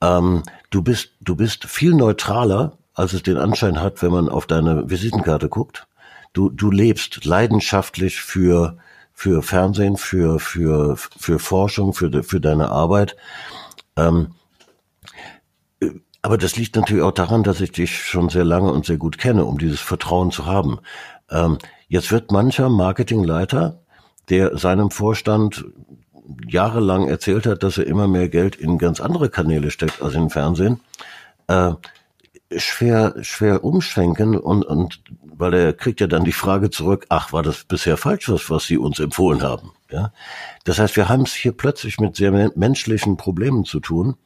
Ähm, 0.00 0.42
du 0.70 0.82
bist, 0.82 1.10
du 1.20 1.34
bist 1.34 1.64
viel 1.64 1.94
neutraler, 1.94 2.78
als 2.94 3.12
es 3.12 3.22
den 3.22 3.36
Anschein 3.36 3.80
hat, 3.80 4.02
wenn 4.02 4.12
man 4.12 4.28
auf 4.28 4.46
deine 4.46 4.88
Visitenkarte 4.88 5.48
guckt. 5.48 5.86
Du, 6.32 6.50
du 6.50 6.70
lebst 6.70 7.24
leidenschaftlich 7.24 8.20
für, 8.20 8.76
für 9.12 9.42
Fernsehen, 9.42 9.96
für, 9.96 10.38
für, 10.38 10.96
für 10.96 11.38
Forschung, 11.38 11.92
für, 11.92 12.22
für 12.22 12.40
deine 12.40 12.70
Arbeit. 12.70 13.16
Ähm, 13.96 14.34
aber 16.26 16.38
das 16.38 16.56
liegt 16.56 16.74
natürlich 16.74 17.04
auch 17.04 17.12
daran, 17.12 17.44
dass 17.44 17.60
ich 17.60 17.70
dich 17.70 18.02
schon 18.02 18.30
sehr 18.30 18.42
lange 18.42 18.72
und 18.72 18.84
sehr 18.84 18.96
gut 18.96 19.16
kenne, 19.16 19.44
um 19.44 19.58
dieses 19.58 19.78
Vertrauen 19.78 20.32
zu 20.32 20.44
haben. 20.44 20.80
Ähm, 21.30 21.58
jetzt 21.86 22.10
wird 22.10 22.32
mancher 22.32 22.68
Marketingleiter, 22.68 23.78
der 24.28 24.58
seinem 24.58 24.90
Vorstand 24.90 25.66
jahrelang 26.44 27.06
erzählt 27.06 27.46
hat, 27.46 27.62
dass 27.62 27.78
er 27.78 27.86
immer 27.86 28.08
mehr 28.08 28.28
Geld 28.28 28.56
in 28.56 28.76
ganz 28.76 29.00
andere 29.00 29.30
Kanäle 29.30 29.70
steckt 29.70 30.02
als 30.02 30.14
in 30.14 30.28
Fernsehen, 30.28 30.80
äh, 31.46 31.74
schwer, 32.56 33.14
schwer 33.20 33.62
umschwenken 33.62 34.36
und, 34.36 34.64
und 34.64 35.02
weil 35.22 35.54
er 35.54 35.72
kriegt 35.74 36.00
ja 36.00 36.08
dann 36.08 36.24
die 36.24 36.32
Frage 36.32 36.70
zurück, 36.70 37.06
ach, 37.08 37.32
war 37.32 37.44
das 37.44 37.62
bisher 37.62 37.96
falsch, 37.96 38.28
was, 38.28 38.50
was 38.50 38.66
Sie 38.66 38.78
uns 38.78 38.98
empfohlen 38.98 39.44
haben? 39.44 39.70
Ja? 39.92 40.12
Das 40.64 40.80
heißt, 40.80 40.96
wir 40.96 41.08
haben 41.08 41.22
es 41.22 41.34
hier 41.34 41.52
plötzlich 41.52 42.00
mit 42.00 42.16
sehr 42.16 42.32
menschlichen 42.56 43.16
Problemen 43.16 43.64
zu 43.64 43.78
tun, 43.78 44.16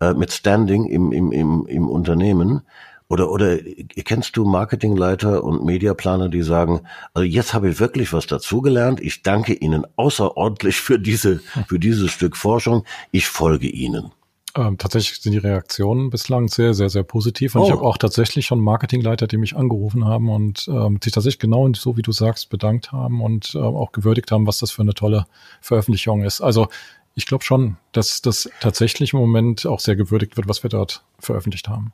äh, 0.00 0.14
mit 0.14 0.32
Standing 0.32 0.86
im, 0.86 1.12
im, 1.12 1.32
im, 1.32 1.66
im 1.66 1.88
Unternehmen. 1.88 2.62
Oder, 3.08 3.30
oder 3.30 3.58
kennst 4.04 4.36
du 4.36 4.44
Marketingleiter 4.44 5.44
und 5.44 5.64
Mediaplaner, 5.64 6.28
die 6.28 6.42
sagen, 6.42 6.80
also 7.14 7.24
jetzt 7.24 7.54
habe 7.54 7.70
ich 7.70 7.78
wirklich 7.78 8.12
was 8.12 8.26
dazugelernt. 8.26 9.00
Ich 9.00 9.22
danke 9.22 9.54
Ihnen 9.54 9.86
außerordentlich 9.94 10.80
für 10.80 10.98
diese, 10.98 11.38
für 11.68 11.78
dieses 11.78 12.10
Stück 12.10 12.36
Forschung. 12.36 12.84
Ich 13.12 13.28
folge 13.28 13.68
Ihnen. 13.68 14.10
Ähm, 14.56 14.78
tatsächlich 14.78 15.20
sind 15.20 15.32
die 15.32 15.38
Reaktionen 15.38 16.08
bislang 16.10 16.48
sehr, 16.48 16.72
sehr, 16.72 16.88
sehr 16.88 17.02
positiv. 17.02 17.54
Und 17.54 17.62
oh. 17.62 17.64
ich 17.66 17.70
habe 17.70 17.82
auch 17.82 17.98
tatsächlich 17.98 18.46
schon 18.46 18.58
Marketingleiter, 18.58 19.26
die 19.26 19.36
mich 19.36 19.54
angerufen 19.54 20.06
haben 20.06 20.28
und 20.30 20.66
ähm, 20.68 20.98
sich 21.02 21.12
tatsächlich 21.12 21.38
genau 21.38 21.70
so, 21.74 21.96
wie 21.96 22.02
du 22.02 22.10
sagst, 22.10 22.48
bedankt 22.48 22.90
haben 22.90 23.20
und 23.20 23.54
äh, 23.54 23.58
auch 23.58 23.92
gewürdigt 23.92 24.32
haben, 24.32 24.46
was 24.46 24.58
das 24.58 24.70
für 24.70 24.82
eine 24.82 24.94
tolle 24.94 25.26
Veröffentlichung 25.60 26.24
ist. 26.24 26.40
Also 26.40 26.68
ich 27.16 27.26
glaube 27.26 27.42
schon, 27.42 27.78
dass 27.92 28.20
das 28.20 28.48
tatsächlich 28.60 29.14
im 29.14 29.18
Moment 29.18 29.66
auch 29.66 29.80
sehr 29.80 29.96
gewürdigt 29.96 30.36
wird, 30.36 30.48
was 30.48 30.62
wir 30.62 30.70
dort 30.70 31.02
veröffentlicht 31.18 31.66
haben. 31.66 31.92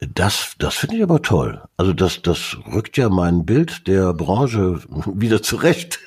Das, 0.00 0.56
das 0.58 0.74
finde 0.74 0.96
ich 0.96 1.02
aber 1.02 1.22
toll. 1.22 1.62
Also 1.76 1.92
das, 1.92 2.22
das 2.22 2.56
rückt 2.66 2.96
ja 2.96 3.08
mein 3.08 3.46
Bild 3.46 3.86
der 3.86 4.12
Branche 4.12 4.82
wieder 5.06 5.42
zurecht. 5.42 6.00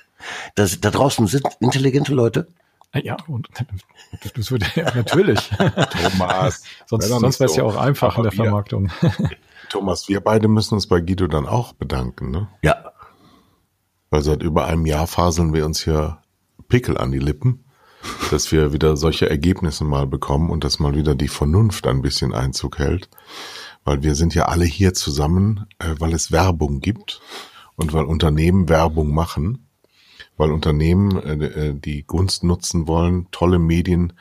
Das, 0.56 0.82
da 0.82 0.92
draußen 0.92 1.28
sind 1.28 1.48
intelligente 1.62 2.14
Leute. 2.14 2.48
Ja, 2.94 3.16
und 3.28 3.50
das 4.36 4.52
würde 4.52 4.66
ja 4.76 4.94
natürlich. 4.94 5.50
Thomas. 6.12 6.64
sonst 6.88 7.08
sonst 7.08 7.40
wäre 7.40 7.50
es 7.50 7.56
so. 7.56 7.62
ja 7.62 7.64
auch 7.64 7.78
einfach 7.78 8.18
in 8.18 8.24
der 8.24 8.32
Vermarktung. 8.32 8.92
Thomas, 9.70 10.10
wir 10.10 10.20
beide 10.20 10.48
müssen 10.48 10.76
uns 10.76 10.88
bei 10.88 11.00
Guido 11.00 11.28
dann 11.28 11.46
auch 11.48 11.74
bedanken, 11.74 12.32
ne? 12.32 12.50
Ja. 12.62 12.92
Weil 14.10 14.22
seit 14.22 14.44
über 14.44 14.66
einem 14.66 14.86
Jahr 14.86 15.08
faseln 15.08 15.54
wir 15.54 15.66
uns 15.66 15.84
hier 15.84 16.20
Pickel 16.68 16.98
an 16.98 17.12
die 17.12 17.20
Lippen 17.20 17.65
dass 18.32 18.52
wir 18.52 18.74
wieder 18.74 18.98
solche 18.98 19.30
Ergebnisse 19.30 19.84
mal 19.84 20.08
bekommen 20.08 20.50
und 20.50 20.64
dass 20.64 20.80
mal 20.80 20.96
wieder 20.96 21.16
die 21.16 21.28
Vernunft 21.28 21.88
ein 21.88 22.02
bisschen 22.02 22.34
Einzug 22.34 22.80
hält. 22.80 23.10
Weil 23.84 24.04
wir 24.04 24.16
sind 24.16 24.34
ja 24.34 24.46
alle 24.46 24.66
hier 24.66 24.94
zusammen, 24.94 25.66
äh, 25.80 25.96
weil 26.00 26.14
es 26.14 26.32
Werbung 26.32 26.82
gibt 26.82 27.22
und 27.76 27.94
weil 27.94 28.06
Unternehmen 28.06 28.68
Werbung 28.68 29.14
machen, 29.14 29.68
weil 30.38 30.52
Unternehmen 30.52 31.18
äh, 31.22 31.46
äh 31.46 31.74
die 31.74 32.04
Gunst 32.04 32.44
nutzen 32.44 32.88
wollen, 32.88 33.28
tolle 33.32 33.60
Medien 33.60 34.14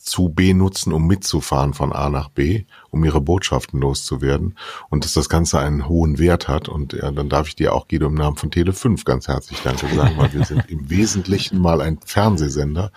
zu 0.00 0.30
benutzen, 0.30 0.92
um 0.92 1.06
mitzufahren 1.06 1.74
von 1.74 1.92
A 1.92 2.08
nach 2.08 2.30
B, 2.30 2.64
um 2.90 3.04
ihre 3.04 3.20
Botschaften 3.20 3.80
loszuwerden 3.80 4.56
und 4.88 5.04
dass 5.04 5.12
das 5.12 5.28
Ganze 5.28 5.58
einen 5.58 5.88
hohen 5.88 6.18
Wert 6.18 6.48
hat. 6.48 6.68
Und 6.68 6.94
ja, 6.94 7.10
dann 7.10 7.28
darf 7.28 7.48
ich 7.48 7.56
dir 7.56 7.74
auch, 7.74 7.86
Guido, 7.86 8.06
im 8.06 8.14
Namen 8.14 8.36
von 8.36 8.50
Tele5 8.50 9.04
ganz 9.04 9.28
herzlich 9.28 9.60
Danke 9.62 9.86
sagen, 9.94 10.16
weil 10.16 10.32
wir 10.32 10.44
sind 10.46 10.70
im 10.70 10.88
Wesentlichen 10.88 11.60
mal 11.60 11.82
ein 11.82 11.98
Fernsehsender 12.04 12.92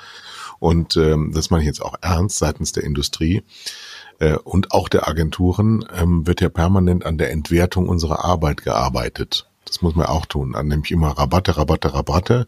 und 0.63 0.95
ähm, 0.95 1.33
das 1.35 1.49
meine 1.49 1.63
ich 1.63 1.67
jetzt 1.67 1.81
auch 1.81 1.95
ernst 1.99 2.37
seitens 2.37 2.71
der 2.71 2.85
Industrie 2.85 3.43
äh, 4.19 4.37
und 4.37 4.71
auch 4.71 4.87
der 4.87 5.09
Agenturen 5.09 5.83
ähm, 5.93 6.25
wird 6.25 6.39
ja 6.39 6.47
permanent 6.47 7.05
an 7.05 7.17
der 7.17 7.31
Entwertung 7.31 7.89
unserer 7.89 8.23
Arbeit 8.23 8.63
gearbeitet. 8.63 9.45
Das 9.65 9.81
muss 9.81 9.93
man 9.95 10.05
auch 10.05 10.25
tun. 10.25 10.55
An 10.55 10.69
nämlich 10.69 10.91
immer 10.91 11.09
Rabatte, 11.09 11.57
Rabatte, 11.57 11.93
Rabatte 11.93 12.47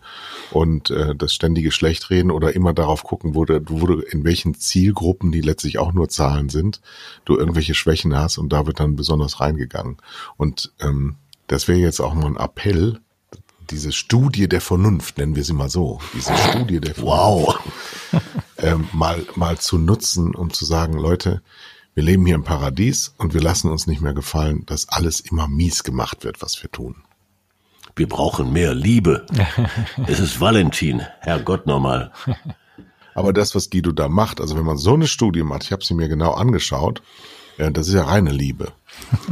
und 0.51 0.91
äh, 0.91 1.13
das 1.13 1.33
ständige 1.33 1.71
Schlechtreden 1.71 2.31
oder 2.31 2.55
immer 2.55 2.71
darauf 2.71 3.03
gucken, 3.03 3.35
wo 3.35 3.43
du, 3.43 3.61
wo 3.67 3.85
du 3.85 3.99
in 3.99 4.23
welchen 4.23 4.55
Zielgruppen, 4.55 5.33
die 5.33 5.41
letztlich 5.41 5.77
auch 5.77 5.91
nur 5.91 6.07
Zahlen 6.07 6.47
sind, 6.47 6.79
du 7.25 7.37
irgendwelche 7.37 7.75
Schwächen 7.75 8.15
hast 8.15 8.37
und 8.37 8.53
da 8.53 8.65
wird 8.65 8.79
dann 8.79 8.95
besonders 8.95 9.41
reingegangen. 9.41 9.97
Und 10.37 10.71
ähm, 10.79 11.17
das 11.47 11.67
wäre 11.67 11.79
jetzt 11.79 11.99
auch 11.99 12.13
mal 12.13 12.27
ein 12.27 12.37
Appell, 12.37 13.01
diese 13.69 13.91
Studie 13.91 14.47
der 14.47 14.61
Vernunft, 14.61 15.17
nennen 15.17 15.35
wir 15.35 15.43
sie 15.43 15.53
mal 15.53 15.69
so, 15.69 15.99
diese 16.13 16.35
Studie 16.37 16.79
der 16.79 16.95
Vernunft, 16.95 17.17
wow. 17.17 17.59
ähm, 18.57 18.87
mal, 18.93 19.25
mal 19.35 19.57
zu 19.57 19.77
nutzen, 19.77 20.35
um 20.35 20.51
zu 20.51 20.65
sagen, 20.65 20.97
Leute, 20.97 21.41
wir 21.93 22.03
leben 22.03 22.25
hier 22.25 22.35
im 22.35 22.43
Paradies 22.43 23.13
und 23.17 23.33
wir 23.33 23.41
lassen 23.41 23.71
uns 23.71 23.87
nicht 23.87 24.01
mehr 24.01 24.13
gefallen, 24.13 24.65
dass 24.65 24.89
alles 24.89 25.19
immer 25.21 25.47
mies 25.47 25.83
gemacht 25.83 26.23
wird, 26.23 26.41
was 26.41 26.61
wir 26.61 26.71
tun. 26.71 27.03
Wir 27.95 28.09
brauchen 28.09 28.51
mehr 28.51 28.73
Liebe. 28.73 29.25
es 30.07 30.19
ist 30.19 30.41
Valentin, 30.41 31.01
Herrgott 31.21 31.65
nochmal. 31.65 32.11
Aber 33.13 33.31
das, 33.31 33.55
was 33.55 33.69
Guido 33.69 33.93
da 33.93 34.09
macht, 34.09 34.41
also 34.41 34.57
wenn 34.57 34.65
man 34.65 34.77
so 34.77 34.93
eine 34.93 35.07
Studie 35.07 35.43
macht, 35.43 35.63
ich 35.63 35.71
habe 35.71 35.85
sie 35.85 35.93
mir 35.93 36.09
genau 36.09 36.33
angeschaut, 36.33 37.01
ja, 37.57 37.69
das 37.69 37.87
ist 37.87 37.93
ja 37.93 38.03
reine 38.03 38.31
Liebe. 38.31 38.71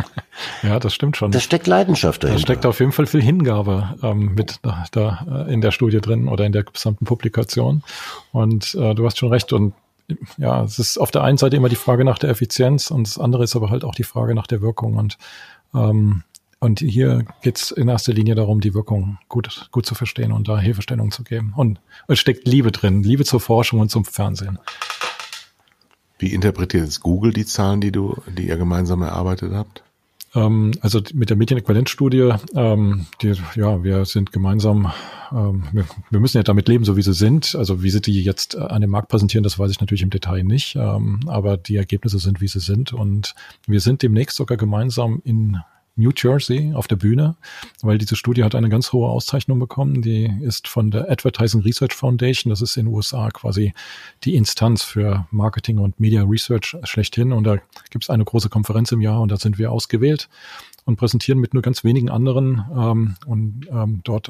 ja, 0.63 0.79
das 0.79 0.93
stimmt 0.93 1.17
schon. 1.17 1.31
Da 1.31 1.39
steckt 1.39 1.67
Leidenschaft 1.67 2.23
dahinter. 2.23 2.39
Da 2.39 2.45
steckt 2.45 2.65
auf 2.65 2.79
jeden 2.79 2.91
Fall 2.91 3.05
viel 3.05 3.21
Hingabe 3.21 3.95
ähm, 4.03 4.33
mit 4.35 4.59
da, 4.61 4.85
da 4.91 5.45
äh, 5.47 5.53
in 5.53 5.61
der 5.61 5.71
Studie 5.71 6.01
drin 6.01 6.27
oder 6.27 6.45
in 6.45 6.51
der 6.51 6.63
gesamten 6.63 7.05
Publikation. 7.05 7.83
Und 8.31 8.75
äh, 8.75 8.93
du 8.93 9.05
hast 9.05 9.17
schon 9.17 9.29
recht. 9.29 9.53
Und 9.53 9.73
ja, 10.37 10.63
es 10.63 10.79
ist 10.79 10.97
auf 10.97 11.11
der 11.11 11.23
einen 11.23 11.37
Seite 11.37 11.55
immer 11.55 11.69
die 11.69 11.75
Frage 11.75 12.03
nach 12.03 12.19
der 12.19 12.29
Effizienz 12.29 12.91
und 12.91 13.07
das 13.07 13.17
andere 13.17 13.43
ist 13.43 13.55
aber 13.55 13.69
halt 13.69 13.83
auch 13.83 13.95
die 13.95 14.03
Frage 14.03 14.35
nach 14.35 14.47
der 14.47 14.61
Wirkung. 14.61 14.95
Und 14.95 15.17
ähm, 15.73 16.23
und 16.63 16.79
hier 16.79 17.25
geht's 17.41 17.71
in 17.71 17.89
erster 17.89 18.13
Linie 18.13 18.35
darum, 18.35 18.61
die 18.61 18.73
Wirkung 18.73 19.17
gut, 19.27 19.67
gut 19.71 19.85
zu 19.85 19.95
verstehen 19.95 20.31
und 20.31 20.47
da 20.47 20.57
Hilfestellung 20.57 21.11
zu 21.11 21.25
geben. 21.25 21.51
Und 21.57 21.81
es 22.07 22.19
steckt 22.19 22.47
Liebe 22.47 22.71
drin, 22.71 23.03
Liebe 23.03 23.25
zur 23.25 23.41
Forschung 23.41 23.81
und 23.81 23.89
zum 23.89 24.05
Fernsehen. 24.05 24.59
Wie 26.23 26.33
interpretiert 26.33 26.87
es 26.87 27.01
Google 27.01 27.33
die 27.33 27.45
Zahlen, 27.45 27.81
die 27.81 27.91
du, 27.91 28.15
die 28.37 28.47
ihr 28.47 28.55
gemeinsam 28.55 29.01
erarbeitet 29.01 29.51
habt? 29.51 29.83
Ähm, 30.33 30.71
also 30.79 31.01
mit 31.13 31.29
der 31.29 31.35
Medienäquivalenzstudie, 31.35 32.35
ähm, 32.55 33.07
die, 33.21 33.33
ja, 33.55 33.83
wir 33.83 34.05
sind 34.05 34.31
gemeinsam, 34.31 34.89
ähm, 35.33 35.65
wir, 35.73 35.83
wir, 36.11 36.21
müssen 36.21 36.37
ja 36.37 36.43
damit 36.43 36.69
leben, 36.69 36.85
so 36.85 36.95
wie 36.95 37.01
sie 37.01 37.13
sind. 37.13 37.55
Also 37.55 37.83
wie 37.83 37.89
sie 37.89 37.99
die 37.99 38.23
jetzt 38.23 38.55
an 38.55 38.79
dem 38.79 38.91
Markt 38.91 39.09
präsentieren, 39.09 39.43
das 39.43 39.59
weiß 39.59 39.69
ich 39.69 39.81
natürlich 39.81 40.01
im 40.01 40.11
Detail 40.11 40.45
nicht. 40.45 40.77
Ähm, 40.77 41.19
aber 41.27 41.57
die 41.57 41.75
Ergebnisse 41.75 42.19
sind, 42.19 42.39
wie 42.39 42.47
sie 42.47 42.61
sind. 42.61 42.93
Und 42.93 43.35
wir 43.67 43.81
sind 43.81 44.01
demnächst 44.01 44.37
sogar 44.37 44.55
gemeinsam 44.55 45.21
in 45.25 45.57
New 45.95 46.11
Jersey 46.15 46.73
auf 46.73 46.87
der 46.87 46.95
Bühne, 46.95 47.35
weil 47.81 47.97
diese 47.97 48.15
Studie 48.15 48.43
hat 48.43 48.55
eine 48.55 48.69
ganz 48.69 48.93
hohe 48.93 49.09
Auszeichnung 49.09 49.59
bekommen. 49.59 50.01
Die 50.01 50.25
ist 50.41 50.67
von 50.67 50.89
der 50.89 51.09
Advertising 51.09 51.61
Research 51.61 51.93
Foundation. 51.93 52.49
Das 52.49 52.61
ist 52.61 52.77
in 52.77 52.85
den 52.85 52.93
USA 52.93 53.29
quasi 53.29 53.73
die 54.23 54.35
Instanz 54.35 54.83
für 54.83 55.27
Marketing 55.31 55.77
und 55.77 55.99
Media 55.99 56.23
Research 56.23 56.75
schlechthin. 56.83 57.31
Und 57.31 57.43
da 57.43 57.57
gibt 57.91 58.05
es 58.05 58.09
eine 58.09 58.25
große 58.25 58.49
Konferenz 58.49 58.91
im 58.91 59.01
Jahr 59.01 59.21
und 59.21 59.31
da 59.31 59.37
sind 59.37 59.57
wir 59.59 59.71
ausgewählt 59.71 60.29
und 60.85 60.97
präsentieren 60.97 61.39
mit 61.39 61.53
nur 61.53 61.61
ganz 61.61 61.83
wenigen 61.83 62.09
anderen 62.09 62.65
ähm, 62.75 63.15
und 63.25 63.67
ähm, 63.71 64.01
dort 64.03 64.29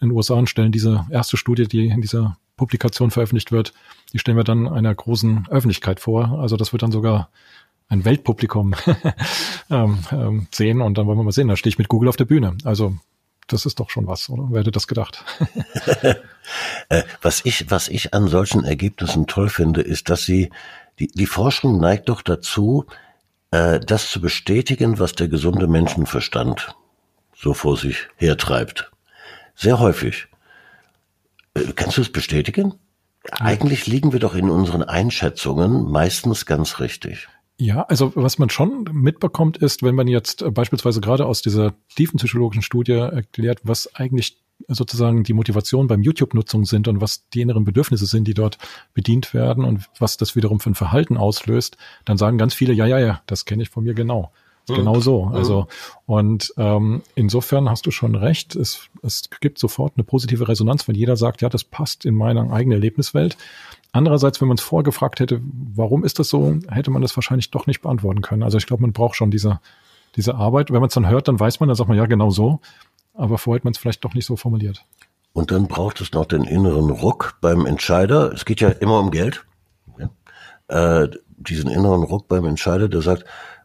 in 0.00 0.08
den 0.08 0.16
USA 0.16 0.34
und 0.34 0.48
stellen 0.48 0.72
diese 0.72 1.06
erste 1.10 1.36
Studie, 1.36 1.68
die 1.68 1.88
in 1.88 2.00
dieser 2.00 2.36
Publikation 2.56 3.10
veröffentlicht 3.10 3.52
wird, 3.52 3.72
die 4.12 4.18
stellen 4.18 4.36
wir 4.36 4.44
dann 4.44 4.68
einer 4.68 4.94
großen 4.94 5.48
Öffentlichkeit 5.50 6.00
vor. 6.00 6.38
Also 6.38 6.56
das 6.56 6.72
wird 6.72 6.82
dann 6.82 6.92
sogar 6.92 7.30
ein 7.88 8.04
Weltpublikum 8.04 8.74
ähm, 9.70 9.98
ähm, 10.10 10.46
sehen 10.52 10.80
und 10.80 10.98
dann 10.98 11.06
wollen 11.06 11.18
wir 11.18 11.24
mal 11.24 11.32
sehen, 11.32 11.48
da 11.48 11.56
stehe 11.56 11.70
ich 11.70 11.78
mit 11.78 11.88
Google 11.88 12.08
auf 12.08 12.16
der 12.16 12.24
Bühne. 12.24 12.56
Also 12.64 12.96
das 13.46 13.66
ist 13.66 13.78
doch 13.80 13.90
schon 13.90 14.06
was, 14.06 14.30
oder? 14.30 14.46
Wer 14.50 14.60
hätte 14.60 14.70
das 14.70 14.86
gedacht? 14.86 15.24
Äh, 16.90 17.04
was 17.22 17.40
ich, 17.46 17.70
was 17.70 17.88
ich 17.88 18.12
an 18.12 18.28
solchen 18.28 18.64
Ergebnissen 18.64 19.26
toll 19.26 19.48
finde, 19.48 19.80
ist, 19.80 20.10
dass 20.10 20.24
sie, 20.24 20.50
die, 20.98 21.06
die 21.06 21.24
Forschung 21.24 21.78
neigt 21.80 22.10
doch 22.10 22.20
dazu, 22.20 22.84
äh, 23.50 23.80
das 23.80 24.10
zu 24.10 24.20
bestätigen, 24.20 24.98
was 24.98 25.14
der 25.14 25.28
gesunde 25.28 25.66
Menschenverstand 25.66 26.76
so 27.34 27.54
vor 27.54 27.78
sich 27.78 28.08
hertreibt. 28.16 28.92
Sehr 29.54 29.78
häufig. 29.78 30.28
Äh, 31.54 31.72
kannst 31.74 31.96
du 31.96 32.02
es 32.02 32.12
bestätigen? 32.12 32.74
Eigentlich 33.30 33.86
liegen 33.86 34.12
wir 34.12 34.20
doch 34.20 34.34
in 34.34 34.50
unseren 34.50 34.82
Einschätzungen 34.82 35.90
meistens 35.90 36.44
ganz 36.44 36.78
richtig. 36.78 37.28
Ja, 37.56 37.82
also 37.82 38.12
was 38.16 38.38
man 38.38 38.50
schon 38.50 38.84
mitbekommt 38.92 39.58
ist, 39.58 39.82
wenn 39.82 39.94
man 39.94 40.08
jetzt 40.08 40.42
äh, 40.42 40.50
beispielsweise 40.50 41.00
gerade 41.00 41.26
aus 41.26 41.40
dieser 41.40 41.74
tiefen 41.94 42.18
psychologischen 42.18 42.62
Studie 42.62 42.92
erklärt, 42.92 43.60
was 43.62 43.94
eigentlich 43.94 44.38
sozusagen 44.68 45.24
die 45.24 45.34
Motivation 45.34 45.86
beim 45.86 46.02
YouTube-Nutzung 46.02 46.64
sind 46.64 46.88
und 46.88 47.00
was 47.00 47.28
die 47.28 47.42
inneren 47.42 47.64
Bedürfnisse 47.64 48.06
sind, 48.06 48.26
die 48.26 48.34
dort 48.34 48.58
bedient 48.92 49.34
werden 49.34 49.64
und 49.64 49.88
was 49.98 50.16
das 50.16 50.36
wiederum 50.36 50.60
für 50.60 50.70
ein 50.70 50.74
Verhalten 50.74 51.16
auslöst, 51.16 51.76
dann 52.04 52.16
sagen 52.16 52.38
ganz 52.38 52.54
viele, 52.54 52.72
ja, 52.72 52.86
ja, 52.86 52.98
ja, 52.98 53.22
das 53.26 53.44
kenne 53.44 53.62
ich 53.62 53.70
von 53.70 53.84
mir 53.84 53.94
genau. 53.94 54.32
Genau 54.66 55.00
so. 55.00 55.26
Mhm. 55.26 55.34
Also 55.34 55.66
und 56.06 56.52
ähm, 56.56 57.02
insofern 57.14 57.68
hast 57.68 57.86
du 57.86 57.90
schon 57.90 58.14
recht. 58.14 58.56
Es, 58.56 58.88
es 59.02 59.28
gibt 59.40 59.58
sofort 59.58 59.94
eine 59.96 60.04
positive 60.04 60.48
Resonanz, 60.48 60.88
wenn 60.88 60.94
jeder 60.94 61.16
sagt, 61.16 61.42
ja, 61.42 61.48
das 61.48 61.64
passt 61.64 62.04
in 62.04 62.14
meine 62.14 62.50
eigene 62.50 62.76
Erlebniswelt. 62.76 63.36
Andererseits, 63.92 64.40
wenn 64.40 64.48
man 64.48 64.56
es 64.56 64.62
vorgefragt 64.62 65.20
hätte, 65.20 65.40
warum 65.42 66.04
ist 66.04 66.18
das 66.18 66.28
so, 66.28 66.56
hätte 66.68 66.90
man 66.90 67.02
das 67.02 67.16
wahrscheinlich 67.16 67.50
doch 67.50 67.66
nicht 67.66 67.82
beantworten 67.82 68.22
können. 68.22 68.42
Also 68.42 68.58
ich 68.58 68.66
glaube, 68.66 68.82
man 68.82 68.92
braucht 68.92 69.16
schon 69.16 69.30
diese 69.30 69.60
diese 70.16 70.34
Arbeit. 70.34 70.70
Wenn 70.70 70.80
man 70.80 70.88
es 70.88 70.94
dann 70.94 71.08
hört, 71.08 71.28
dann 71.28 71.38
weiß 71.38 71.60
man, 71.60 71.68
dann 71.68 71.76
sagt 71.76 71.88
man 71.88 71.98
ja 71.98 72.06
genau 72.06 72.30
so. 72.30 72.60
Aber 73.14 73.38
vorher 73.38 73.58
hat 73.58 73.64
man 73.64 73.72
es 73.72 73.78
vielleicht 73.78 74.04
doch 74.04 74.14
nicht 74.14 74.26
so 74.26 74.36
formuliert. 74.36 74.84
Und 75.32 75.50
dann 75.50 75.66
braucht 75.66 76.00
es 76.00 76.12
noch 76.12 76.26
den 76.26 76.44
inneren 76.44 76.90
Ruck 76.90 77.38
beim 77.40 77.66
Entscheider. 77.66 78.32
Es 78.32 78.44
geht 78.44 78.60
ja 78.60 78.68
immer 78.68 79.00
um 79.00 79.10
Geld. 79.10 79.44
Ja. 79.98 81.02
Äh, 81.02 81.10
diesen 81.36 81.70
inneren 81.70 82.02
Ruck 82.02 82.28
beim 82.28 82.44
Entscheider, 82.44 82.88
der 82.88 83.02
sagt, 83.02 83.24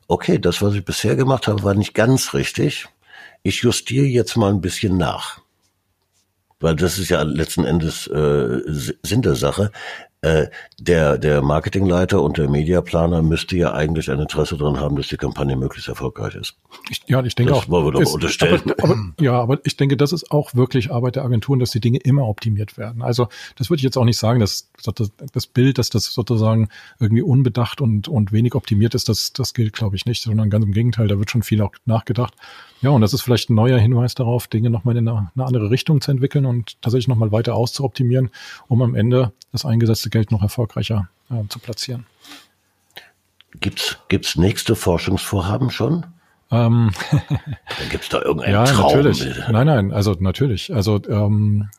okay, 0.10 0.40
das, 0.40 0.62
was 0.62 0.74
ich 0.74 0.84
bisher 0.84 1.16
gemacht 1.16 1.48
habe, 1.48 1.64
war 1.64 1.76
nicht 1.76 1.94
ganz 1.94 2.34
richtig. 2.34 2.88
Ich 3.44 3.62
justiere 3.62 4.06
jetzt 4.06 4.36
mal 4.36 4.50
ein 4.50 4.60
bisschen 4.60 4.98
nach. 4.98 5.40
Weil 6.60 6.76
das 6.76 6.98
ist 6.98 7.10
ja 7.10 7.22
letzten 7.22 7.64
Endes 7.64 8.08
äh, 8.08 8.60
Sinn 9.02 9.22
der 9.22 9.36
Sache 9.36 9.72
der, 10.22 11.18
der 11.18 11.42
Marketingleiter 11.42 12.22
und 12.22 12.38
der 12.38 12.50
Mediaplaner 12.50 13.22
müsste 13.22 13.56
ja 13.56 13.74
eigentlich 13.74 14.12
ein 14.12 14.20
Interesse 14.20 14.58
daran 14.58 14.78
haben, 14.78 14.98
dass 14.98 15.08
die 15.08 15.16
Kampagne 15.16 15.56
möglichst 15.56 15.88
erfolgreich 15.88 16.36
ist. 16.36 16.56
Ich, 16.90 17.02
ja, 17.08 17.24
ich 17.24 17.36
denke 17.36 17.54
das 17.54 17.64
auch. 17.64 17.70
Wollen 17.70 17.86
wir 17.86 17.92
doch 17.94 18.02
ist, 18.02 18.14
unterstellen. 18.14 18.62
Aber, 18.80 18.84
aber, 18.84 19.14
ja, 19.22 19.34
aber 19.34 19.60
ich 19.64 19.78
denke, 19.78 19.96
das 19.96 20.12
ist 20.12 20.30
auch 20.32 20.56
wirklich 20.56 20.92
Arbeit 20.92 21.16
der 21.16 21.24
Agenturen, 21.24 21.60
dass 21.60 21.72
die 21.72 21.80
Dinge 21.80 22.00
immer 22.00 22.28
optimiert 22.28 22.78
werden. 22.78 23.02
Also 23.02 23.30
das 23.56 23.70
würde 23.70 23.80
ich 23.80 23.84
jetzt 23.84 23.98
auch 23.98 24.04
nicht 24.04 24.18
sagen, 24.18 24.42
dass 24.42 24.70
das, 24.84 25.10
das 25.32 25.48
Bild, 25.48 25.78
dass 25.78 25.90
das 25.90 26.06
sozusagen 26.14 26.68
irgendwie 27.00 27.22
unbedacht 27.22 27.80
und, 27.80 28.10
und 28.10 28.34
wenig 28.34 28.56
optimiert 28.56 28.96
ist, 28.96 29.08
das, 29.08 29.32
das 29.32 29.54
gilt, 29.54 29.72
glaube 29.72 29.96
ich, 29.96 30.06
nicht, 30.06 30.22
sondern 30.22 30.50
ganz 30.50 30.66
im 30.66 30.74
Gegenteil, 30.74 31.08
da 31.08 31.18
wird 31.18 31.32
schon 31.32 31.44
viel 31.44 31.62
auch 31.62 31.72
nachgedacht. 31.86 32.34
Ja, 32.82 32.92
und 32.92 33.02
das 33.02 33.14
ist 33.14 33.22
vielleicht 33.22 33.50
ein 33.50 33.56
neuer 33.56 33.78
Hinweis 33.78 34.16
darauf, 34.16 34.48
Dinge 34.48 34.70
nochmal 34.70 34.96
in 34.96 35.08
eine, 35.08 35.32
eine 35.36 35.46
andere 35.46 35.70
Richtung 35.70 36.00
zu 36.00 36.12
entwickeln 36.12 36.46
und 36.46 36.82
tatsächlich 36.82 37.10
nochmal 37.10 37.32
weiter 37.32 37.56
auszuoptimieren, 37.56 38.30
um 38.68 38.82
am 38.82 38.96
Ende 38.96 39.34
das 39.52 39.66
eingesetzte 39.66 40.09
Geld 40.10 40.32
noch 40.32 40.42
erfolgreicher 40.42 41.10
äh, 41.30 41.48
zu 41.50 41.60
platzieren. 41.60 42.06
Gibt's, 43.60 43.98
gibt's 44.10 44.36
nächste 44.36 44.76
Forschungsvorhaben 44.76 45.72
schon? 45.72 46.06
Ähm, 46.52 46.92
Dann 47.12 47.90
gibt's 47.92 48.10
da 48.10 48.22
irgendeinen 48.22 48.54
ja, 48.54 48.64
Traum. 48.66 48.98
natürlich. 48.98 49.26
Nein, 49.52 49.68
nein, 49.68 49.92
also 49.92 50.16
natürlich. 50.20 50.74
Also 50.74 51.00
ähm, 51.08 51.70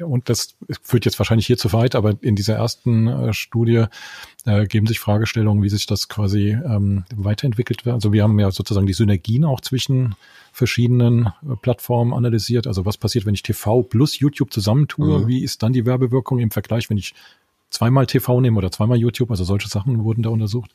und 0.00 0.28
das 0.28 0.54
führt 0.82 1.06
jetzt 1.06 1.18
wahrscheinlich 1.18 1.46
hier 1.46 1.56
zu 1.56 1.72
weit, 1.72 1.94
aber 1.94 2.14
in 2.20 2.36
dieser 2.36 2.56
ersten 2.56 3.08
äh, 3.08 3.32
Studie 3.32 3.86
äh, 4.44 4.66
geben 4.66 4.86
sich 4.86 5.00
Fragestellungen, 5.00 5.62
wie 5.62 5.70
sich 5.70 5.86
das 5.86 6.08
quasi 6.08 6.50
ähm, 6.50 7.04
weiterentwickelt 7.14 7.86
wird. 7.86 7.94
Also 7.94 8.12
wir 8.12 8.22
haben 8.22 8.38
ja 8.38 8.50
sozusagen 8.50 8.86
die 8.86 8.92
Synergien 8.92 9.44
auch 9.44 9.60
zwischen 9.62 10.14
verschiedenen 10.52 11.26
äh, 11.26 11.56
Plattformen 11.60 12.12
analysiert. 12.12 12.66
Also 12.66 12.84
was 12.84 12.98
passiert, 12.98 13.24
wenn 13.24 13.34
ich 13.34 13.42
TV 13.42 13.82
plus 13.82 14.18
YouTube 14.18 14.52
zusammentue? 14.52 15.20
Mhm. 15.20 15.26
Wie 15.26 15.42
ist 15.42 15.62
dann 15.62 15.72
die 15.72 15.86
Werbewirkung 15.86 16.38
im 16.38 16.50
Vergleich, 16.50 16.90
wenn 16.90 16.98
ich 16.98 17.14
zweimal 17.72 18.06
TV 18.06 18.40
nehme 18.40 18.58
oder 18.58 18.70
zweimal 18.70 18.98
YouTube? 18.98 19.30
Also 19.30 19.44
solche 19.44 19.68
Sachen 19.68 20.04
wurden 20.04 20.22
da 20.22 20.30
untersucht. 20.30 20.74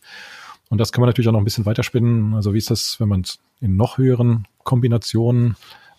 Und 0.69 0.79
das 0.79 0.91
kann 0.91 1.01
man 1.01 1.07
natürlich 1.07 1.29
auch 1.29 1.33
noch 1.33 1.39
ein 1.39 1.45
bisschen 1.45 1.65
weiterspinnen. 1.65 2.33
Also 2.33 2.53
wie 2.53 2.57
ist 2.57 2.69
das, 2.69 2.99
wenn 2.99 3.07
man 3.07 3.21
es 3.21 3.39
in 3.61 3.77
noch 3.77 3.97
höheren 3.97 4.47
Kombinationen 4.63 5.55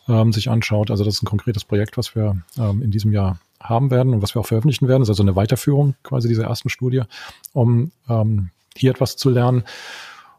ähm, 0.08 0.32
sich 0.32 0.50
anschaut? 0.50 0.90
Also 0.90 1.04
das 1.04 1.14
ist 1.14 1.22
ein 1.22 1.26
konkretes 1.26 1.64
Projekt, 1.64 1.96
was 1.96 2.14
wir 2.14 2.42
ähm, 2.58 2.82
in 2.82 2.90
diesem 2.90 3.12
Jahr 3.12 3.38
haben 3.60 3.90
werden 3.90 4.14
und 4.14 4.22
was 4.22 4.34
wir 4.34 4.40
auch 4.40 4.46
veröffentlichen 4.46 4.88
werden. 4.88 5.00
Das 5.00 5.08
ist 5.08 5.12
also 5.12 5.22
eine 5.22 5.36
Weiterführung 5.36 5.94
quasi 6.02 6.28
dieser 6.28 6.44
ersten 6.44 6.68
Studie, 6.68 7.02
um 7.52 7.92
ähm, 8.08 8.50
hier 8.76 8.90
etwas 8.90 9.16
zu 9.16 9.30
lernen. 9.30 9.64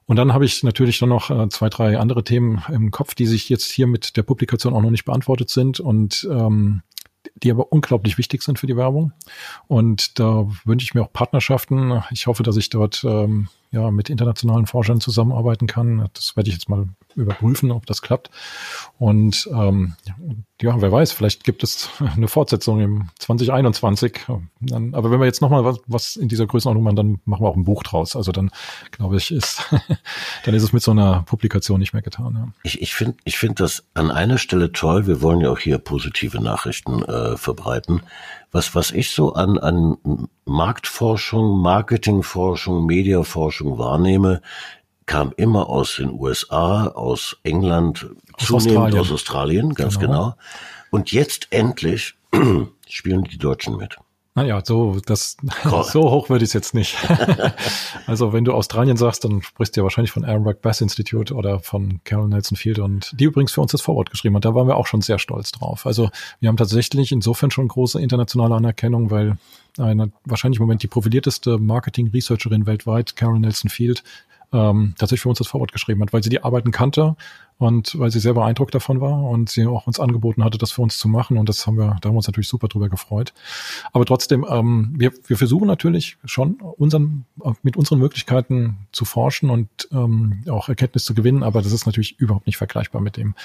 Und 0.06 0.16
dann 0.16 0.34
habe 0.34 0.46
ich 0.46 0.64
natürlich 0.64 1.00
noch 1.02 1.30
äh, 1.30 1.50
zwei, 1.50 1.70
drei 1.70 2.00
andere 2.00 2.24
Themen 2.24 2.64
im 2.70 2.92
Kopf, 2.92 3.14
die 3.14 3.28
sich 3.28 3.48
jetzt 3.50 3.72
hier 3.72 3.88
mit 3.88 4.18
der 4.18 4.24
Publikation 4.24 4.74
auch 4.74 4.82
noch 4.82 4.90
nicht 4.90 5.06
beantwortet 5.06 5.50
sind 5.50 5.80
und 5.80 6.28
ähm, 6.32 6.82
die 7.36 7.52
aber 7.52 7.72
unglaublich 7.72 8.18
wichtig 8.18 8.44
sind 8.44 8.60
für 8.60 8.68
die 8.68 8.78
Werbung. 8.78 9.14
Und 9.68 10.20
da 10.20 10.48
wünsche 10.66 10.84
ich 10.84 10.94
mir 10.94 11.04
auch 11.04 11.14
Partnerschaften. 11.14 12.04
Ich 12.12 12.28
hoffe, 12.28 12.44
dass 12.44 12.58
ich 12.58 12.70
dort 12.70 13.04
ähm, 13.04 13.50
ja 13.72 13.92
mit 13.92 14.10
internationalen 14.10 14.66
Forschern 14.66 15.00
zusammenarbeiten 15.00 15.68
kann. 15.68 16.10
Das 16.14 16.36
werde 16.36 16.50
ich 16.50 16.56
jetzt 16.56 16.70
mal 16.70 16.88
überprüfen, 17.16 17.72
ob 17.72 17.86
das 17.86 18.02
klappt. 18.02 18.30
Und 18.98 19.48
ähm, 19.54 19.94
ja, 20.62 20.82
wer 20.82 20.92
weiß, 20.92 21.12
vielleicht 21.12 21.44
gibt 21.44 21.64
es 21.64 21.90
eine 22.16 22.28
Fortsetzung 22.28 22.80
im 22.80 23.10
2021. 23.20 24.22
Dann, 24.60 24.94
aber 24.96 25.12
wenn 25.12 25.20
wir 25.20 25.26
jetzt 25.26 25.42
nochmal 25.42 25.64
was, 25.64 25.80
was 25.88 26.16
in 26.16 26.30
dieser 26.30 26.48
Größenordnung 26.48 26.84
machen, 26.84 26.96
dann 26.96 27.22
machen 27.26 27.44
wir 27.44 27.50
auch 27.50 27.56
ein 27.56 27.66
Buch 27.66 27.84
draus. 27.84 28.16
Also 28.16 28.32
dann 28.32 28.50
glaube 28.92 29.18
ich, 29.18 29.32
ist 29.32 29.64
dann 30.46 30.56
ist 30.56 30.64
es 30.64 30.74
mit 30.74 30.84
so 30.84 30.92
einer 30.92 31.24
Publikation 31.24 31.80
nicht 31.80 31.94
mehr 31.94 32.02
getan. 32.02 32.34
Ja. 32.36 32.48
Ich, 32.64 32.82
ich 32.82 32.94
finde 32.94 33.18
ich 33.24 33.38
finde 33.38 33.56
das 33.56 33.86
an 33.94 34.12
einer 34.12 34.38
Stelle 34.38 34.72
toll. 34.72 35.08
Wir 35.08 35.22
wollen 35.22 35.42
ja 35.42 35.52
auch 35.52 35.60
hier 35.60 35.78
positive 35.78 36.42
Nachrichten 36.42 37.04
äh, 37.04 37.38
verbreiten. 37.38 38.02
Was, 38.52 38.74
was 38.74 38.92
ich 38.92 39.12
so 39.12 39.34
an, 39.34 39.58
an 39.60 40.28
Marktforschung, 40.46 41.60
Marketingforschung, 41.60 42.86
Mediaforschung 42.86 43.78
wahrnehme, 43.78 44.42
kam 45.06 45.34
immer 45.38 45.70
aus 45.70 45.96
den 45.98 46.12
USA, 46.12 46.88
aus 46.88 47.38
England, 47.44 48.10
aus 48.34 48.48
zunehmend 48.48 48.70
Australien. 48.70 49.00
aus 49.00 49.12
Australien, 49.12 49.74
ganz 49.74 50.00
genau. 50.00 50.12
genau. 50.12 50.36
Und 50.92 51.12
jetzt 51.12 51.48
endlich 51.52 52.16
spielen 52.88 53.24
die 53.24 53.38
Deutschen 53.38 53.78
mit. 53.78 53.98
Naja, 54.36 54.62
so, 54.64 55.00
das, 55.06 55.38
so 55.64 56.12
hoch 56.12 56.30
würde 56.30 56.44
ich 56.44 56.50
es 56.50 56.54
jetzt 56.54 56.74
nicht. 56.74 56.98
also, 58.08 58.32
wenn 58.32 58.46
du 58.46 58.54
Australien 58.54 58.96
sagst, 58.96 59.26
dann 59.26 59.42
sprichst 59.42 59.76
du 59.76 59.82
ja 59.82 59.84
wahrscheinlich 59.84 60.12
von 60.12 60.24
Ehrenberg 60.24 60.62
Bass 60.62 60.82
Institute 60.82 61.34
oder 61.34 61.60
von 61.60 62.00
Carol 62.04 62.30
Nelson 62.30 62.56
Field 62.56 62.80
und 62.80 63.12
die 63.20 63.26
übrigens 63.26 63.52
für 63.52 63.62
uns 63.62 63.72
das 63.72 63.82
Vorwort 63.82 64.12
geschrieben 64.12 64.36
hat. 64.36 64.46
Da 64.46 64.54
waren 64.54 64.68
wir 64.68 64.78
auch 64.78 64.88
schon 64.88 65.02
sehr 65.02 65.20
stolz 65.20 65.52
drauf. 65.52 65.86
Also, 65.86 66.10
wir 66.40 66.48
haben 66.48 66.58
tatsächlich 66.58 67.12
insofern 67.12 67.52
schon 67.52 67.68
große 67.68 68.00
internationale 68.00 68.56
Anerkennung, 68.56 69.12
weil 69.12 69.38
eine 69.78 70.12
wahrscheinlich 70.26 70.60
im 70.60 70.66
Moment 70.66 70.84
die 70.84 70.88
profilierteste 70.88 71.58
Marketing-Researcherin 71.58 72.66
weltweit, 72.66 73.16
Carol 73.16 73.40
Nelson 73.40 73.70
Field, 73.70 74.04
ähm, 74.54 74.94
tatsächlich 74.98 75.22
für 75.22 75.30
uns 75.30 75.38
das 75.40 75.48
Vorwort 75.48 75.72
geschrieben 75.72 76.02
hat, 76.02 76.14
weil 76.14 76.24
sie 76.24 76.30
die 76.30 76.44
Arbeiten 76.44 76.72
kannte 76.72 77.16
und 77.60 78.00
weil 78.00 78.10
sie 78.10 78.22
sehr 78.22 78.34
beeindruckt 78.34 78.74
davon 78.74 79.02
war 79.02 79.22
und 79.22 79.50
sie 79.50 79.68
auch 79.68 79.86
uns 79.86 80.00
angeboten 80.00 80.46
hatte, 80.46 80.58
das 80.58 80.72
für 80.72 80.82
uns 80.82 80.98
zu 80.98 81.10
machen. 81.10 81.38
Und 81.38 81.50
das 81.50 81.68
haben 81.68 81.78
wir, 81.78 81.98
da 82.00 82.08
haben 82.08 82.14
wir 82.14 82.20
uns 82.20 82.28
natürlich 82.28 82.48
super 82.48 82.70
drüber 82.70 82.88
gefreut. 82.88 83.34
Aber 83.92 84.06
trotzdem, 84.06 84.46
ähm, 84.50 84.94
wir, 84.96 85.12
wir 85.28 85.38
versuchen 85.38 85.68
natürlich 85.68 86.18
schon 86.24 86.54
unseren, 86.54 87.26
mit 87.62 87.76
unseren 87.76 88.00
Möglichkeiten 88.00 88.88
zu 88.94 89.04
forschen 89.04 89.50
und 89.50 89.68
ähm, 89.92 90.42
auch 90.50 90.70
Erkenntnis 90.70 91.04
zu 91.04 91.14
gewinnen, 91.14 91.44
aber 91.44 91.62
das 91.62 91.74
ist 91.74 91.86
natürlich 91.86 92.18
überhaupt 92.18 92.48
nicht 92.48 92.56
vergleichbar 92.56 93.02
mit 93.02 93.18
dem, 93.18 93.36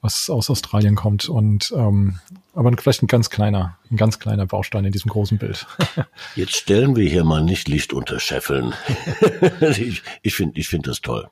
was 0.00 0.30
aus 0.30 0.48
Australien 0.48 0.94
kommt. 0.94 1.28
Und 1.28 1.70
ähm, 1.76 2.18
aber 2.54 2.72
vielleicht 2.78 3.02
ein 3.02 3.08
ganz 3.08 3.28
kleiner, 3.28 3.76
ein 3.90 3.98
ganz 3.98 4.18
kleiner 4.18 4.46
Baustein 4.46 4.86
in 4.86 4.92
diesem 4.92 5.10
großen 5.10 5.36
Bild. 5.36 5.66
Jetzt 6.34 6.56
stellen 6.56 6.96
wir 6.96 7.06
hier 7.06 7.24
mal 7.24 7.42
nicht 7.42 7.68
Licht 7.68 7.92
unter 7.92 8.20
Scheffeln. 8.20 8.72
ich 9.60 10.02
ich 10.22 10.34
finde 10.34 10.58
ich 10.58 10.68
finde 10.68 10.88
das 10.88 11.02
toll. 11.02 11.28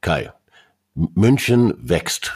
Kai, 0.00 0.32
München 0.96 1.74
wächst. 1.78 2.34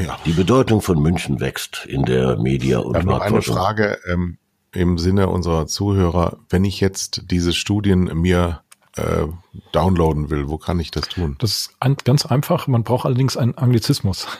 Ja. 0.00 0.18
Die 0.24 0.32
Bedeutung 0.32 0.80
von 0.80 1.00
München 1.00 1.38
wächst 1.40 1.86
in 1.86 2.04
der 2.04 2.36
Media- 2.38 2.80
und 2.80 2.94
ja, 2.94 3.04
noch 3.04 3.20
eine 3.20 3.42
Frage 3.42 3.98
ähm, 4.10 4.38
im 4.72 4.98
Sinne 4.98 5.28
unserer 5.28 5.66
Zuhörer. 5.66 6.38
Wenn 6.48 6.64
ich 6.64 6.80
jetzt 6.80 7.30
diese 7.30 7.52
Studien 7.52 8.04
mir 8.20 8.62
äh, 8.96 9.26
downloaden 9.72 10.30
will, 10.30 10.48
wo 10.48 10.58
kann 10.58 10.80
ich 10.80 10.90
das 10.90 11.06
tun? 11.08 11.36
Das 11.38 11.52
ist 11.52 11.76
ein, 11.80 11.96
ganz 12.02 12.26
einfach. 12.26 12.66
Man 12.66 12.82
braucht 12.82 13.06
allerdings 13.06 13.36
einen 13.36 13.56
Anglizismus. 13.56 14.26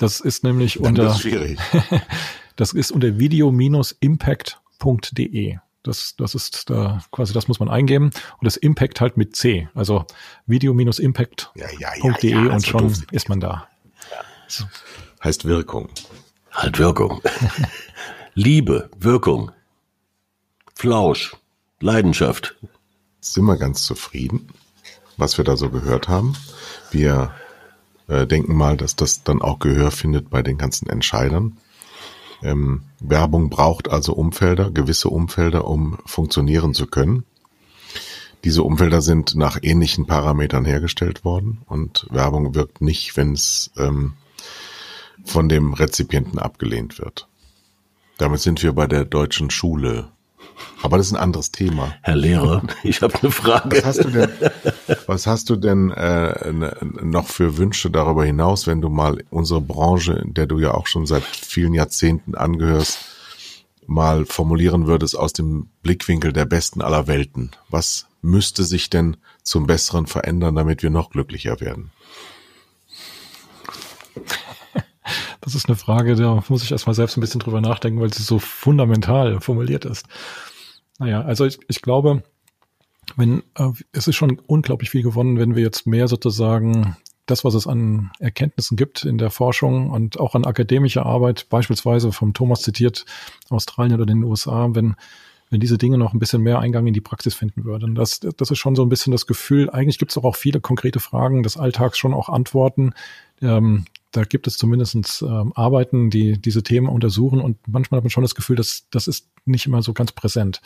Das 0.00 0.20
ist 0.20 0.44
nämlich 0.44 0.74
Dann 0.74 0.86
unter. 0.86 1.06
Das, 1.06 1.22
schwierig. 1.22 1.58
das 2.56 2.72
ist 2.72 2.92
unter 2.92 3.18
video-impact.de. 3.18 5.58
Das, 5.82 6.14
das 6.16 6.34
ist 6.34 6.70
da 6.70 7.02
quasi, 7.12 7.32
das 7.32 7.48
muss 7.48 7.60
man 7.60 7.68
eingeben. 7.68 8.06
Und 8.06 8.44
das 8.44 8.56
Impact 8.56 9.00
halt 9.00 9.16
mit 9.16 9.36
C. 9.36 9.68
Also 9.74 10.04
video-impact.de 10.46 11.62
ja, 11.62 11.68
ja, 11.78 11.92
ja, 11.96 12.54
und 12.54 12.66
schon 12.66 12.88
doof. 12.88 13.02
ist 13.10 13.28
man 13.28 13.40
da. 13.40 13.68
So. 14.48 14.64
Heißt 15.22 15.44
Wirkung. 15.44 15.88
Halt 16.52 16.78
Wirkung. 16.78 17.20
Liebe, 18.34 18.90
Wirkung. 18.98 19.52
Flausch, 20.74 21.36
Leidenschaft. 21.80 22.56
Sind 23.20 23.44
wir 23.44 23.56
ganz 23.56 23.82
zufrieden, 23.82 24.48
was 25.16 25.38
wir 25.38 25.44
da 25.44 25.56
so 25.56 25.70
gehört 25.70 26.08
haben. 26.08 26.36
Wir 26.90 27.32
äh, 28.06 28.26
denken 28.26 28.54
mal, 28.54 28.76
dass 28.76 28.96
das 28.96 29.22
dann 29.24 29.42
auch 29.42 29.58
Gehör 29.58 29.90
findet 29.90 30.30
bei 30.30 30.42
den 30.42 30.56
ganzen 30.56 30.88
Entscheidern. 30.88 31.58
Ähm, 32.42 32.82
Werbung 33.00 33.50
braucht 33.50 33.88
also 33.88 34.12
Umfelder, 34.14 34.70
gewisse 34.70 35.08
Umfelder, 35.08 35.66
um 35.66 35.98
funktionieren 36.06 36.74
zu 36.74 36.86
können. 36.86 37.24
Diese 38.44 38.62
Umfelder 38.62 39.00
sind 39.00 39.34
nach 39.34 39.58
ähnlichen 39.62 40.06
Parametern 40.06 40.64
hergestellt 40.64 41.24
worden 41.24 41.62
und 41.66 42.06
Werbung 42.10 42.54
wirkt 42.54 42.80
nicht, 42.80 43.16
wenn 43.16 43.32
es 43.32 43.72
ähm, 43.76 44.12
von 45.24 45.48
dem 45.48 45.72
Rezipienten 45.74 46.38
abgelehnt 46.38 46.98
wird. 46.98 47.28
Damit 48.16 48.40
sind 48.40 48.62
wir 48.62 48.72
bei 48.72 48.86
der 48.86 49.04
deutschen 49.04 49.50
Schule 49.50 50.10
aber 50.82 50.96
das 50.96 51.08
ist 51.08 51.12
ein 51.12 51.20
anderes 51.20 51.50
Thema. 51.50 51.94
Herr 52.02 52.16
Lehrer, 52.16 52.62
ich 52.82 53.02
habe 53.02 53.14
eine 53.20 53.30
Frage. 53.30 53.78
Was 53.78 53.84
hast 53.84 54.04
du 54.04 54.10
denn, 54.10 54.30
was 55.06 55.26
hast 55.26 55.50
du 55.50 55.56
denn 55.56 55.90
äh, 55.90 56.52
noch 57.02 57.28
für 57.28 57.56
Wünsche 57.56 57.90
darüber 57.90 58.24
hinaus, 58.24 58.66
wenn 58.66 58.80
du 58.80 58.88
mal 58.88 59.24
unsere 59.30 59.60
Branche, 59.60 60.12
in 60.12 60.34
der 60.34 60.46
du 60.46 60.58
ja 60.58 60.72
auch 60.74 60.86
schon 60.86 61.06
seit 61.06 61.24
vielen 61.24 61.74
Jahrzehnten 61.74 62.34
angehörst, 62.34 62.98
mal 63.86 64.26
formulieren 64.26 64.86
würdest 64.86 65.18
aus 65.18 65.32
dem 65.32 65.70
Blickwinkel 65.82 66.32
der 66.32 66.44
Besten 66.44 66.82
aller 66.82 67.06
Welten? 67.06 67.50
Was 67.70 68.06
müsste 68.22 68.64
sich 68.64 68.90
denn 68.90 69.16
zum 69.42 69.66
Besseren 69.66 70.06
verändern, 70.06 70.54
damit 70.54 70.82
wir 70.82 70.90
noch 70.90 71.10
glücklicher 71.10 71.60
werden? 71.60 71.90
Das 75.40 75.54
ist 75.54 75.66
eine 75.66 75.76
Frage, 75.76 76.14
da 76.14 76.42
muss 76.48 76.62
ich 76.62 76.72
erstmal 76.72 76.94
selbst 76.94 77.16
ein 77.16 77.22
bisschen 77.22 77.40
drüber 77.40 77.62
nachdenken, 77.62 78.00
weil 78.00 78.12
sie 78.12 78.22
so 78.22 78.38
fundamental 78.38 79.40
formuliert 79.40 79.86
ist. 79.86 80.06
Naja, 80.98 81.22
also 81.22 81.46
ich, 81.46 81.58
ich 81.68 81.80
glaube, 81.80 82.22
wenn 83.16 83.42
äh, 83.54 83.70
es 83.92 84.08
ist 84.08 84.16
schon 84.16 84.40
unglaublich 84.46 84.90
viel 84.90 85.02
gewonnen, 85.02 85.38
wenn 85.38 85.54
wir 85.54 85.62
jetzt 85.62 85.86
mehr 85.86 86.08
sozusagen 86.08 86.96
das, 87.26 87.44
was 87.44 87.54
es 87.54 87.66
an 87.66 88.10
Erkenntnissen 88.18 88.76
gibt 88.76 89.04
in 89.04 89.18
der 89.18 89.30
Forschung 89.30 89.90
und 89.90 90.18
auch 90.18 90.34
an 90.34 90.44
akademischer 90.44 91.04
Arbeit, 91.04 91.48
beispielsweise 91.50 92.10
vom 92.12 92.32
Thomas 92.32 92.62
zitiert, 92.62 93.04
Australien 93.50 93.94
oder 93.94 94.06
den 94.06 94.24
USA, 94.24 94.68
wenn, 94.72 94.96
wenn 95.50 95.60
diese 95.60 95.78
Dinge 95.78 95.98
noch 95.98 96.14
ein 96.14 96.18
bisschen 96.18 96.42
mehr 96.42 96.58
Eingang 96.58 96.86
in 96.86 96.94
die 96.94 97.00
Praxis 97.00 97.34
finden 97.34 97.64
würden. 97.64 97.94
Das, 97.94 98.20
das 98.20 98.50
ist 98.50 98.58
schon 98.58 98.76
so 98.76 98.82
ein 98.82 98.88
bisschen 98.88 99.12
das 99.12 99.26
Gefühl, 99.26 99.70
eigentlich 99.70 99.98
gibt 99.98 100.10
es 100.10 100.18
auch 100.18 100.36
viele 100.36 100.60
konkrete 100.60 101.00
Fragen 101.00 101.42
des 101.42 101.56
Alltags, 101.56 101.98
schon 101.98 102.14
auch 102.14 102.28
Antworten, 102.28 102.94
ähm, 103.42 103.84
da 104.10 104.24
gibt 104.24 104.46
es 104.46 104.56
zumindest 104.56 105.22
ähm, 105.22 105.52
Arbeiten, 105.54 106.08
die 106.10 106.40
diese 106.40 106.62
Themen 106.62 106.88
untersuchen 106.88 107.40
und 107.40 107.58
manchmal 107.66 107.98
hat 107.98 108.04
man 108.04 108.10
schon 108.10 108.22
das 108.22 108.34
Gefühl, 108.34 108.56
dass 108.56 108.86
das 108.90 109.06
ist 109.06 109.28
nicht 109.44 109.66
immer 109.66 109.82
so 109.82 109.92
ganz 109.92 110.12
präsent. 110.12 110.60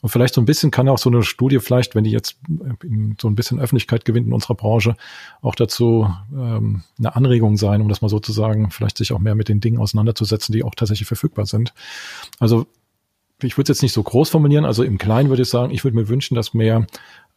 Und 0.00 0.10
vielleicht 0.10 0.34
so 0.34 0.40
ein 0.40 0.44
bisschen 0.44 0.70
kann 0.70 0.88
auch 0.88 0.98
so 0.98 1.10
eine 1.10 1.22
Studie 1.22 1.58
vielleicht, 1.58 1.94
wenn 1.94 2.04
die 2.04 2.10
jetzt 2.10 2.36
äh, 2.48 2.88
so 3.20 3.28
ein 3.28 3.34
bisschen 3.34 3.60
Öffentlichkeit 3.60 4.04
gewinnt 4.04 4.26
in 4.26 4.32
unserer 4.32 4.54
Branche, 4.54 4.96
auch 5.40 5.54
dazu 5.54 6.08
ähm, 6.32 6.82
eine 6.98 7.16
Anregung 7.16 7.56
sein, 7.56 7.80
um 7.80 7.88
das 7.88 8.02
mal 8.02 8.08
sozusagen 8.08 8.70
vielleicht 8.70 8.98
sich 8.98 9.12
auch 9.12 9.18
mehr 9.18 9.34
mit 9.34 9.48
den 9.48 9.60
Dingen 9.60 9.78
auseinanderzusetzen, 9.78 10.52
die 10.52 10.64
auch 10.64 10.74
tatsächlich 10.74 11.08
verfügbar 11.08 11.46
sind. 11.46 11.72
Also 12.38 12.66
ich 13.44 13.56
würde 13.56 13.70
es 13.70 13.78
jetzt 13.78 13.82
nicht 13.82 13.92
so 13.92 14.02
groß 14.02 14.30
formulieren, 14.30 14.64
also 14.64 14.82
im 14.82 14.98
Kleinen 14.98 15.28
würde 15.28 15.42
ich 15.42 15.48
sagen, 15.48 15.72
ich 15.72 15.84
würde 15.84 15.96
mir 15.96 16.08
wünschen, 16.08 16.34
dass 16.34 16.54
mehr 16.54 16.86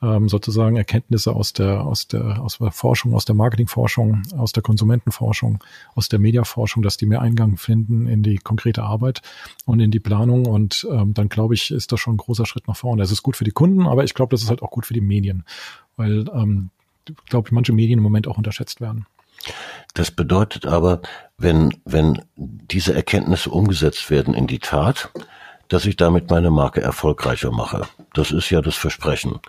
ähm, 0.02 0.30
sozusagen 0.30 0.76
Erkenntnisse 0.76 1.34
aus 1.34 1.54
der, 1.54 1.86
aus 1.86 2.08
der, 2.08 2.42
aus 2.42 2.58
der 2.58 2.72
Forschung, 2.72 3.14
aus 3.14 3.26
der 3.26 3.36
Marketingforschung, 3.36 4.24
aus 4.38 4.52
der 4.52 4.64
Konsumentenforschung, 4.64 5.64
aus 5.96 6.10
der 6.10 6.20
Mediaforschung, 6.20 6.84
dass 6.84 6.98
die 6.98 7.06
mehr 7.06 7.22
Eingang 7.22 7.58
finden 7.58 8.08
in 8.08 8.22
die 8.22 8.38
konkrete 8.38 8.84
Arbeit 8.84 9.22
und 9.66 9.80
in 9.80 9.92
die 9.92 10.00
Planung. 10.00 10.46
Und 10.46 10.88
ähm, 10.92 11.14
dann 11.14 11.30
glaube 11.30 11.54
ich, 11.54 11.72
ist 11.72 11.92
das 11.92 12.00
schon 12.00 12.16
ein 12.16 12.18
großer 12.18 12.46
Schritt 12.46 12.68
nach 12.68 12.78
vorne. 12.78 13.02
Das 13.02 13.12
ist 13.12 13.24
gut 13.24 13.38
für 13.38 13.46
die 13.46 13.52
Kunden, 13.52 13.88
aber 13.88 14.04
ich 14.04 14.14
glaube, 14.14 14.32
das 14.32 14.44
ist 14.44 14.50
halt 14.50 14.62
auch 14.62 14.72
gut 14.72 14.86
für 14.86 14.94
die 14.94 15.02
Medien, 15.02 15.44
weil, 15.96 16.26
ähm, 16.34 16.70
glaube 17.30 17.48
ich, 17.48 17.52
manche 17.52 17.74
Medien 17.74 18.00
im 18.00 18.04
Moment 18.04 18.28
auch 18.28 18.38
unterschätzt 18.38 18.82
werden. 18.82 19.06
Das 19.94 20.12
bedeutet 20.12 20.66
aber, 20.66 21.02
wenn, 21.38 21.76
wenn 21.86 22.22
diese 22.36 22.94
Erkenntnisse 22.94 23.50
umgesetzt 23.52 24.10
werden 24.10 24.34
in 24.34 24.48
die 24.48 24.60
Tat, 24.60 25.12
dass 25.76 25.86
ich 25.86 25.98
damit 25.98 26.32
meine 26.32 26.52
Marke 26.52 26.80
erfolgreicher 26.80 27.52
mache. 27.52 27.82
Das 28.14 28.32
ist 28.32 28.50
ja 28.50 28.62
das 28.62 28.76
Versprechen. 28.76 29.42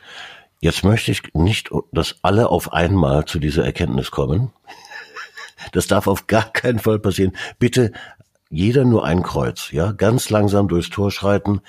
Jetzt 0.59 0.83
möchte 0.83 1.13
ich 1.13 1.23
nicht, 1.35 1.71
dass 1.93 2.17
alle 2.23 2.49
auf 2.49 2.73
einmal 2.73 3.27
zu 3.27 3.39
dieser 3.39 3.65
Erkenntnis 3.65 4.11
kommen. 4.11 4.51
Das 5.73 5.87
darf 5.87 6.07
auf 6.07 6.27
gar 6.27 6.53
keinen 6.53 6.81
Fall 6.81 6.99
passieren. 6.99 7.35
Bitte 7.59 7.93
jeder 8.51 8.85
nur 8.85 9.07
ein 9.07 9.23
Kreuz, 9.23 9.71
ja, 9.71 9.93
ganz 9.93 10.29
langsam 10.29 10.69
durchs 10.69 10.91
Tor 10.91 11.11
schreiten, 11.11 11.63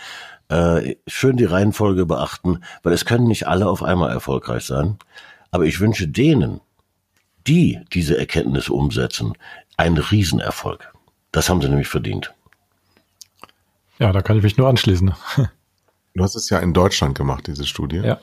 äh, 0.49 0.95
schön 1.07 1.37
die 1.37 1.45
Reihenfolge 1.45 2.05
beachten, 2.05 2.61
weil 2.83 2.93
es 2.93 3.05
können 3.05 3.27
nicht 3.27 3.47
alle 3.47 3.67
auf 3.67 3.83
einmal 3.83 4.09
erfolgreich 4.09 4.65
sein. 4.65 4.97
Aber 5.51 5.65
ich 5.65 5.79
wünsche 5.79 6.07
denen, 6.07 6.59
die 7.47 7.79
diese 7.93 8.17
Erkenntnis 8.17 8.69
umsetzen, 8.69 9.33
einen 9.77 9.99
Riesenerfolg. 9.99 10.91
Das 11.31 11.47
haben 11.47 11.61
sie 11.61 11.69
nämlich 11.69 11.87
verdient. 11.87 12.33
Ja, 13.99 14.11
da 14.11 14.21
kann 14.21 14.37
ich 14.37 14.43
mich 14.43 14.57
nur 14.57 14.67
anschließen. 14.67 15.13
Du 16.13 16.23
hast 16.23 16.33
es 16.33 16.49
ja 16.49 16.57
in 16.57 16.73
Deutschland 16.73 17.15
gemacht, 17.15 17.45
diese 17.45 17.63
Studie. 17.63 17.97
Ja. 17.97 18.19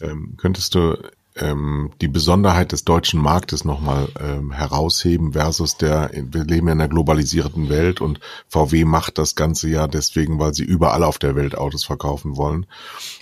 Ähm, 0.00 0.36
könntest 0.36 0.76
du 0.76 0.96
ähm, 1.36 1.90
die 2.00 2.08
Besonderheit 2.08 2.72
des 2.72 2.84
deutschen 2.84 3.20
Marktes 3.20 3.64
nochmal 3.64 4.08
ähm, 4.20 4.52
herausheben 4.52 5.32
versus 5.32 5.76
der, 5.76 6.10
wir 6.12 6.44
leben 6.44 6.68
ja 6.68 6.72
in 6.72 6.80
einer 6.80 6.88
globalisierten 6.88 7.68
Welt 7.68 8.00
und 8.00 8.20
VW 8.48 8.84
macht 8.84 9.18
das 9.18 9.34
Ganze 9.34 9.68
ja 9.68 9.86
deswegen, 9.86 10.38
weil 10.38 10.54
sie 10.54 10.64
überall 10.64 11.02
auf 11.02 11.18
der 11.18 11.34
Welt 11.36 11.56
Autos 11.58 11.84
verkaufen 11.84 12.36
wollen. 12.36 12.66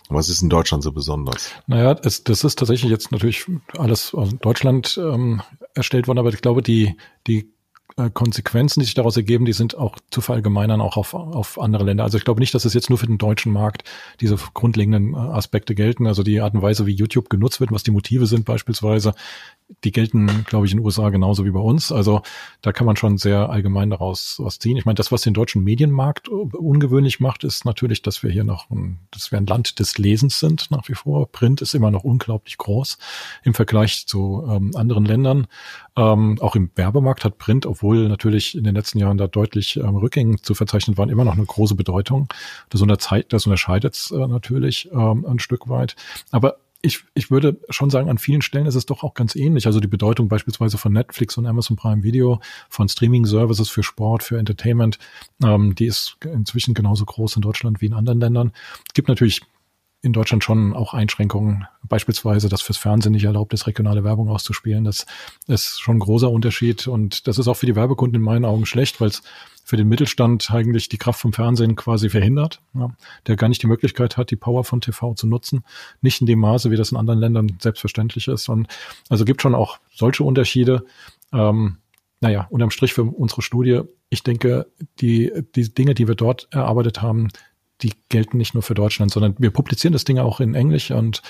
Was 0.08 0.28
ist 0.28 0.42
in 0.42 0.50
Deutschland 0.50 0.84
so 0.84 0.92
besonders? 0.92 1.50
Naja, 1.66 1.96
es, 2.02 2.24
das 2.24 2.44
ist 2.44 2.58
tatsächlich 2.58 2.90
jetzt 2.90 3.10
natürlich 3.10 3.46
alles 3.78 4.14
aus 4.14 4.30
Deutschland 4.40 5.00
ähm, 5.02 5.42
erstellt 5.74 6.06
worden, 6.06 6.18
aber 6.18 6.28
ich 6.28 6.42
glaube, 6.42 6.62
die, 6.62 6.96
die 7.26 7.53
äh, 7.96 8.10
Konsequenzen, 8.10 8.80
die 8.80 8.86
sich 8.86 8.94
daraus 8.94 9.16
ergeben, 9.16 9.44
die 9.44 9.52
sind 9.52 9.76
auch 9.76 9.98
zu 10.10 10.20
verallgemeinern, 10.20 10.80
auch 10.80 10.96
auf, 10.96 11.14
auf 11.14 11.60
andere 11.60 11.84
Länder. 11.84 12.04
Also 12.04 12.18
ich 12.18 12.24
glaube 12.24 12.40
nicht, 12.40 12.54
dass 12.54 12.64
es 12.64 12.74
jetzt 12.74 12.90
nur 12.90 12.98
für 12.98 13.06
den 13.06 13.18
deutschen 13.18 13.52
Markt 13.52 13.84
diese 14.20 14.36
grundlegenden 14.52 15.14
äh, 15.14 15.16
Aspekte 15.16 15.74
gelten. 15.74 16.06
Also 16.06 16.22
die 16.22 16.40
Art 16.40 16.54
und 16.54 16.62
Weise, 16.62 16.86
wie 16.86 16.92
YouTube 16.92 17.30
genutzt 17.30 17.60
wird, 17.60 17.70
was 17.70 17.84
die 17.84 17.92
Motive 17.92 18.26
sind 18.26 18.44
beispielsweise, 18.44 19.14
die 19.82 19.92
gelten, 19.92 20.44
glaube 20.46 20.66
ich, 20.66 20.72
in 20.72 20.78
den 20.78 20.84
USA 20.84 21.08
genauso 21.10 21.44
wie 21.44 21.50
bei 21.50 21.60
uns. 21.60 21.90
Also 21.90 22.22
da 22.60 22.72
kann 22.72 22.86
man 22.86 22.96
schon 22.96 23.16
sehr 23.16 23.48
allgemein 23.48 23.90
daraus 23.90 24.36
was 24.38 24.58
ziehen. 24.58 24.76
Ich 24.76 24.84
meine, 24.84 24.96
das, 24.96 25.10
was 25.10 25.22
den 25.22 25.34
deutschen 25.34 25.64
Medienmarkt 25.64 26.28
ungewöhnlich 26.28 27.20
macht, 27.20 27.44
ist 27.44 27.64
natürlich, 27.64 28.02
dass 28.02 28.22
wir 28.22 28.30
hier 28.30 28.44
noch, 28.44 28.70
ein, 28.70 28.98
dass 29.10 29.32
wir 29.32 29.38
ein 29.38 29.46
Land 29.46 29.78
des 29.78 29.96
Lesens 29.96 30.38
sind 30.38 30.70
nach 30.70 30.88
wie 30.88 30.94
vor. 30.94 31.30
Print 31.30 31.62
ist 31.62 31.74
immer 31.74 31.90
noch 31.90 32.04
unglaublich 32.04 32.58
groß 32.58 32.98
im 33.42 33.54
Vergleich 33.54 34.06
zu 34.06 34.44
ähm, 34.48 34.72
anderen 34.74 35.06
Ländern. 35.06 35.46
Ähm, 35.96 36.38
auch 36.40 36.56
im 36.56 36.70
Werbemarkt 36.74 37.24
hat 37.24 37.38
Print, 37.38 37.64
obwohl 37.66 38.08
natürlich 38.08 38.56
in 38.56 38.64
den 38.64 38.74
letzten 38.74 38.98
Jahren 38.98 39.16
da 39.16 39.28
deutlich 39.28 39.76
ähm, 39.76 39.96
Rückgänge 39.96 40.36
zu 40.36 40.54
verzeichnen 40.54 40.98
waren, 40.98 41.08
immer 41.08 41.24
noch 41.24 41.36
eine 41.36 41.46
große 41.46 41.74
Bedeutung. 41.74 42.28
Das, 42.68 42.82
unterzeit, 42.82 43.32
das 43.32 43.46
unterscheidet 43.46 43.94
es 43.94 44.10
äh, 44.10 44.26
natürlich 44.26 44.90
ähm, 44.92 45.24
ein 45.26 45.38
Stück 45.38 45.68
weit. 45.68 45.96
Aber 46.30 46.56
ich, 46.84 47.04
ich 47.14 47.30
würde 47.30 47.58
schon 47.70 47.88
sagen, 47.90 48.10
an 48.10 48.18
vielen 48.18 48.42
Stellen 48.42 48.66
ist 48.66 48.74
es 48.74 48.84
doch 48.84 49.02
auch 49.02 49.14
ganz 49.14 49.34
ähnlich. 49.34 49.66
Also 49.66 49.80
die 49.80 49.88
Bedeutung 49.88 50.28
beispielsweise 50.28 50.76
von 50.76 50.92
Netflix 50.92 51.36
und 51.38 51.46
Amazon 51.46 51.76
Prime 51.76 52.02
Video, 52.02 52.40
von 52.68 52.88
Streaming-Services 52.88 53.70
für 53.70 53.82
Sport, 53.82 54.22
für 54.22 54.38
Entertainment, 54.38 54.98
ähm, 55.42 55.74
die 55.74 55.86
ist 55.86 56.18
inzwischen 56.24 56.74
genauso 56.74 57.06
groß 57.06 57.36
in 57.36 57.42
Deutschland 57.42 57.80
wie 57.80 57.86
in 57.86 57.94
anderen 57.94 58.20
Ländern. 58.20 58.52
Es 58.86 58.92
gibt 58.92 59.08
natürlich 59.08 59.42
in 60.04 60.12
Deutschland 60.12 60.44
schon 60.44 60.74
auch 60.74 60.92
Einschränkungen, 60.92 61.66
beispielsweise, 61.82 62.50
dass 62.50 62.60
fürs 62.60 62.76
Fernsehen 62.76 63.12
nicht 63.12 63.24
erlaubt 63.24 63.54
ist, 63.54 63.66
regionale 63.66 64.04
Werbung 64.04 64.28
auszuspielen. 64.28 64.84
Das 64.84 65.06
ist 65.46 65.80
schon 65.80 65.96
ein 65.96 66.00
großer 66.00 66.30
Unterschied 66.30 66.86
und 66.86 67.26
das 67.26 67.38
ist 67.38 67.48
auch 67.48 67.56
für 67.56 67.66
die 67.66 67.74
Werbekunden 67.74 68.16
in 68.16 68.22
meinen 68.22 68.44
Augen 68.44 68.66
schlecht, 68.66 69.00
weil 69.00 69.08
es 69.08 69.22
für 69.64 69.78
den 69.78 69.88
Mittelstand 69.88 70.50
eigentlich 70.50 70.90
die 70.90 70.98
Kraft 70.98 71.20
vom 71.20 71.32
Fernsehen 71.32 71.74
quasi 71.74 72.10
verhindert, 72.10 72.60
ja, 72.74 72.90
der 73.26 73.36
gar 73.36 73.48
nicht 73.48 73.62
die 73.62 73.66
Möglichkeit 73.66 74.18
hat, 74.18 74.30
die 74.30 74.36
Power 74.36 74.62
von 74.62 74.82
TV 74.82 75.14
zu 75.14 75.26
nutzen. 75.26 75.64
Nicht 76.02 76.20
in 76.20 76.26
dem 76.26 76.38
Maße, 76.38 76.70
wie 76.70 76.76
das 76.76 76.92
in 76.92 76.98
anderen 76.98 77.18
Ländern 77.18 77.56
selbstverständlich 77.58 78.28
ist. 78.28 78.50
Und 78.50 78.68
also 79.08 79.24
gibt 79.24 79.40
schon 79.40 79.54
auch 79.54 79.78
solche 79.90 80.22
Unterschiede. 80.22 80.84
Ähm, 81.32 81.78
naja, 82.20 82.46
unterm 82.50 82.70
Strich 82.70 82.92
für 82.92 83.04
unsere 83.04 83.40
Studie, 83.40 83.80
ich 84.10 84.22
denke, 84.22 84.66
die, 85.00 85.32
die 85.54 85.72
Dinge, 85.72 85.94
die 85.94 86.08
wir 86.08 86.14
dort 86.14 86.46
erarbeitet 86.50 87.00
haben, 87.00 87.28
die 87.82 87.92
gelten 88.08 88.36
nicht 88.38 88.54
nur 88.54 88.62
für 88.62 88.74
Deutschland, 88.74 89.10
sondern 89.10 89.34
wir 89.38 89.50
publizieren 89.50 89.92
das 89.92 90.04
Ding 90.04 90.18
auch 90.18 90.40
in 90.40 90.54
Englisch 90.54 90.90
und 90.90 91.22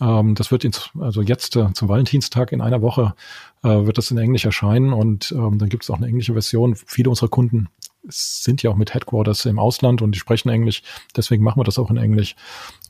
ähm, 0.00 0.34
das 0.34 0.50
wird 0.50 0.64
ins, 0.64 0.90
also 0.98 1.22
jetzt 1.22 1.56
äh, 1.56 1.72
zum 1.74 1.88
Valentinstag 1.88 2.52
in 2.52 2.60
einer 2.60 2.82
Woche 2.82 3.14
äh, 3.62 3.68
wird 3.68 3.98
das 3.98 4.10
in 4.10 4.18
Englisch 4.18 4.44
erscheinen 4.44 4.92
und 4.92 5.32
ähm, 5.32 5.58
dann 5.58 5.68
gibt 5.68 5.84
es 5.84 5.90
auch 5.90 5.96
eine 5.96 6.06
englische 6.06 6.32
Version. 6.32 6.74
Viele 6.74 7.08
unserer 7.08 7.28
Kunden 7.28 7.68
sind 8.08 8.62
ja 8.64 8.70
auch 8.70 8.76
mit 8.76 8.94
Headquarters 8.94 9.44
im 9.46 9.60
Ausland 9.60 10.02
und 10.02 10.12
die 10.12 10.18
sprechen 10.18 10.48
Englisch, 10.48 10.82
deswegen 11.16 11.44
machen 11.44 11.60
wir 11.60 11.64
das 11.64 11.78
auch 11.78 11.90
in 11.90 11.96
Englisch 11.96 12.34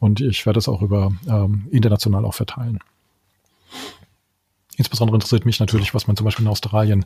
und 0.01 0.21
ich 0.21 0.47
werde 0.47 0.57
das 0.57 0.69
auch 0.69 0.81
über 0.81 1.13
ähm, 1.29 1.69
international 1.71 2.25
auch 2.25 2.35
verteilen. 2.35 2.79
Insbesondere 4.79 5.17
interessiert 5.17 5.45
mich 5.45 5.61
natürlich, 5.61 5.93
was 5.93 6.07
man 6.07 6.17
zum 6.17 6.25
Beispiel 6.25 6.47
in 6.47 6.51
Australien 6.51 7.05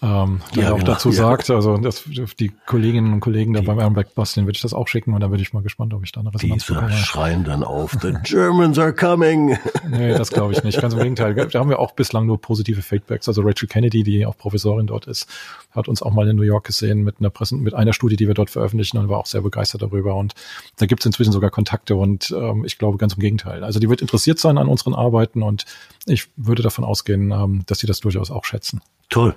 ähm, 0.00 0.40
ja, 0.54 0.72
auch 0.72 0.78
genau, 0.78 0.92
dazu 0.92 1.08
ja. 1.08 1.14
sagt. 1.14 1.50
Also 1.50 1.76
das, 1.76 2.04
die 2.38 2.52
Kolleginnen 2.66 3.12
und 3.12 3.20
Kollegen 3.20 3.52
da 3.52 3.60
die, 3.60 3.66
beim 3.66 3.80
Ironback 3.80 4.14
Bus, 4.14 4.34
den 4.34 4.44
würde 4.44 4.56
ich 4.56 4.62
das 4.62 4.72
auch 4.72 4.86
schicken 4.86 5.12
und 5.12 5.20
dann 5.20 5.30
würde 5.30 5.42
ich 5.42 5.52
mal 5.52 5.62
gespannt, 5.62 5.92
ob 5.92 6.04
ich 6.04 6.12
da 6.12 6.20
eine 6.20 6.32
Resonanz 6.32 6.66
Diese 6.66 6.74
bekomme. 6.74 6.92
schreien 6.92 7.42
dann 7.42 7.64
auf, 7.64 7.96
the 8.00 8.14
Germans 8.22 8.78
are 8.78 8.92
coming. 8.92 9.58
nee, 9.90 10.10
das 10.10 10.30
glaube 10.30 10.52
ich 10.52 10.62
nicht. 10.62 10.80
Ganz 10.80 10.94
im 10.94 11.00
Gegenteil. 11.00 11.34
Da 11.34 11.58
haben 11.58 11.68
wir 11.68 11.80
auch 11.80 11.92
bislang 11.92 12.26
nur 12.26 12.40
positive 12.40 12.80
Feedbacks. 12.80 13.26
Also 13.26 13.42
Rachel 13.42 13.68
Kennedy, 13.68 14.04
die 14.04 14.24
auch 14.24 14.36
Professorin 14.36 14.86
dort 14.86 15.06
ist, 15.06 15.28
hat 15.72 15.88
uns 15.88 16.00
auch 16.00 16.12
mal 16.12 16.28
in 16.28 16.36
New 16.36 16.42
York 16.42 16.64
gesehen 16.64 17.02
mit 17.02 17.16
einer 17.18 17.30
Präsent 17.30 17.62
mit 17.62 17.74
einer 17.74 17.92
Studie, 17.92 18.16
die 18.16 18.28
wir 18.28 18.34
dort 18.34 18.50
veröffentlichen 18.50 18.98
und 18.98 19.08
war 19.08 19.18
auch 19.18 19.26
sehr 19.26 19.40
begeistert 19.40 19.82
darüber. 19.82 20.14
Und 20.14 20.34
da 20.76 20.86
gibt 20.86 21.00
es 21.00 21.06
inzwischen 21.06 21.32
sogar 21.32 21.50
Kontakte 21.50 21.96
und 21.96 22.30
ähm, 22.30 22.64
ich 22.64 22.78
glaube 22.78 22.98
ganz 22.98 23.14
im 23.14 23.20
Gegenteil. 23.20 23.64
Also 23.64 23.80
die 23.80 23.88
wird 23.88 24.00
interessiert 24.00 24.38
sein 24.38 24.58
an 24.58 24.68
unseren 24.68 24.94
Arbeiten 24.94 25.42
und 25.42 25.64
ich 26.06 26.28
würde 26.36 26.62
davon 26.62 26.84
ausgehen, 26.84 27.32
ähm, 27.32 27.64
dass 27.66 27.80
sie 27.80 27.88
das 27.88 27.98
durchaus 27.98 28.30
auch 28.30 28.44
schätzen. 28.44 28.80
Toll. 29.08 29.34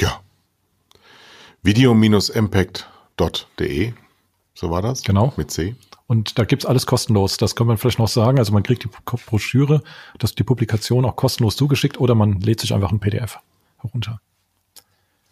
Ja. 0.00 0.20
Video-impact.de. 1.62 3.92
So 4.54 4.70
war 4.70 4.82
das? 4.82 5.02
Genau. 5.02 5.32
Mit 5.36 5.50
C. 5.50 5.74
Und 6.08 6.38
da 6.38 6.44
gibt's 6.44 6.64
alles 6.64 6.86
kostenlos. 6.86 7.36
Das 7.36 7.54
kann 7.54 7.66
man 7.66 7.76
vielleicht 7.76 7.98
noch 7.98 8.08
sagen. 8.08 8.38
Also 8.38 8.52
man 8.52 8.62
kriegt 8.62 8.82
die 8.82 8.88
Broschüre, 9.04 9.82
das 10.18 10.34
die 10.34 10.42
Publikation 10.42 11.04
auch 11.04 11.16
kostenlos 11.16 11.56
zugeschickt 11.56 12.00
oder 12.00 12.14
man 12.14 12.40
lädt 12.40 12.60
sich 12.60 12.72
einfach 12.72 12.90
ein 12.90 12.98
PDF 12.98 13.38
herunter. 13.78 14.20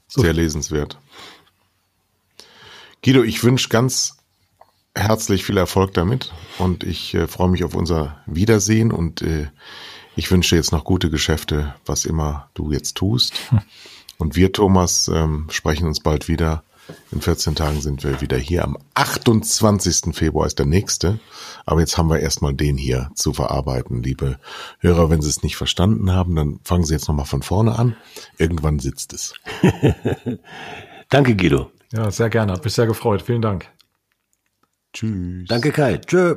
So. 0.07 0.21
Sehr 0.21 0.35
lesenswert. 0.35 0.99
Guido, 3.03 3.23
ich 3.23 3.43
wünsche 3.43 3.69
ganz 3.69 4.19
herzlich 4.95 5.45
viel 5.45 5.57
Erfolg 5.57 5.95
damit 5.95 6.33
und 6.59 6.85
ich 6.85 7.15
äh, 7.15 7.27
freue 7.27 7.49
mich 7.49 7.65
auf 7.65 7.75
unser 7.75 8.21
Wiedersehen 8.27 8.93
und 8.93 9.23
äh, 9.23 9.49
ich 10.15 10.31
wünsche 10.31 10.57
jetzt 10.57 10.73
noch 10.73 10.85
gute 10.85 11.11
Geschäfte, 11.11 11.75
was 11.85 12.05
immer 12.05 12.51
du 12.55 12.73
jetzt 12.73 12.97
tust. 12.97 13.35
Hm. 13.51 13.61
Und 14.19 14.37
wir, 14.37 14.53
Thomas, 14.53 15.09
ähm, 15.09 15.47
sprechen 15.51 15.87
uns 15.87 16.01
bald 16.01 16.29
wieder. 16.29 16.63
In 17.11 17.21
14 17.21 17.57
Tagen 17.57 17.81
sind 17.81 18.05
wir 18.05 18.21
wieder 18.21 18.37
hier. 18.37 18.65
Am 18.65 18.79
28. 18.95 20.15
Februar 20.15 20.47
ist 20.47 20.59
der 20.59 20.67
nächste. 20.67 21.19
Aber 21.65 21.81
jetzt 21.81 21.99
haben 21.99 22.09
wir 22.09 22.21
erstmal 22.21 22.55
den 22.55 22.77
hier 22.77 23.11
zu 23.15 23.33
verarbeiten. 23.33 24.03
Liebe 24.03 24.39
Hörer, 24.79 25.11
wenn 25.11 25.21
Sie 25.21 25.29
es 25.29 25.43
nicht 25.43 25.57
verstanden 25.57 26.13
haben, 26.13 26.37
dann 26.37 26.61
fangen 26.63 26.85
Sie 26.85 26.95
jetzt 26.95 27.09
nochmal 27.09 27.27
von 27.27 27.43
vorne 27.43 27.77
an. 27.79 27.97
Irgendwann 28.39 28.79
sitzt 28.79 29.13
es. 29.13 29.35
Danke, 31.09 31.35
Guido. 31.35 31.71
Ja, 31.93 32.11
sehr 32.11 32.31
gerne. 32.31 32.53
Hat 32.53 32.65
mich 32.65 32.75
sehr 32.75 32.87
gefreut. 32.87 33.23
Vielen 33.23 33.43
Dank. 33.43 33.69
Tschüss. 34.93 35.49
Danke, 35.49 35.73
Kai. 35.73 35.99
Tschö. 35.99 36.37